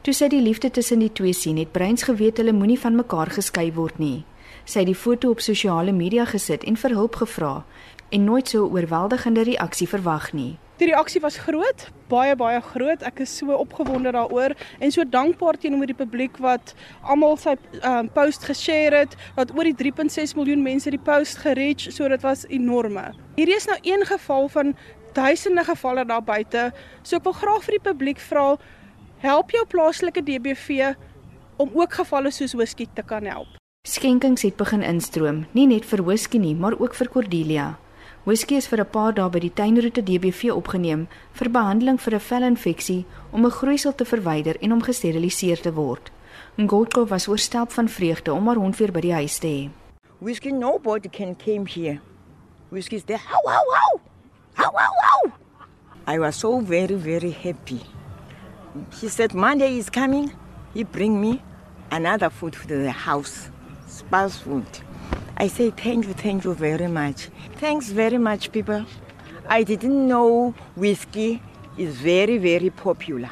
Toe 0.00 0.14
sy 0.16 0.30
die 0.32 0.40
liefde 0.40 0.70
tussen 0.72 1.02
die 1.02 1.10
twee 1.12 1.34
sien, 1.36 1.58
het 1.60 1.74
Breins 1.74 2.06
geweet 2.08 2.38
hulle 2.40 2.54
moenie 2.56 2.78
van 2.80 2.94
mekaar 2.96 3.28
geskei 3.34 3.66
word 3.76 3.98
nie. 4.00 4.22
Sy 4.64 4.80
het 4.80 4.88
die 4.88 4.96
foto 4.96 5.28
op 5.34 5.42
sosiale 5.44 5.92
media 5.92 6.24
gesit 6.24 6.62
en 6.64 6.78
vir 6.80 6.94
hulp 6.96 7.18
gevra 7.20 7.50
en 8.08 8.24
nooit 8.24 8.48
so 8.48 8.64
'n 8.64 8.72
oorweldigende 8.72 9.42
reaksie 9.44 9.88
verwag 9.88 10.32
nie. 10.32 10.56
Die 10.78 10.86
reaksie 10.88 11.20
was 11.20 11.36
groot, 11.36 11.90
baie 12.08 12.34
baie 12.36 12.60
groot. 12.60 13.02
Ek 13.02 13.20
is 13.20 13.36
so 13.36 13.52
opgewonde 13.52 14.12
daaroor 14.12 14.56
en 14.78 14.90
so 14.90 15.04
dankbaar 15.04 15.58
teenoor 15.58 15.86
die 15.86 15.94
publiek 16.04 16.38
wat 16.38 16.74
almal 17.02 17.36
sy 17.36 17.56
um, 17.84 18.08
post 18.08 18.44
geshare 18.44 18.96
het, 18.96 19.16
dat 19.36 19.52
oor 19.52 19.64
die 19.64 19.92
3.6 19.92 20.34
miljoen 20.34 20.62
mense 20.62 20.90
die 20.90 20.98
post 20.98 21.36
gereach, 21.36 21.92
so 21.92 22.08
dit 22.08 22.22
was 22.22 22.46
enorme. 22.48 23.12
Hierdie 23.36 23.56
is 23.56 23.66
nou 23.66 23.78
een 23.82 24.06
geval 24.06 24.48
van 24.48 24.74
duisende 25.12 25.64
gevalle 25.64 26.04
daar 26.06 26.22
buite. 26.22 26.72
So 27.02 27.16
ek 27.16 27.24
wil 27.24 27.32
graag 27.32 27.64
vir 27.64 27.76
die 27.76 27.90
publiek 27.90 28.18
vra, 28.18 28.56
help 29.20 29.50
jou 29.52 29.66
plaaslike 29.68 30.22
DBV 30.24 30.94
om 31.60 31.70
ook 31.76 31.92
gevalle 32.00 32.30
soos 32.32 32.54
whisky 32.56 32.86
te 32.94 33.02
kan 33.02 33.26
help. 33.28 33.48
Skenkings 33.88 34.42
het 34.42 34.56
begin 34.56 34.82
instroom, 34.84 35.44
nie 35.52 35.66
net 35.68 35.84
vir 35.88 36.02
whisky 36.04 36.38
nie, 36.40 36.54
maar 36.56 36.76
ook 36.80 36.94
vir 36.96 37.08
Cordelia. 37.08 37.66
Whisky 38.24 38.56
is 38.56 38.68
vir 38.68 38.80
'n 38.80 38.90
paar 38.90 39.14
dae 39.14 39.28
by 39.30 39.40
die 39.40 39.52
tuinroete 39.52 40.02
DBV 40.02 40.52
opgeneem 40.52 41.08
vir 41.32 41.50
behandeling 41.50 42.00
vir 42.00 42.14
'n 42.14 42.20
velinfeksie 42.20 43.04
om 43.32 43.44
'n 43.44 43.50
groeisel 43.50 43.94
te 43.94 44.04
verwyder 44.04 44.56
en 44.60 44.72
om 44.72 44.82
gesteriliseer 44.82 45.60
te 45.60 45.72
word. 45.72 46.10
Ngotko 46.56 47.06
was 47.06 47.28
oorstelp 47.28 47.72
van 47.72 47.88
vreugde 47.88 48.32
om 48.32 48.46
haar 48.46 48.56
hond 48.56 48.76
weer 48.76 48.92
by 48.92 49.00
die 49.00 49.12
huis 49.12 49.38
te 49.38 49.46
hê. 49.46 49.70
Whiskey, 50.18 50.52
nobody 50.52 51.08
can 51.08 51.36
came 51.36 51.66
here. 51.66 52.00
Whiskey's 52.70 53.04
there. 53.04 53.18
How, 53.18 53.42
how, 53.46 53.64
how? 53.74 54.00
How, 54.54 54.72
how, 54.76 54.92
how? 55.02 55.32
I 56.14 56.18
was 56.18 56.38
so 56.38 56.60
very, 56.60 56.96
very 56.96 57.32
happy. 57.32 57.99
He 59.00 59.08
said 59.08 59.34
Monday 59.34 59.78
is 59.78 59.90
coming. 59.90 60.32
He 60.74 60.84
bring 60.84 61.20
me 61.20 61.42
another 61.90 62.30
food 62.30 62.52
to 62.52 62.66
the 62.66 62.92
house, 62.92 63.50
spouse 63.88 64.38
food. 64.38 64.66
I 65.36 65.48
say 65.48 65.70
thank 65.70 66.06
you, 66.06 66.12
thank 66.12 66.44
you 66.44 66.54
very 66.54 66.86
much. 66.86 67.30
Thanks 67.56 67.88
very 67.88 68.18
much, 68.18 68.52
people. 68.52 68.84
I 69.48 69.64
didn't 69.64 70.06
know 70.06 70.54
whiskey 70.76 71.42
is 71.76 71.96
very, 71.96 72.38
very 72.38 72.70
popular. 72.70 73.30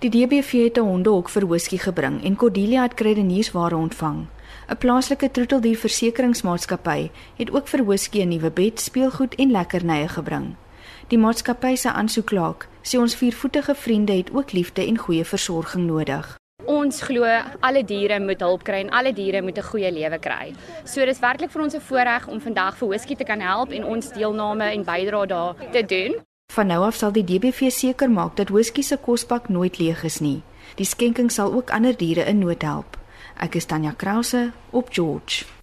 Die 0.00 0.10
DBV 0.10 0.52
het 0.64 0.76
'n 0.78 0.86
hondehok 0.86 1.28
vir 1.28 1.46
whisky 1.46 1.78
gebring 1.78 2.24
en 2.24 2.36
Cordelia 2.36 2.82
het 2.82 2.94
krydeniersware 2.94 3.76
ontvang. 3.76 4.26
'n 4.68 4.76
Plaaslike 4.76 5.30
troeteldierversekeringsmaatskappy 5.30 7.10
het 7.36 7.50
ook 7.50 7.68
vir 7.68 7.84
whisky 7.84 8.20
'n 8.22 8.28
nuwe 8.28 8.50
bed, 8.50 8.80
speelgoed 8.80 9.34
en 9.34 9.50
lekkernye 9.50 10.08
gebring. 10.08 10.54
Die 11.08 11.18
maatskappy 11.18 11.74
se 11.74 11.92
aansoeklaak 11.92 12.68
sê 12.88 12.96
ons 12.96 13.16
viervoetige 13.20 13.74
vriende 13.74 14.16
het 14.16 14.30
ook 14.32 14.52
liefde 14.52 14.86
en 14.86 14.98
goeie 14.98 15.24
versorging 15.24 15.86
nodig. 15.86 16.36
Ons 16.68 17.02
glo 17.04 17.24
alle 17.60 17.82
diere 17.84 18.18
moet 18.20 18.40
hulp 18.44 18.64
kry 18.64 18.80
en 18.84 18.90
alle 18.90 19.12
diere 19.12 19.42
moet 19.42 19.58
'n 19.58 19.68
goeie 19.70 19.92
lewe 19.92 20.18
kry. 20.18 20.54
So 20.84 21.04
dis 21.04 21.20
werklik 21.20 21.50
vir 21.50 21.62
ons 21.62 21.74
'n 21.74 21.80
voorreg 21.80 22.28
om 22.28 22.40
vandag 22.40 22.76
vir 22.76 22.88
Whisky 22.88 23.14
te 23.14 23.24
kan 23.24 23.40
help 23.40 23.70
en 23.72 23.84
ons 23.84 24.12
deelname 24.12 24.64
en 24.64 24.84
bydrae 24.84 25.26
daar 25.26 25.54
te 25.72 25.82
doen. 25.82 26.14
Van 26.52 26.66
nou 26.66 26.84
af 26.84 26.94
sal 26.94 27.12
die 27.12 27.24
DBV 27.24 27.70
seker 27.70 28.10
maak 28.10 28.36
dat 28.36 28.48
Whisky 28.48 28.82
se 28.82 28.96
kosbak 28.96 29.48
nooit 29.48 29.78
leeg 29.78 30.04
is 30.04 30.20
nie. 30.20 30.42
Die 30.76 30.86
skenking 30.86 31.30
sal 31.32 31.52
ook 31.52 31.70
ander 31.70 31.96
diere 31.96 32.24
in 32.24 32.38
nood 32.38 32.62
help. 32.62 32.96
Ek 33.36 33.54
is 33.54 33.64
Tanya 33.64 33.92
Krause 33.96 34.52
op 34.70 34.88
George. 34.90 35.57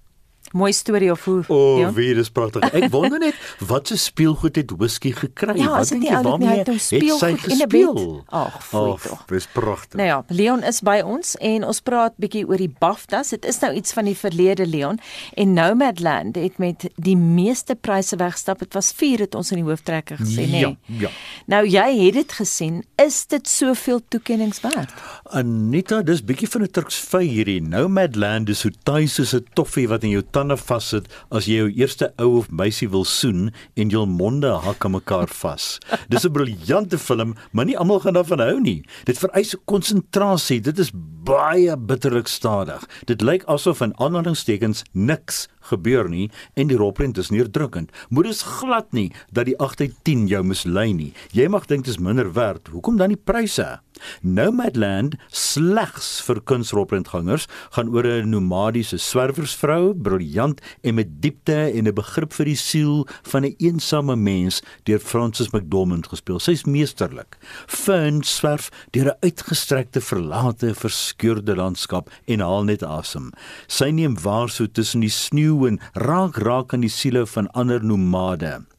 Mooi 0.56 0.72
storie 0.72 1.12
of 1.12 1.24
hoe? 1.26 1.44
O, 1.48 1.56
oh, 1.82 1.90
wie 1.98 2.14
dis 2.16 2.30
pragtig. 2.32 2.64
Ek 2.72 2.86
wonder 2.94 3.20
net 3.20 3.36
wat 3.68 3.90
se 3.92 3.98
speelgoed 4.00 4.56
het 4.56 4.70
whisky 4.80 5.12
gekry? 5.12 5.58
Ja, 5.60 5.74
wat 5.74 5.90
dink 5.92 6.06
jy 6.08 6.20
waarmee 6.24 6.62
het 6.62 6.70
sy 6.80 7.34
gespeel? 7.44 7.98
Ag, 8.32 8.56
fooi 8.64 8.94
tog. 9.04 9.26
Dis 9.28 9.50
pragtig. 9.52 9.98
Nou 10.00 10.08
ja, 10.08 10.22
Leon 10.32 10.64
is 10.64 10.80
by 10.86 11.02
ons 11.04 11.34
en 11.44 11.66
ons 11.68 11.82
praat 11.84 12.16
bietjie 12.24 12.46
oor 12.48 12.62
die 12.64 12.70
BAFTAs. 12.72 13.34
Dit 13.36 13.48
is 13.52 13.60
nou 13.66 13.74
iets 13.76 13.92
van 13.98 14.08
die 14.08 14.16
verlede 14.16 14.64
Leon 14.70 15.02
en 15.36 15.52
Nomadland 15.58 16.40
het 16.40 16.56
met 16.64 16.88
die 17.04 17.18
meeste 17.20 17.76
pryse 17.76 18.16
weggestap. 18.16 18.64
Dit 18.64 18.80
was 18.80 18.94
4 18.96 19.26
het 19.26 19.36
ons 19.36 19.52
in 19.52 19.60
die 19.60 19.68
hooftrekker 19.68 20.24
gesê, 20.24 20.48
nê? 20.48 20.64
Ja, 20.64 20.72
ja. 21.04 21.12
Nou 21.52 21.66
jy 21.68 21.86
het 22.00 22.20
dit 22.22 22.38
gesien. 22.40 22.80
Is 23.04 23.26
dit 23.28 23.44
soveel 23.44 24.00
toekenninge 24.08 24.64
werd? 24.64 24.96
Anita, 25.36 26.00
dis 26.00 26.24
bietjie 26.24 26.48
van 26.56 26.64
'n 26.64 26.72
Turks 26.72 27.04
vy 27.12 27.26
hierdie. 27.28 27.60
Nomadland 27.60 28.48
is 28.50 28.64
so 28.64 28.72
tuis 28.88 29.20
soos 29.20 29.36
'n 29.36 29.44
toffie 29.54 29.88
wat 29.92 30.08
in 30.08 30.16
jou 30.16 30.24
tande 30.46 30.58
vassit 30.62 31.08
as 31.34 31.48
jy 31.50 31.58
jou 31.58 31.70
eerste 31.74 32.12
ou 32.22 32.38
of 32.40 32.52
meisie 32.54 32.88
wil 32.92 33.06
soen 33.08 33.50
en 33.80 33.90
jou 33.90 34.04
monde 34.06 34.52
hak 34.66 34.86
aan 34.86 34.94
mekaar 34.94 35.32
vas. 35.42 35.80
Dis 36.12 36.26
'n 36.26 36.34
briljante 36.34 36.98
film, 36.98 37.36
maar 37.52 37.66
nie 37.66 37.78
almal 37.78 38.00
gaan 38.00 38.14
daarvan 38.14 38.40
hou 38.40 38.60
nie. 38.62 38.86
Dit 39.06 39.18
vereis 39.18 39.56
konsentrasie. 39.66 40.62
Dit 40.62 40.80
is 40.80 40.92
baie 41.26 41.74
bitterlik 41.78 42.28
stadig. 42.28 42.86
Dit 43.06 43.22
lyk 43.22 43.44
asof 43.50 43.82
in 43.82 43.98
aanhalingstekens 43.98 44.84
niks 44.94 45.48
gebeur 45.70 46.10
nie 46.10 46.30
en 46.54 46.68
die 46.68 46.78
rolprent 46.78 47.18
is 47.18 47.32
neerdrukkend. 47.34 47.92
Moet 48.10 48.32
dit 48.32 48.42
glad 48.60 48.92
nie 48.94 49.12
dat 49.32 49.46
die 49.46 49.58
8 49.60 49.82
uit 49.82 49.96
10 50.04 50.28
jou 50.28 50.44
mislei 50.44 50.94
nie. 50.94 51.14
Jy 51.32 51.48
mag 51.48 51.66
dink 51.66 51.86
dit 51.86 51.94
is 51.94 52.02
minder 52.02 52.34
werd. 52.34 52.68
Hoekom 52.74 52.98
dan 52.98 53.14
die 53.14 53.22
pryse? 53.22 53.80
Nomadland 54.22 55.16
slegs 55.32 56.20
vir 56.28 56.42
kunsrolprentgangers 56.50 57.48
gaan 57.76 57.90
oor 57.94 58.06
'n 58.06 58.30
nomadiese 58.30 58.98
swerwersvrou, 58.98 59.94
briljant 59.94 60.62
en 60.84 60.96
met 60.96 61.22
diepte 61.22 61.72
en 61.72 61.88
'n 61.88 61.94
begrip 61.94 62.34
vir 62.34 62.46
die 62.46 62.56
siel 62.56 63.08
van 63.24 63.46
'n 63.46 63.56
eensame 63.58 64.16
mens 64.16 64.62
deur 64.84 65.00
Frances 65.00 65.52
McDormand 65.52 66.08
gespeel. 66.08 66.40
Sy's 66.40 66.64
meesterlik. 66.64 67.38
Fern 67.68 68.24
swerf 68.24 68.72
deur 68.92 69.06
'n 69.12 69.18
uitgestrekte 69.22 70.02
verlate, 70.02 70.74
verskeurde 70.76 71.56
landskap 71.56 72.10
en 72.26 72.40
haal 72.40 72.64
net 72.64 72.84
asem. 72.84 73.32
Sy 73.68 73.90
neem 73.90 74.16
waarso 74.22 74.66
tussen 74.66 75.02
die 75.02 75.10
sneeu 75.10 75.55
en 75.70 75.80
raak 75.94 76.38
raak 76.38 76.74
aan 76.74 76.84
die 76.86 76.92
siele 76.92 77.26
van 77.26 77.52
ander 77.52 77.84
nomade. 77.84 78.75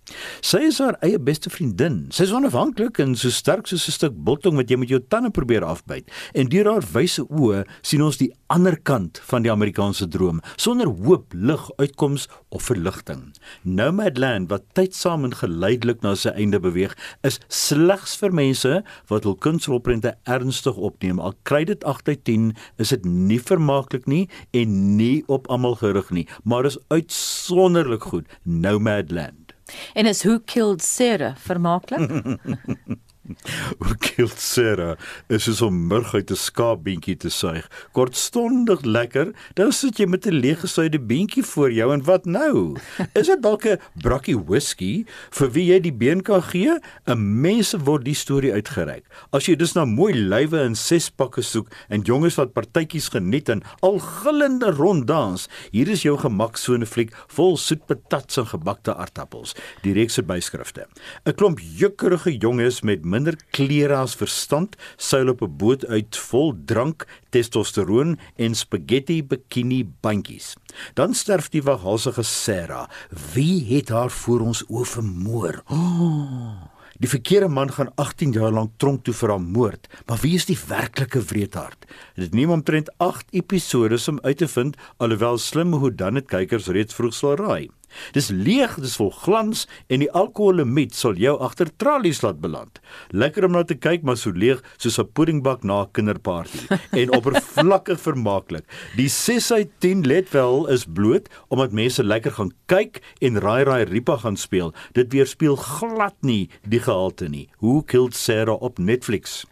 Sy 0.47 0.61
is 0.69 0.77
haar 0.79 0.95
eie 1.03 1.19
beste 1.19 1.51
vriendin. 1.51 2.05
Sy 2.15 2.29
is 2.29 2.33
onafhanklik 2.35 3.01
en 3.03 3.17
so 3.19 3.33
sterk 3.35 3.67
soos 3.67 3.89
'n 3.89 3.97
stuk 3.97 4.15
biltong 4.15 4.57
wat 4.57 4.71
jy 4.71 4.77
met 4.79 4.89
jou 4.89 5.01
tande 5.01 5.31
probeer 5.31 5.65
afbyt. 5.65 6.07
En 6.35 6.47
deur 6.47 6.71
haar 6.71 6.85
wyse 6.93 7.23
oë 7.27 7.65
sien 7.83 8.03
ons 8.03 8.17
die 8.17 8.31
ander 8.47 8.77
kant 8.77 9.19
van 9.27 9.43
die 9.43 9.51
Amerikaanse 9.51 10.07
droom, 10.09 10.41
sonder 10.57 10.87
hoop, 10.87 11.33
lig, 11.35 11.71
uitkoms 11.79 12.29
of 12.51 12.63
verligting. 12.63 13.35
Nomadland 13.63 14.49
wat 14.49 14.63
tydsaam 14.75 15.25
en 15.25 15.35
geleidelik 15.35 16.03
na 16.03 16.15
sy 16.15 16.29
einde 16.29 16.61
beweeg, 16.61 16.95
is 17.23 17.41
slegs 17.49 18.17
vir 18.17 18.33
mense 18.33 18.85
wat 19.09 19.25
hul 19.25 19.35
kunsrolprente 19.35 20.15
ernstig 20.25 20.77
opneem. 20.77 21.19
Al 21.19 21.35
kry 21.43 21.65
dit 21.65 21.83
8 21.85 22.09
uit 22.09 22.25
10, 22.25 22.53
is 22.79 22.89
dit 22.95 23.05
nie 23.05 23.41
vermaaklik 23.41 24.07
nie 24.07 24.29
en 24.53 24.97
nie 24.97 25.25
op 25.27 25.49
almal 25.49 25.75
gerig 25.75 26.11
nie, 26.11 26.27
maar 26.45 26.65
is 26.65 26.79
uitsonderlik 26.91 28.03
goed. 28.03 28.27
Nomadland 28.45 29.46
En 29.95 30.07
is 30.07 30.23
Who 30.23 30.41
Killed 30.45 30.83
Sarah 30.83 31.35
vermaaklik? 31.39 32.39
Who 33.81 33.95
Killed 34.01 34.39
Sarah 34.39 34.97
is 35.29 35.47
soos 35.47 35.63
om 35.65 35.87
murg 35.89 36.15
uit 36.15 36.31
'n 36.31 36.39
skaapbeentjie 36.39 37.17
te 37.17 37.31
suig. 37.31 37.67
Kortstondig 37.93 38.85
lekker, 38.85 39.33
dan 39.55 39.73
sit 39.73 39.99
jy 39.99 40.07
met 40.07 40.27
'n 40.27 40.41
leeggesuide 40.41 41.01
beentjie 41.01 41.45
voor 41.45 41.73
jou 41.73 41.93
en 41.93 42.05
wat 42.05 42.25
nou? 42.25 42.77
Is 43.15 43.27
dit 43.27 43.43
dalk 43.43 43.67
'n 43.67 43.81
brakkie 44.03 44.39
whisky 44.39 45.05
vir 45.31 45.51
wie 45.51 45.67
jy 45.73 45.81
die 45.81 45.93
been 45.93 46.23
kan 46.23 46.43
gee? 46.43 46.79
'n 47.07 47.41
Mense 47.41 47.79
word 47.79 48.05
die 48.05 48.15
storie 48.15 48.53
uitgereik. 48.53 49.05
As 49.33 49.47
jy 49.47 49.57
dus 49.57 49.75
na 49.75 49.85
mooi 49.85 50.15
lywe 50.15 50.65
in 50.65 50.75
ses 50.75 51.11
pakke 51.11 51.43
soek 51.43 51.69
en 51.89 52.03
jonges 52.03 52.37
wat 52.37 52.53
partytjies 52.53 53.09
geniet 53.09 53.49
en 53.49 53.63
al 53.83 53.99
gillende 53.99 54.71
ronddans, 54.71 55.49
hier 55.71 55.89
is 55.89 56.03
jou 56.03 56.17
gemaksone 56.19 56.87
fliek 56.87 57.15
vol 57.29 57.57
soet 57.57 57.87
patats 57.87 58.39
en 58.39 58.47
gebakte 58.47 58.95
aardappels. 58.95 59.55
Die 59.83 59.93
reeks 59.93 60.15
se 60.15 60.23
byskrifte. 60.23 60.87
'n 61.27 61.35
Klomp 61.35 61.61
jukkerige 61.61 62.37
jonges 62.39 62.83
met 62.83 63.05
minder 63.17 63.37
klere 63.57 63.97
as 64.03 64.17
verstand, 64.21 64.77
seil 64.97 65.33
op 65.33 65.43
'n 65.43 65.57
boot 65.57 65.87
uit 65.87 66.17
vol 66.29 66.55
drank, 66.69 67.07
testosteroon 67.33 68.19
en 68.37 68.55
spaghetti 68.55 69.23
bikini 69.23 69.85
bandjies. 70.03 70.57
Dan 70.95 71.15
sterf 71.15 71.49
die 71.49 71.63
waghalsige 71.63 72.23
Sarah. 72.23 72.89
Wie 73.35 73.65
het 73.75 73.89
haar 73.89 74.11
voor 74.11 74.41
ons 74.41 74.65
oë 74.69 74.85
vermoor? 74.85 75.63
Oh. 75.69 76.63
Die 76.97 77.09
verkeerde 77.09 77.49
man 77.49 77.73
gaan 77.73 77.93
18 77.95 78.33
jaar 78.33 78.53
lank 78.53 78.71
tronk 78.81 79.05
toe 79.05 79.15
vir 79.15 79.29
haar 79.29 79.41
moord, 79.41 79.89
maar 80.07 80.19
wie 80.23 80.35
is 80.35 80.47
die 80.49 80.57
werklike 80.69 81.21
wreedhard? 81.21 81.85
Dit 82.17 82.33
neem 82.33 82.51
omtrent 82.51 82.89
8 82.97 83.27
episode 83.37 83.99
om 84.09 84.19
uit 84.23 84.39
te 84.39 84.49
vind, 84.49 84.77
alhoewel 84.97 85.39
slim 85.39 85.75
hoe 85.75 85.93
dan 85.95 86.15
dit 86.15 86.27
kykers 86.27 86.67
reeds 86.73 86.95
vroeg 86.95 87.15
sal 87.15 87.37
raai. 87.37 87.69
Dis 88.13 88.31
leeg, 88.31 88.77
dis 88.81 88.97
vol 89.01 89.11
glans 89.11 89.67
en 89.89 90.03
die 90.03 90.11
alkoholemiet 90.11 90.95
sal 90.95 91.19
jou 91.21 91.37
agter 91.43 91.71
tralies 91.77 92.23
laat 92.25 92.41
beland. 92.41 92.81
Lekker 93.11 93.47
om 93.49 93.57
na 93.57 93.65
te 93.65 93.75
kyk, 93.75 94.03
maar 94.03 94.17
so 94.17 94.31
leeg 94.31 94.63
soos 94.77 94.99
'n 94.99 95.13
puddingbak 95.13 95.65
na 95.65 95.83
'n 95.83 95.93
kinderparty 95.93 96.67
en 97.01 97.15
oppervlakkig 97.17 98.01
vermaaklik. 98.01 98.65
Die 98.97 99.09
6 99.09 99.53
uit 99.53 99.71
10 99.81 100.07
let 100.07 100.31
wel 100.31 100.67
is 100.69 100.85
bloot 100.85 101.29
omdat 101.49 101.73
mense 101.73 102.03
lekker 102.05 102.33
gaan 102.33 102.53
kyk 102.67 103.03
en 103.21 103.41
raai 103.41 103.65
raai 103.65 103.85
ripa 103.85 104.17
gaan 104.17 104.37
speel. 104.37 104.75
Dit 104.93 105.13
weerspieël 105.13 105.57
glad 105.57 106.17
nie 106.21 106.49
die 106.69 106.81
gehalte 106.81 107.29
nie. 107.29 107.49
Who 107.61 107.83
killed 107.83 108.15
Sarah 108.15 108.63
op 108.63 108.79
Netflix? 108.79 109.45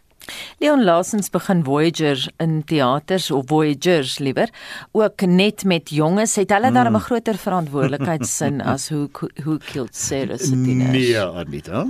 Leon 0.59 0.83
Lasens 0.83 1.29
begin 1.29 1.63
Voyagers 1.63 2.29
in 2.37 2.63
teaters 2.63 3.31
of 3.31 3.45
Voyagers 3.47 4.19
liewer 4.19 4.49
ook 4.91 5.21
net 5.21 5.63
met 5.63 5.89
jonges 5.89 6.35
het 6.35 6.49
hulle 6.49 6.69
mm. 6.69 6.73
dan 6.73 6.95
'n 6.95 6.99
groter 6.99 7.37
verantwoordelikheidsin 7.37 8.61
as 8.73 8.89
hoe 8.89 9.09
hoe 9.43 9.59
killed 9.71 9.95
Sarah 9.95 10.37
se 10.37 10.49
tieners. 10.49 10.91
Nee, 10.91 11.19
Anita. 11.19 11.87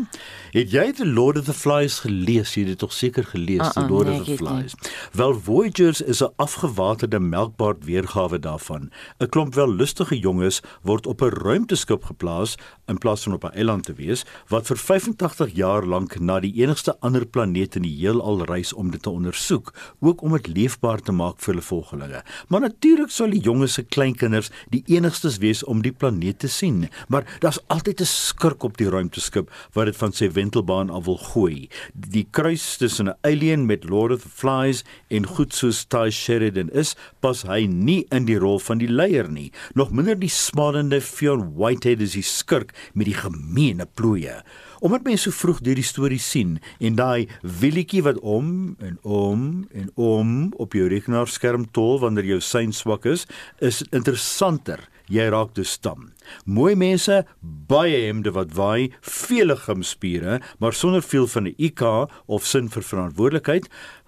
Het 0.52 0.72
jy 0.72 0.92
The 0.92 1.06
Lord 1.06 1.38
of 1.38 1.46
the 1.46 1.54
Flies 1.54 2.00
gelees? 2.00 2.54
Jy 2.54 2.62
het 2.62 2.70
dit 2.70 2.80
tog 2.80 2.94
seker 2.94 3.24
gelees, 3.24 3.60
uh 3.60 3.66
-uh, 3.66 3.72
The 3.74 3.88
Lord 3.88 4.08
nee, 4.08 4.20
of 4.20 4.26
the 4.26 4.38
Flies. 4.38 4.76
Wel 5.12 5.34
Voyagers 5.40 6.02
is 6.02 6.22
'n 6.22 6.34
afgewaterde 6.36 7.20
melkbaard 7.20 7.84
weergawe 7.86 8.40
daarvan. 8.40 8.92
'n 9.20 9.30
Klomp 9.30 9.54
wel 9.54 9.74
lustige 9.74 10.20
jonges 10.20 10.62
word 10.82 11.08
op 11.08 11.22
'n 11.22 11.30
ruimteskip 11.30 12.04
geplaas 12.04 12.56
in 12.86 12.98
plaas 12.98 13.24
van 13.24 13.34
op 13.34 13.44
'n 13.44 13.56
eiland 13.56 13.84
te 13.84 13.94
wees 13.94 14.26
wat 14.48 14.66
vir 14.66 14.78
85 14.78 15.50
jaar 15.54 15.86
lank 15.86 16.20
na 16.20 16.40
die 16.40 16.54
enigste 16.54 16.96
ander 17.00 17.26
planeet 17.26 17.76
in 17.76 17.82
die 17.82 17.98
heel 17.98 18.22
al 18.26 18.44
reis 18.50 18.74
om 18.74 18.90
dit 18.92 19.02
te 19.02 19.12
ondersoek, 19.14 19.72
ook 20.02 20.24
om 20.26 20.36
dit 20.38 20.50
leefbaar 20.58 21.04
te 21.06 21.14
maak 21.16 21.38
vir 21.44 21.54
hulle 21.54 21.66
volgelinge. 21.66 22.22
Maar 22.50 22.66
natuurlik 22.66 23.14
sal 23.14 23.34
die 23.34 23.44
jonges 23.46 23.78
se 23.78 23.84
kleinkinders 23.84 24.52
die 24.74 24.84
enigstes 24.92 25.38
wees 25.44 25.64
om 25.64 25.84
die 25.86 25.94
planeet 25.94 26.42
te 26.44 26.50
sien, 26.52 26.88
maar 27.08 27.28
daar's 27.44 27.62
altyd 27.68 28.02
'n 28.02 28.10
skurk 28.10 28.64
op 28.64 28.78
die 28.78 28.90
ruimteskip 28.90 29.52
wat 29.74 29.86
dit 29.86 29.98
van 29.98 30.12
sy 30.12 30.30
wentelbaan 30.32 30.90
af 30.90 31.06
wil 31.06 31.18
gooi. 31.18 31.70
Die 31.94 32.28
kruis 32.32 32.78
tussen 32.78 33.08
'n 33.10 33.18
alien 33.22 33.66
met 33.66 33.90
Lord 33.90 34.12
of 34.12 34.22
the 34.22 34.30
Flies 34.30 34.84
en 35.08 35.28
goed 35.28 35.54
soos 35.54 35.86
Ty 35.86 36.10
Sheridan 36.10 36.70
is, 36.70 36.96
pas 37.20 37.44
hy 37.44 37.66
nie 37.66 38.06
in 38.12 38.26
die 38.26 38.40
rol 38.40 38.60
van 38.60 38.78
die 38.78 38.90
leier 38.90 39.30
nie. 39.30 39.52
Nog 39.74 39.92
minder 39.92 40.20
die 40.20 40.30
smalende 40.30 41.02
Fionn 41.02 41.56
Whitehead 41.56 42.02
is 42.02 42.14
die 42.14 42.24
skurk 42.24 42.74
met 42.94 43.06
die 43.06 43.18
gemeene 43.18 43.86
plooie. 43.86 44.44
Omdat 44.86 45.08
mense 45.08 45.32
so 45.32 45.34
vroeg 45.34 45.64
deur 45.66 45.80
die 45.80 45.86
storie 45.86 46.22
sien 46.22 46.60
en 46.78 46.98
daai 47.00 47.26
wielietjie 47.42 48.04
wat 48.06 48.20
om 48.22 48.76
en 48.86 49.00
om 49.02 49.40
en 49.74 49.88
om 49.98 50.34
op 50.62 50.78
jou 50.78 50.86
rekenaarskerm 50.92 51.66
tol 51.74 51.98
wanneer 52.04 52.28
jou 52.36 52.38
sein 52.46 52.70
swak 52.70 53.08
is, 53.10 53.26
is 53.66 53.82
interessanter. 53.90 54.84
Jy 55.10 55.26
raak 55.34 55.56
dus 55.58 55.74
stam. 55.80 56.12
Mooi 56.46 56.76
mense, 56.78 57.24
baie 57.42 57.98
hemde 58.06 58.34
wat 58.38 58.54
waai, 58.58 58.94
vele 59.02 59.58
gimspiere, 59.58 60.38
maar 60.62 60.78
sonder 60.78 61.02
veel 61.02 61.26
van 61.34 61.48
'n 61.50 61.56
IQ 61.58 62.10
of 62.26 62.46
sin 62.46 62.70
vir 62.70 62.84
verantwoordelikheid 62.84 63.66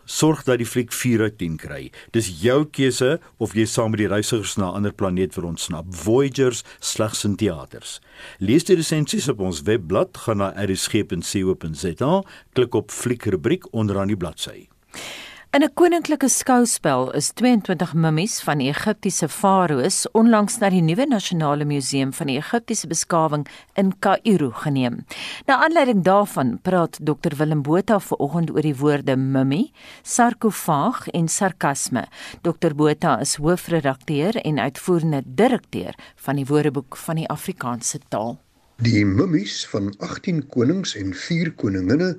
sorg 0.08 0.46
dat 0.48 0.62
die 0.62 0.68
fliek 0.68 0.94
4 0.96 1.28
uit 1.28 1.38
10 1.38 1.58
kry. 1.62 1.82
Dis 2.16 2.30
jou 2.42 2.64
keuse 2.66 3.18
of 3.44 3.54
jy 3.58 3.68
saam 3.68 3.94
met 3.94 4.02
die 4.02 4.10
reisigers 4.10 4.56
na 4.58 4.72
'n 4.72 4.76
ander 4.80 4.94
planeet 4.94 5.36
wil 5.36 5.52
ontsnap. 5.52 5.86
Voyagers 5.92 6.64
slegs 6.80 7.24
in 7.24 7.36
teaters. 7.36 8.00
Lees 8.40 8.64
die 8.64 8.76
resensies 8.76 9.28
op 9.30 9.40
ons 9.40 9.62
webblad, 9.62 10.18
gaan 10.18 10.38
na 10.38 10.54
rsg.co.za, 10.56 12.24
klik 12.54 12.74
op 12.76 12.92
fliekrubriek 12.92 13.74
onderaan 13.74 14.08
die 14.08 14.18
bladsy. 14.18 14.68
In 15.58 15.64
'n 15.64 15.74
koninklike 15.74 16.28
skouspel 16.30 17.12
is 17.18 17.32
22 17.34 17.94
mummies 17.94 18.42
van 18.46 18.60
die 18.62 18.68
Egiptiese 18.70 19.28
farao's 19.28 20.06
onlangs 20.14 20.60
na 20.62 20.70
die 20.70 20.84
nuwe 20.86 21.08
nasionale 21.10 21.66
museum 21.66 22.12
van 22.14 22.30
die 22.30 22.38
Egiptiese 22.38 22.88
beskawing 22.88 23.48
in 23.74 23.90
Kaïro 24.00 24.52
geneem. 24.52 25.06
Na 25.48 25.58
aanleiding 25.66 26.04
daarvan 26.04 26.60
praat 26.62 27.00
Dr 27.02 27.36
Willem 27.38 27.64
Botha 27.64 28.00
vanoggend 28.00 28.54
oor 28.54 28.62
die 28.62 28.78
woorde 28.78 29.18
mummie, 29.18 29.72
sarkofaag 30.04 31.08
en 31.08 31.28
sarkasme. 31.28 32.06
Dr 32.42 32.76
Botha 32.76 33.20
is 33.20 33.36
hoofredakteur 33.42 34.36
en 34.36 34.60
uitvoerende 34.60 35.24
direkteur 35.26 35.96
van 36.16 36.36
die 36.36 36.46
Woordeboek 36.46 36.98
van 36.98 37.16
die 37.16 37.30
Afrikaanse 37.30 38.00
taal. 38.10 38.38
Die 38.86 39.06
mummies 39.06 39.64
van 39.68 39.88
18 40.06 40.44
konings 40.54 40.92
en 40.96 41.14
4 41.14 41.50
koninginne 41.58 42.12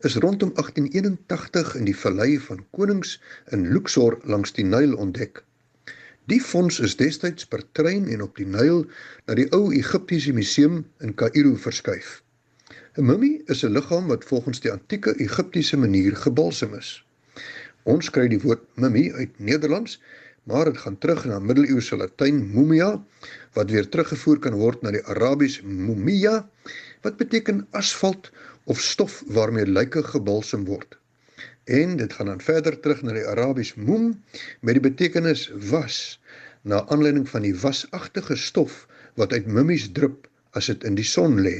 is 0.00 0.14
rondom 0.24 0.54
1881 0.54 1.74
in 1.76 1.84
die 1.84 1.96
vallei 1.96 2.38
van 2.40 2.62
Konings 2.72 3.18
in 3.52 3.66
Luxor 3.68 4.16
langs 4.24 4.54
die 4.56 4.64
Nyl 4.64 4.94
ontdek. 4.96 5.42
Die 6.24 6.40
fonds 6.40 6.80
is 6.80 6.96
destyds 6.96 7.44
per 7.44 7.66
trein 7.76 8.08
en 8.08 8.24
op 8.24 8.40
die 8.40 8.48
Nyl 8.48 8.86
na 9.26 9.36
die 9.36 9.44
ou 9.52 9.68
Egiptiese 9.76 10.32
museum 10.32 10.86
in 11.04 11.12
Kaïro 11.20 11.52
verskuif. 11.66 12.22
'n 12.96 13.04
Mummie 13.04 13.42
is 13.52 13.60
'n 13.60 13.76
liggaam 13.76 14.08
wat 14.08 14.24
volgens 14.24 14.64
die 14.64 14.72
antieke 14.72 15.12
Egiptiese 15.20 15.76
manier 15.76 16.16
gebalsem 16.16 16.72
is. 16.80 17.04
Ons 17.84 18.08
kry 18.10 18.24
die 18.28 18.40
woord 18.40 18.64
mummie 18.74 19.12
uit 19.12 19.36
Nederlands 19.36 20.00
maar 20.46 20.68
dit 20.68 20.78
gaan 20.78 20.98
terug 21.02 21.24
na 21.26 21.38
middeleeuse 21.42 21.96
Latyn 21.98 22.38
mumia 22.54 22.90
wat 23.58 23.70
weer 23.70 23.88
teruggevoer 23.88 24.38
kan 24.44 24.54
word 24.60 24.82
na 24.82 24.92
die 24.94 25.02
Arabies 25.10 25.58
mumia 25.62 26.36
wat 27.02 27.18
beteken 27.18 27.64
asfalt 27.80 28.30
of 28.70 28.80
stof 28.82 29.22
waarmee 29.26 29.66
lyke 29.66 30.02
gebalsem 30.06 30.64
word. 30.70 30.98
En 31.66 31.96
dit 31.98 32.12
gaan 32.12 32.30
dan 32.30 32.40
verder 32.40 32.78
terug 32.80 33.02
na 33.02 33.16
die 33.16 33.26
Arabies 33.26 33.74
mum 33.74 34.12
met 34.60 34.78
die 34.78 34.84
betekenis 34.86 35.48
was 35.70 36.20
na 36.62 36.84
aanleiding 36.94 37.26
van 37.28 37.42
die 37.42 37.54
wasagtige 37.54 38.36
stof 38.38 38.84
wat 39.18 39.32
uit 39.32 39.46
mummies 39.50 39.88
drup 39.98 40.28
as 40.54 40.70
dit 40.70 40.86
in 40.86 40.94
die 40.94 41.06
son 41.06 41.40
lê. 41.42 41.56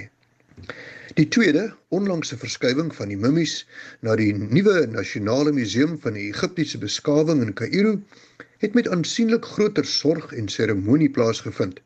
Die 1.19 1.27
tweede, 1.33 1.73
onlangse 1.95 2.39
verskywing 2.39 2.93
van 2.95 3.11
die 3.11 3.19
mummies 3.19 3.65
na 4.07 4.15
die 4.19 4.31
nuwe 4.37 4.87
nasionale 4.91 5.53
museum 5.53 5.99
van 6.03 6.15
die 6.19 6.29
Egiptiese 6.31 6.79
beskawing 6.79 7.43
in 7.43 7.55
Kaïro 7.57 7.97
het 8.63 8.75
met 8.75 8.89
aansienlik 8.89 9.45
groter 9.45 9.85
sorg 9.85 10.33
en 10.33 10.49
seremonie 10.49 11.11
plaasgevind. 11.11 11.81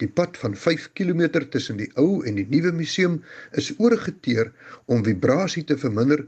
Die 0.00 0.08
pad 0.08 0.38
van 0.40 0.56
5 0.56 0.92
km 0.92 1.26
tussen 1.50 1.76
die 1.76 1.90
ou 2.00 2.24
en 2.24 2.38
die 2.38 2.46
nuwe 2.48 2.72
museum 2.72 3.18
is 3.62 3.72
oorgeteer 3.78 4.52
om 4.86 5.04
vibrasie 5.04 5.64
te 5.64 5.76
verminder 5.78 6.22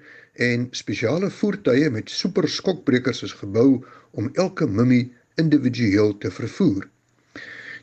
en 0.48 0.66
spesiale 0.70 1.30
voertuie 1.30 1.90
met 1.90 2.10
superskokbrekers 2.10 3.22
is 3.28 3.32
gebou 3.40 3.84
om 4.10 4.28
elke 4.34 4.66
mummie 4.66 5.12
individueel 5.40 6.18
te 6.18 6.30
vervoer. 6.30 6.88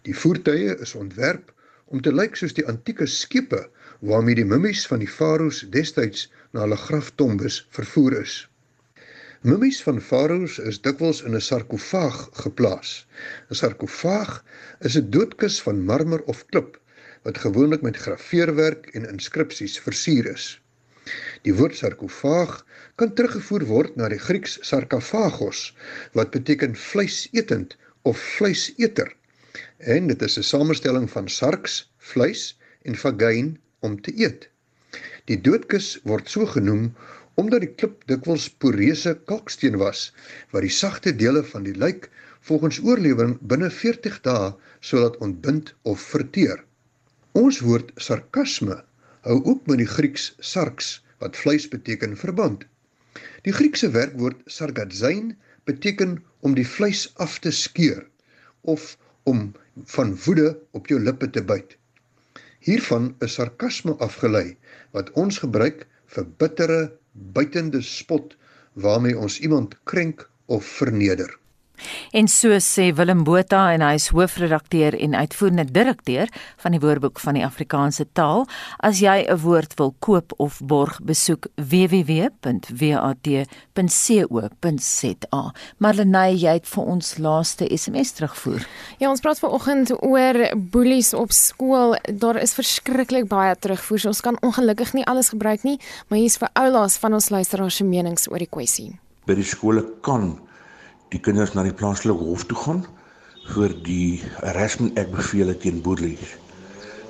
Die 0.05 0.15
voertuie 0.15 0.75
is 0.77 0.95
ontwerp 0.95 1.53
om 1.85 2.01
te 2.01 2.13
lyk 2.13 2.37
soos 2.37 2.53
die 2.53 2.67
antieke 2.69 3.07
skepe 3.09 3.65
waarmee 3.99 4.37
die 4.37 4.47
mummies 4.47 4.85
van 4.87 5.01
die 5.01 5.09
farao's 5.09 5.65
destyds 5.73 6.27
na 6.53 6.67
hulle 6.67 6.77
graftombes 6.77 7.63
vervoer 7.75 8.21
is. 8.21 8.48
Mummies 9.41 9.77
van 9.83 10.01
farao's 10.03 10.57
is 10.69 10.81
dikwels 10.83 11.21
in 11.23 11.35
'n 11.37 11.39
sarkofaag 11.41 12.17
geplaas. 12.43 12.89
'n 13.49 13.55
Sarkofaag 13.55 14.31
is 14.87 14.97
'n 14.99 15.09
doodkus 15.15 15.61
van 15.67 15.85
marmer 15.91 16.21
of 16.33 16.45
klip 16.45 16.79
wat 17.23 17.37
gewoonlik 17.37 17.81
met 17.81 17.97
grafeerwerk 17.97 18.89
en 18.95 19.07
inskripsies 19.07 19.79
versier 19.79 20.25
is. 20.31 20.59
Die 21.47 21.55
woord 21.55 21.75
sarkofaag 21.75 22.65
kan 22.95 23.13
teruggevoer 23.13 23.65
word 23.65 23.95
na 23.95 24.09
die 24.09 24.19
Grieks 24.19 24.57
sarkafagos 24.71 25.63
wat 26.11 26.35
beteken 26.35 26.75
vleisetend 26.75 27.77
of 28.01 28.19
vleiseter. 28.19 29.15
En 29.77 30.07
dit 30.07 30.21
is 30.21 30.37
'n 30.37 30.43
samestelling 30.43 31.09
van 31.09 31.29
sarks, 31.29 31.87
vleis 31.97 32.59
en 32.81 32.95
fagein 32.95 33.57
om 33.79 34.01
te 34.01 34.11
eet. 34.19 34.49
Die 35.31 35.41
doodkus 35.41 35.99
word 36.03 36.29
so 36.29 36.45
genoem 36.45 36.95
omdat 37.39 37.63
die 37.63 37.73
klip 37.81 38.01
dikwels 38.11 38.47
poreuse 38.63 39.13
kalksteen 39.31 39.77
was 39.81 40.09
wat 40.53 40.65
die 40.65 40.73
sagte 40.77 41.13
dele 41.15 41.43
van 41.51 41.67
die 41.67 41.75
lijk 41.83 42.09
volgens 42.49 42.79
oorlewering 42.83 43.37
binne 43.51 43.69
40 43.71 44.19
dae 44.25 44.51
sou 44.89 45.01
laat 45.03 45.17
ontbind 45.25 45.73
of 45.91 46.03
verteer. 46.13 46.63
Ons 47.37 47.59
woord 47.63 47.91
sarkasme 47.95 48.81
hou 49.27 49.37
ook 49.43 49.67
met 49.71 49.81
die 49.83 49.89
Grieks 49.89 50.31
sarks 50.39 50.97
wat 51.23 51.37
vleis 51.39 51.67
beteken 51.71 52.17
verband. 52.17 52.65
Die 53.47 53.53
Griekse 53.55 53.91
werkwoord 53.95 54.41
sargazein 54.45 55.35
beteken 55.69 56.17
om 56.39 56.55
die 56.55 56.67
vleis 56.67 57.07
af 57.23 57.39
te 57.43 57.51
skeur 57.51 58.05
of 58.61 58.95
om 59.23 59.51
van 59.95 60.15
woede 60.25 60.55
op 60.71 60.87
jou 60.91 60.99
lippe 60.99 61.29
te 61.29 61.43
byt. 61.43 61.75
Hiervan 62.65 63.13
is 63.23 63.37
sarkasme 63.39 63.95
afgelei 64.03 64.57
wat 64.95 65.11
ons 65.19 65.39
gebruik 65.43 65.85
vir 66.15 66.25
bittere 66.41 66.79
buitende 67.11 67.81
spot 67.81 68.35
waarmee 68.73 69.17
ons 69.17 69.39
iemand 69.39 69.75
krenk 69.83 70.29
of 70.45 70.65
verneder. 70.65 71.37
En 72.11 72.27
so 72.27 72.49
sê 72.59 72.93
Willem 72.95 73.23
Botha 73.23 73.73
en 73.73 73.81
hy 73.81 73.93
is 73.99 74.07
hoofredakteur 74.13 74.93
en 74.99 75.15
uitvoerende 75.15 75.71
direkteur 75.71 76.27
van 76.57 76.71
die 76.71 76.79
Woordeboek 76.79 77.19
van 77.19 77.33
die 77.37 77.45
Afrikaanse 77.45 78.05
taal. 78.13 78.47
As 78.79 78.99
jy 78.99 79.25
'n 79.27 79.37
woord 79.37 79.73
wil 79.77 79.95
koop 79.99 80.33
of 80.37 80.59
borg, 80.63 80.99
besoek 81.03 81.47
www.wat.co.za. 81.55 82.63
Marlenae, 85.77 86.35
jy 86.37 86.53
het 86.53 86.67
vir 86.67 86.83
ons 86.83 87.17
laaste 87.17 87.77
SMS 87.77 88.11
terugvoer. 88.11 88.67
Ja, 88.97 89.09
ons 89.09 89.19
praat 89.19 89.39
vanoggend 89.39 90.03
oor 90.03 90.55
boelies 90.55 91.13
op 91.13 91.31
skool. 91.31 91.95
Daar 92.13 92.35
is 92.41 92.53
verskriklik 92.53 93.27
baie 93.27 93.55
terugvoer. 93.55 94.07
Ons 94.07 94.21
kan 94.21 94.37
ongelukkig 94.41 94.93
nie 94.93 95.05
alles 95.05 95.29
gebruik 95.29 95.63
nie, 95.63 95.79
maar 96.07 96.19
hier 96.19 96.31
is 96.31 96.37
vir 96.37 96.49
oulaas 96.53 96.97
van 96.97 97.13
ons 97.13 97.29
luisteraars 97.29 97.75
se 97.75 97.83
menings 97.83 98.27
oor 98.31 98.39
die 98.39 98.49
kwessie. 98.49 98.99
By 99.25 99.35
die 99.37 99.47
skole 99.47 99.83
kan 100.01 100.48
die 101.13 101.19
kinders 101.19 101.53
na 101.53 101.63
die 101.65 101.73
plaaslike 101.73 102.23
hof 102.23 102.45
toe 102.49 102.57
gaan 102.57 102.83
vir 103.49 103.73
die 103.85 104.21
harassment 104.43 104.97
act 104.99 105.11
beveel 105.15 105.53
teen 105.57 105.81
boerlies. 105.81 106.35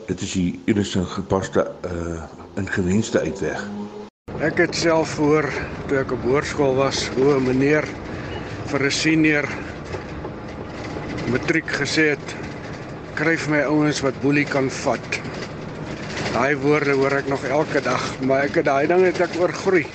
Dit 0.08 0.22
is 0.26 0.36
die 0.38 0.60
enigste 0.72 1.04
gepaste 1.06 1.68
uh 1.88 2.22
ingewenste 2.60 3.22
uitweg. 3.22 3.60
Ek 4.44 4.58
het 4.60 4.76
self 4.76 5.14
voor 5.20 5.46
toe 5.88 6.00
ek 6.02 6.12
op 6.12 6.24
hoërskool 6.28 6.76
was, 6.76 7.08
hoe 7.16 7.38
'n 7.38 7.46
meneer 7.46 7.86
vir 8.72 8.86
'n 8.86 8.92
senior 8.92 9.48
matriek 11.32 11.70
gesê 11.82 12.10
het 12.16 12.36
kryf 13.16 13.50
my 13.50 13.62
ouens 13.68 14.00
wat 14.02 14.22
boelie 14.22 14.46
kan 14.46 14.70
vat. 14.70 15.22
Daai 16.34 16.56
woorde 16.56 16.92
hoor 16.92 17.12
ek 17.12 17.28
nog 17.28 17.44
elke 17.44 17.82
dag, 17.82 18.04
maar 18.22 18.44
ek 18.44 18.56
het 18.56 18.66
daai 18.66 18.88
ding 18.88 19.02
net 19.02 19.20
ek 19.20 19.36
oorgroei. 19.40 19.86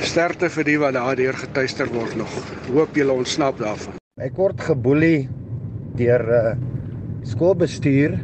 Sterkte 0.00 0.48
vir 0.48 0.64
die 0.64 0.78
wat 0.80 0.94
daardeur 0.96 1.36
getuister 1.36 1.90
word 1.92 2.14
nog. 2.16 2.32
Hoop 2.72 2.96
julle 2.96 3.12
ontsnap 3.12 3.58
daarvan. 3.60 3.98
Ek 4.22 4.36
word 4.40 4.60
geboelie 4.60 5.28
deur 5.98 6.22
'n 6.22 6.32
uh, 6.32 6.56
skoolbestuur 7.28 8.16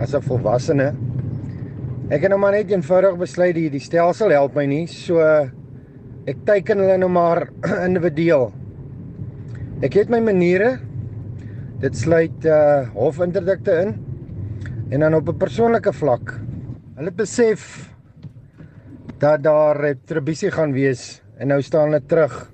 as 0.00 0.14
'n 0.14 0.22
volwassene. 0.22 0.94
Ek 2.10 2.22
het 2.22 2.30
nou 2.30 2.40
maar 2.40 2.52
net 2.52 2.70
eenvoudig 2.70 3.18
besluit 3.18 3.54
die 3.54 3.70
die 3.70 3.80
stelsel 3.80 4.30
help 4.30 4.54
my 4.54 4.66
nie, 4.66 4.86
so 4.86 5.20
ek 6.26 6.36
teiken 6.44 6.78
hulle 6.78 6.98
nou 6.98 7.10
maar 7.10 7.48
individueel. 7.88 8.52
Ek 9.82 9.94
het 9.94 10.08
my 10.10 10.20
maniere. 10.20 10.78
Dit 11.80 11.96
sluit 11.96 12.44
uh 12.44 12.88
hofinterdikte 12.94 13.70
in 13.82 13.94
en 14.90 15.00
dan 15.00 15.14
op 15.14 15.28
'n 15.28 15.38
persoonlike 15.38 15.92
vlak. 15.92 16.40
Hulle 16.96 17.10
besef 17.10 17.87
dat 19.18 19.42
daar 19.42 19.80
retribusie 19.80 20.50
gaan 20.50 20.72
wees 20.72 21.20
en 21.38 21.46
nou 21.48 21.62
staan 21.62 21.90
hulle 21.90 22.02
terug. 22.06 22.50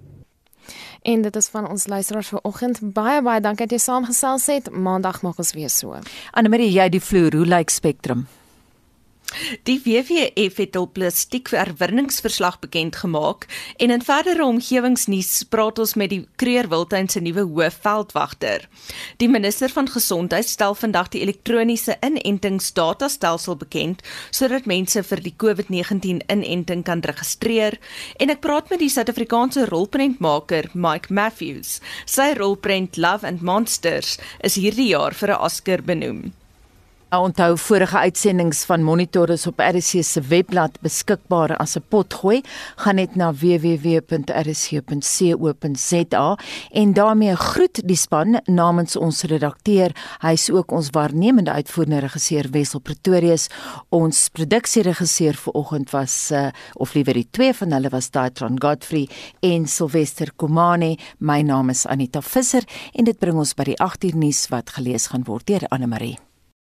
En 1.03 1.23
dit 1.23 1.37
is 1.37 1.49
van 1.49 1.69
ons 1.69 1.87
luisteraars 1.87 2.29
vanoggend. 2.29 2.81
Baie 2.93 3.23
baie 3.23 3.41
dankie 3.41 3.67
dat 3.67 3.77
jy 3.77 3.83
saamgesels 3.83 4.47
het. 4.47 4.71
Maandag 4.71 5.21
maak 5.23 5.39
ons 5.39 5.53
weer 5.53 5.69
so. 5.69 5.99
Annelie, 6.33 6.71
jy 6.73 6.89
die 6.89 7.03
vloer, 7.03 7.37
hoe 7.37 7.47
lyk 7.47 7.71
Spectrum? 7.71 8.27
Die 9.67 9.81
WWF 9.83 10.59
het 10.63 10.77
hul 10.79 10.87
plastiekherwinningsverslag 10.95 12.59
bekend 12.63 12.97
gemaak 13.03 13.47
en 13.83 13.91
in 13.91 14.03
verdere 14.05 14.45
omgewingsnuus 14.45 15.45
praat 15.51 15.79
ons 15.83 15.95
met 15.99 16.13
die 16.13 16.21
Kruger 16.41 16.69
Wildtuin 16.71 17.09
se 17.11 17.21
nuwe 17.25 17.47
hoofveldwagter. 17.49 18.69
Die 19.23 19.29
minister 19.29 19.73
van 19.75 19.89
gesondheid 19.91 20.49
stel 20.49 20.77
vandag 20.79 21.11
die 21.15 21.23
elektroniese 21.27 21.97
inentingsdatastelsel 22.01 23.59
bekend 23.59 24.05
sodat 24.31 24.71
mense 24.71 25.03
vir 25.03 25.25
die 25.25 25.35
COVID-19 25.45 26.23
inenting 26.31 26.87
kan 26.87 27.03
registreer 27.03 27.79
en 28.21 28.31
ek 28.31 28.43
praat 28.45 28.71
met 28.71 28.83
die 28.85 28.93
Suid-Afrikaanse 28.93 29.67
rolprentmaker 29.73 30.71
Mike 30.75 31.13
Matthews. 31.13 31.81
Sy 32.07 32.33
rolprent 32.39 32.97
Love 32.97 33.27
and 33.27 33.43
Monsters 33.43 34.19
is 34.47 34.59
hierdie 34.61 34.93
jaar 34.95 35.15
vir 35.15 35.35
'n 35.35 35.43
Oscar 35.43 35.83
benoem. 35.83 36.33
Onthou 37.15 37.59
vorige 37.59 37.99
uitsendings 37.99 38.65
van 38.65 38.83
Monitor 38.83 39.31
is 39.31 39.47
op 39.47 39.61
RC 39.61 40.03
se 40.03 40.21
webblad 40.21 40.79
beskikbaar 40.83 41.57
as 41.57 41.77
'n 41.77 41.83
potgooi. 41.89 42.43
Gaan 42.77 42.95
net 42.95 43.15
na 43.15 43.33
www.rc.co.za 43.33 43.99
en 46.71 46.93
daarmee 46.93 47.37
groet 47.37 47.89
die 47.89 47.97
span 47.97 48.41
namens 48.45 48.97
ons 48.97 49.23
redakteur. 49.23 49.91
Hy 50.21 50.33
is 50.33 50.51
ook 50.51 50.71
ons 50.73 50.89
waarnemende 50.91 51.51
uitvoerende 51.51 51.99
regisseur 51.99 52.51
Wessel 52.51 52.81
Pretorius. 52.81 53.49
Ons 53.89 54.29
produksieregisseur 54.29 55.35
vir 55.35 55.53
oggend 55.53 55.91
was 55.91 56.31
uh, 56.33 56.49
of 56.75 56.95
liewer 56.95 57.15
die 57.15 57.29
twee 57.31 57.55
van 57.55 57.73
hulle 57.73 57.89
was 57.89 58.11
Daitron 58.11 58.63
Godfrey 58.63 59.09
en 59.41 59.67
Sylvester 59.67 60.33
Komane. 60.37 60.97
My 61.19 61.43
naam 61.43 61.69
is 61.71 61.87
Anita 61.87 62.21
Visser 62.21 62.63
en 62.93 63.05
dit 63.05 63.19
bring 63.19 63.37
ons 63.37 63.55
by 63.55 63.65
die 63.65 63.83
8uur 63.83 64.15
nuus 64.17 64.49
wat 64.49 64.71
gelees 64.71 65.07
gaan 65.07 65.25
word 65.25 65.47
deur 65.47 65.67
Anne 65.69 65.87
Marie. 65.87 66.34